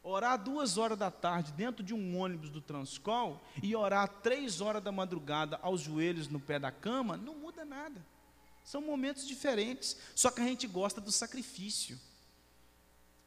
Orar 0.03 0.43
duas 0.43 0.79
horas 0.79 0.97
da 0.97 1.11
tarde 1.11 1.53
dentro 1.53 1.85
de 1.85 1.93
um 1.93 2.19
ônibus 2.19 2.49
do 2.49 2.61
Transcol 2.61 3.39
e 3.63 3.77
orar 3.77 4.09
três 4.23 4.61
horas 4.61 4.83
da 4.83 4.91
madrugada 4.91 5.59
aos 5.61 5.83
joelhos 5.83 6.29
no 6.29 6.41
pé 6.41 6.59
da 6.59 6.73
cama 6.73 7.19
não 7.19 7.35
muda 7.35 7.65
nada. 7.65 8.05
São 8.65 8.81
momentos 8.81 9.27
diferentes. 9.27 9.97
Só 10.15 10.31
que 10.31 10.41
a 10.41 10.45
gente 10.45 10.67
gosta 10.67 11.01
do 11.01 11.13
sacrifício. 11.13 11.99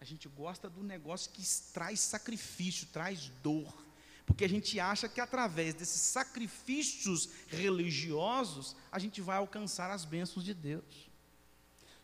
A 0.01 0.05
gente 0.05 0.28
gosta 0.28 0.69
do 0.69 0.84
negócio 0.84 1.32
que 1.32 1.41
traz 1.71 1.99
sacrifício, 1.99 2.88
traz 2.91 3.32
dor. 3.43 3.74
Porque 4.26 4.45
a 4.45 4.49
gente 4.49 4.80
acha 4.80 5.09
que 5.09 5.19
através 5.19 5.74
desses 5.74 6.01
sacrifícios 6.01 7.30
religiosos, 7.47 8.76
a 8.91 8.99
gente 8.99 9.21
vai 9.21 9.38
alcançar 9.38 9.91
as 9.91 10.05
bênçãos 10.05 10.45
de 10.45 10.53
Deus. 10.53 11.09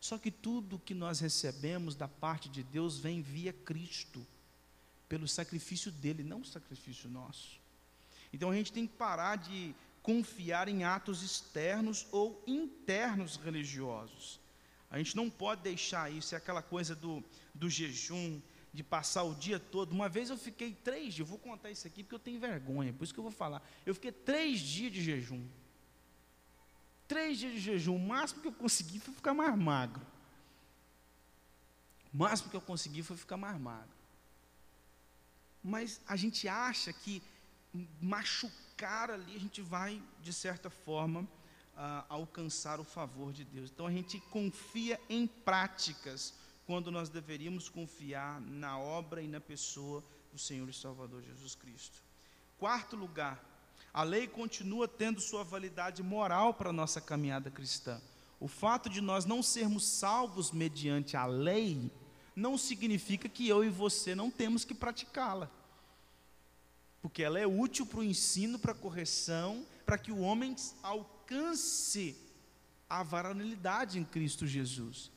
Só 0.00 0.16
que 0.16 0.30
tudo 0.30 0.78
que 0.78 0.94
nós 0.94 1.20
recebemos 1.20 1.94
da 1.94 2.08
parte 2.08 2.48
de 2.48 2.62
Deus 2.62 2.98
vem 2.98 3.20
via 3.20 3.52
Cristo, 3.52 4.26
pelo 5.08 5.28
sacrifício 5.28 5.90
dele, 5.90 6.22
não 6.22 6.40
o 6.40 6.46
sacrifício 6.46 7.08
nosso. 7.10 7.60
Então 8.32 8.50
a 8.50 8.54
gente 8.54 8.72
tem 8.72 8.86
que 8.86 8.94
parar 8.94 9.36
de 9.36 9.74
confiar 10.02 10.68
em 10.68 10.84
atos 10.84 11.22
externos 11.22 12.06
ou 12.10 12.42
internos 12.46 13.36
religiosos. 13.36 14.40
A 14.90 14.98
gente 14.98 15.14
não 15.16 15.28
pode 15.28 15.62
deixar 15.62 16.10
isso, 16.10 16.34
é 16.34 16.38
aquela 16.38 16.62
coisa 16.62 16.94
do, 16.94 17.22
do 17.54 17.68
jejum, 17.68 18.40
de 18.72 18.82
passar 18.82 19.24
o 19.24 19.34
dia 19.34 19.58
todo. 19.58 19.92
Uma 19.92 20.08
vez 20.08 20.30
eu 20.30 20.38
fiquei 20.38 20.72
três 20.72 21.14
dias, 21.14 21.28
vou 21.28 21.38
contar 21.38 21.70
isso 21.70 21.86
aqui 21.86 22.02
porque 22.02 22.14
eu 22.14 22.20
tenho 22.20 22.40
vergonha, 22.40 22.92
por 22.92 23.04
isso 23.04 23.12
que 23.12 23.20
eu 23.20 23.24
vou 23.24 23.32
falar. 23.32 23.62
Eu 23.84 23.94
fiquei 23.94 24.12
três 24.12 24.60
dias 24.60 24.92
de 24.92 25.02
jejum. 25.02 25.44
Três 27.08 27.38
dias 27.38 27.54
de 27.54 27.60
jejum, 27.60 27.96
o 27.96 27.98
máximo 27.98 28.40
que 28.40 28.48
eu 28.48 28.52
consegui 28.52 29.00
foi 29.00 29.12
ficar 29.12 29.34
mais 29.34 29.56
magro. 29.58 30.06
O 32.12 32.18
máximo 32.18 32.50
que 32.50 32.56
eu 32.56 32.60
consegui 32.60 33.02
foi 33.02 33.16
ficar 33.16 33.36
mais 33.36 33.60
magro. 33.60 33.90
Mas 35.62 36.00
a 36.06 36.16
gente 36.16 36.48
acha 36.48 36.92
que 36.92 37.22
machucar 38.00 39.10
ali, 39.10 39.36
a 39.36 39.38
gente 39.38 39.60
vai, 39.60 40.02
de 40.22 40.32
certa 40.32 40.70
forma, 40.70 41.22
uh, 41.22 42.04
alcançar 42.08 42.80
o 42.80 42.84
favor 42.84 43.32
de 43.32 43.44
Deus. 43.44 43.70
Então 43.70 43.86
a 43.86 43.90
gente 43.90 44.20
confia 44.30 45.00
em 45.08 45.26
práticas 45.26 46.34
quando 46.70 46.88
nós 46.92 47.08
deveríamos 47.08 47.68
confiar 47.68 48.40
na 48.42 48.78
obra 48.78 49.20
e 49.20 49.26
na 49.26 49.40
pessoa 49.40 50.04
do 50.32 50.38
Senhor 50.38 50.68
e 50.68 50.72
Salvador 50.72 51.20
Jesus 51.20 51.56
Cristo. 51.56 52.00
Quarto 52.60 52.94
lugar, 52.94 53.44
a 53.92 54.04
lei 54.04 54.28
continua 54.28 54.86
tendo 54.86 55.20
sua 55.20 55.42
validade 55.42 56.00
moral 56.00 56.54
para 56.54 56.70
a 56.70 56.72
nossa 56.72 57.00
caminhada 57.00 57.50
cristã. 57.50 58.00
O 58.38 58.46
fato 58.46 58.88
de 58.88 59.00
nós 59.00 59.24
não 59.24 59.42
sermos 59.42 59.84
salvos 59.84 60.52
mediante 60.52 61.16
a 61.16 61.26
lei 61.26 61.90
não 62.36 62.56
significa 62.56 63.28
que 63.28 63.48
eu 63.48 63.64
e 63.64 63.68
você 63.68 64.14
não 64.14 64.30
temos 64.30 64.64
que 64.64 64.72
praticá-la. 64.72 65.50
Porque 67.02 67.20
ela 67.20 67.40
é 67.40 67.48
útil 67.48 67.84
para 67.84 67.98
o 67.98 68.04
ensino, 68.04 68.60
para 68.60 68.70
a 68.70 68.76
correção, 68.76 69.66
para 69.84 69.98
que 69.98 70.12
o 70.12 70.20
homem 70.20 70.54
alcance 70.84 72.16
a 72.88 73.02
varonilidade 73.02 73.98
em 73.98 74.04
Cristo 74.04 74.46
Jesus. 74.46 75.10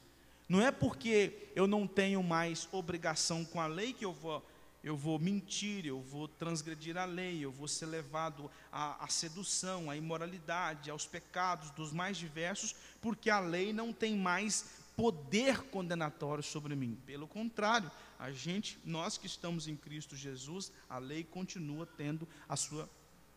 Não 0.47 0.61
é 0.61 0.71
porque 0.71 1.51
eu 1.55 1.67
não 1.67 1.87
tenho 1.87 2.21
mais 2.21 2.67
obrigação 2.71 3.45
com 3.45 3.59
a 3.59 3.67
lei 3.67 3.93
que 3.93 4.05
eu 4.05 4.13
vou, 4.13 4.45
eu 4.83 4.97
vou 4.97 5.17
mentir, 5.17 5.85
eu 5.85 6.01
vou 6.01 6.27
transgredir 6.27 6.97
a 6.97 7.05
lei, 7.05 7.43
eu 7.43 7.51
vou 7.51 7.67
ser 7.67 7.85
levado 7.85 8.51
à, 8.71 9.03
à 9.03 9.07
sedução, 9.07 9.89
à 9.89 9.95
imoralidade, 9.95 10.91
aos 10.91 11.05
pecados 11.05 11.69
dos 11.71 11.93
mais 11.93 12.17
diversos, 12.17 12.75
porque 13.01 13.29
a 13.29 13.39
lei 13.39 13.71
não 13.71 13.93
tem 13.93 14.17
mais 14.17 14.83
poder 14.95 15.63
condenatório 15.63 16.43
sobre 16.43 16.75
mim. 16.75 16.99
Pelo 17.05 17.27
contrário, 17.27 17.89
a 18.19 18.31
gente, 18.31 18.77
nós 18.85 19.17
que 19.17 19.25
estamos 19.25 19.67
em 19.67 19.75
Cristo 19.75 20.15
Jesus, 20.15 20.71
a 20.89 20.97
lei 20.97 21.23
continua 21.23 21.85
tendo 21.85 22.27
a 22.47 22.55
sua, 22.55 22.89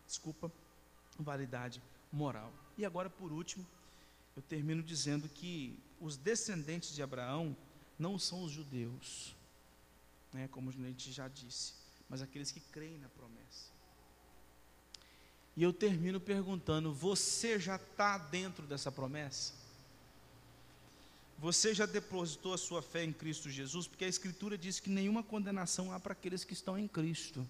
desculpa, 0.06 0.50
validade 1.18 1.82
moral. 2.12 2.52
E 2.76 2.84
agora, 2.84 3.08
por 3.08 3.32
último, 3.32 3.66
eu 4.36 4.42
termino 4.42 4.82
dizendo 4.82 5.28
que 5.28 5.78
os 6.00 6.16
descendentes 6.16 6.94
de 6.94 7.02
Abraão 7.02 7.56
não 7.98 8.18
são 8.18 8.42
os 8.42 8.52
judeus, 8.52 9.34
né, 10.32 10.48
como 10.48 10.70
a 10.70 10.72
gente 10.72 11.12
já 11.12 11.28
disse, 11.28 11.74
mas 12.08 12.22
aqueles 12.22 12.50
que 12.50 12.60
creem 12.60 12.98
na 12.98 13.08
promessa. 13.08 13.76
E 15.56 15.62
eu 15.62 15.72
termino 15.72 16.20
perguntando: 16.20 16.92
você 16.92 17.58
já 17.58 17.76
está 17.76 18.18
dentro 18.18 18.66
dessa 18.66 18.92
promessa? 18.92 19.54
Você 21.38 21.74
já 21.74 21.84
depositou 21.84 22.54
a 22.54 22.58
sua 22.58 22.80
fé 22.80 23.04
em 23.04 23.12
Cristo 23.12 23.50
Jesus? 23.50 23.86
Porque 23.86 24.04
a 24.04 24.08
Escritura 24.08 24.56
diz 24.56 24.80
que 24.80 24.88
nenhuma 24.88 25.22
condenação 25.22 25.92
há 25.92 26.00
para 26.00 26.12
aqueles 26.12 26.44
que 26.44 26.54
estão 26.54 26.78
em 26.78 26.88
Cristo. 26.88 27.46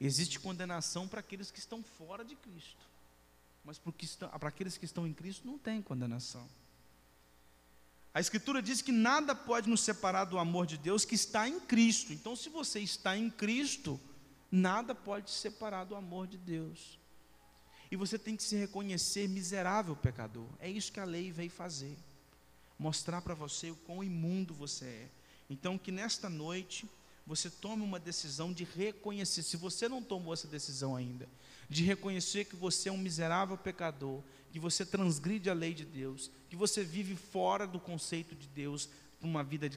Existe 0.00 0.38
condenação 0.38 1.08
para 1.08 1.20
aqueles 1.20 1.50
que 1.50 1.58
estão 1.58 1.82
fora 1.82 2.24
de 2.24 2.36
Cristo. 2.36 2.86
Mas 3.64 3.80
para 3.80 4.48
aqueles 4.48 4.76
que 4.76 4.84
estão 4.84 5.06
em 5.06 5.12
Cristo 5.12 5.46
não 5.46 5.58
tem 5.58 5.82
condenação. 5.82 6.46
A 8.16 8.20
Escritura 8.20 8.62
diz 8.62 8.80
que 8.80 8.92
nada 8.92 9.34
pode 9.34 9.68
nos 9.68 9.82
separar 9.82 10.24
do 10.24 10.38
amor 10.38 10.64
de 10.64 10.78
Deus 10.78 11.04
que 11.04 11.14
está 11.14 11.46
em 11.46 11.60
Cristo. 11.60 12.14
Então, 12.14 12.34
se 12.34 12.48
você 12.48 12.80
está 12.80 13.14
em 13.14 13.28
Cristo, 13.28 14.00
nada 14.50 14.94
pode 14.94 15.26
te 15.26 15.32
separar 15.32 15.84
do 15.84 15.94
amor 15.94 16.26
de 16.26 16.38
Deus. 16.38 16.98
E 17.90 17.94
você 17.94 18.18
tem 18.18 18.34
que 18.34 18.42
se 18.42 18.56
reconhecer 18.56 19.28
miserável 19.28 19.94
pecador. 19.94 20.48
É 20.58 20.66
isso 20.66 20.90
que 20.90 20.98
a 20.98 21.04
lei 21.04 21.30
veio 21.30 21.50
fazer. 21.50 21.94
Mostrar 22.78 23.20
para 23.20 23.34
você 23.34 23.70
o 23.70 23.76
quão 23.76 24.02
imundo 24.02 24.54
você 24.54 24.86
é. 24.86 25.08
Então, 25.50 25.76
que 25.76 25.92
nesta 25.92 26.30
noite 26.30 26.88
você 27.26 27.50
tome 27.50 27.82
uma 27.82 28.00
decisão 28.00 28.50
de 28.50 28.64
reconhecer. 28.64 29.42
Se 29.42 29.58
você 29.58 29.90
não 29.90 30.02
tomou 30.02 30.32
essa 30.32 30.48
decisão 30.48 30.96
ainda, 30.96 31.28
de 31.68 31.84
reconhecer 31.84 32.46
que 32.46 32.56
você 32.56 32.88
é 32.88 32.92
um 32.92 32.96
miserável 32.96 33.58
pecador, 33.58 34.22
que 34.50 34.58
você 34.58 34.84
transgride 34.84 35.50
a 35.50 35.54
lei 35.54 35.74
de 35.74 35.84
Deus, 35.84 36.30
que 36.48 36.56
você 36.56 36.82
vive 36.82 37.16
fora 37.16 37.66
do 37.66 37.78
conceito 37.78 38.34
de 38.34 38.48
Deus, 38.48 38.88
uma 39.20 39.42
vida 39.42 39.70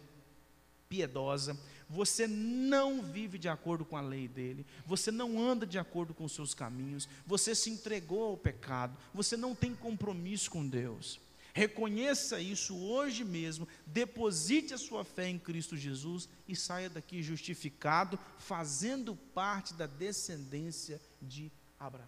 piedosa, 0.88 1.57
você 1.88 2.28
não 2.28 3.01
vive 3.01 3.38
de 3.38 3.47
acordo 3.47 3.86
com 3.86 3.95
a 3.95 4.01
lei 4.01 4.28
dele, 4.28 4.65
você 4.86 5.11
não 5.11 5.41
anda 5.41 5.65
de 5.65 5.78
acordo 5.78 6.13
com 6.13 6.24
os 6.24 6.32
seus 6.32 6.53
caminhos, 6.53 7.07
você 7.26 7.55
se 7.55 7.70
entregou 7.70 8.24
ao 8.24 8.38
pecado, 8.38 8.97
você 9.13 9.38
não 9.38 9.55
tem 9.55 9.74
compromisso 9.74 10.49
com 10.49 10.67
Deus. 10.67 11.20
Reconheça 11.53 12.39
isso 12.39 12.78
hoje 12.78 13.24
mesmo, 13.24 13.67
deposite 13.86 14.74
a 14.74 14.78
sua 14.78 15.03
fé 15.03 15.28
em 15.28 15.39
Cristo 15.39 15.76
Jesus 15.76 16.30
e 16.47 16.55
saia 16.55 16.89
daqui 16.89 17.24
justificado, 17.24 18.20
fazendo 18.38 19.15
parte 19.15 19.74
da 19.74 19.88
descendência 19.88 21.01
de 21.22 21.51
Abraão. 21.80 22.07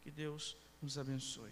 Que 0.00 0.10
Deus 0.10 0.56
nos 0.80 0.96
abençoe. 0.96 1.50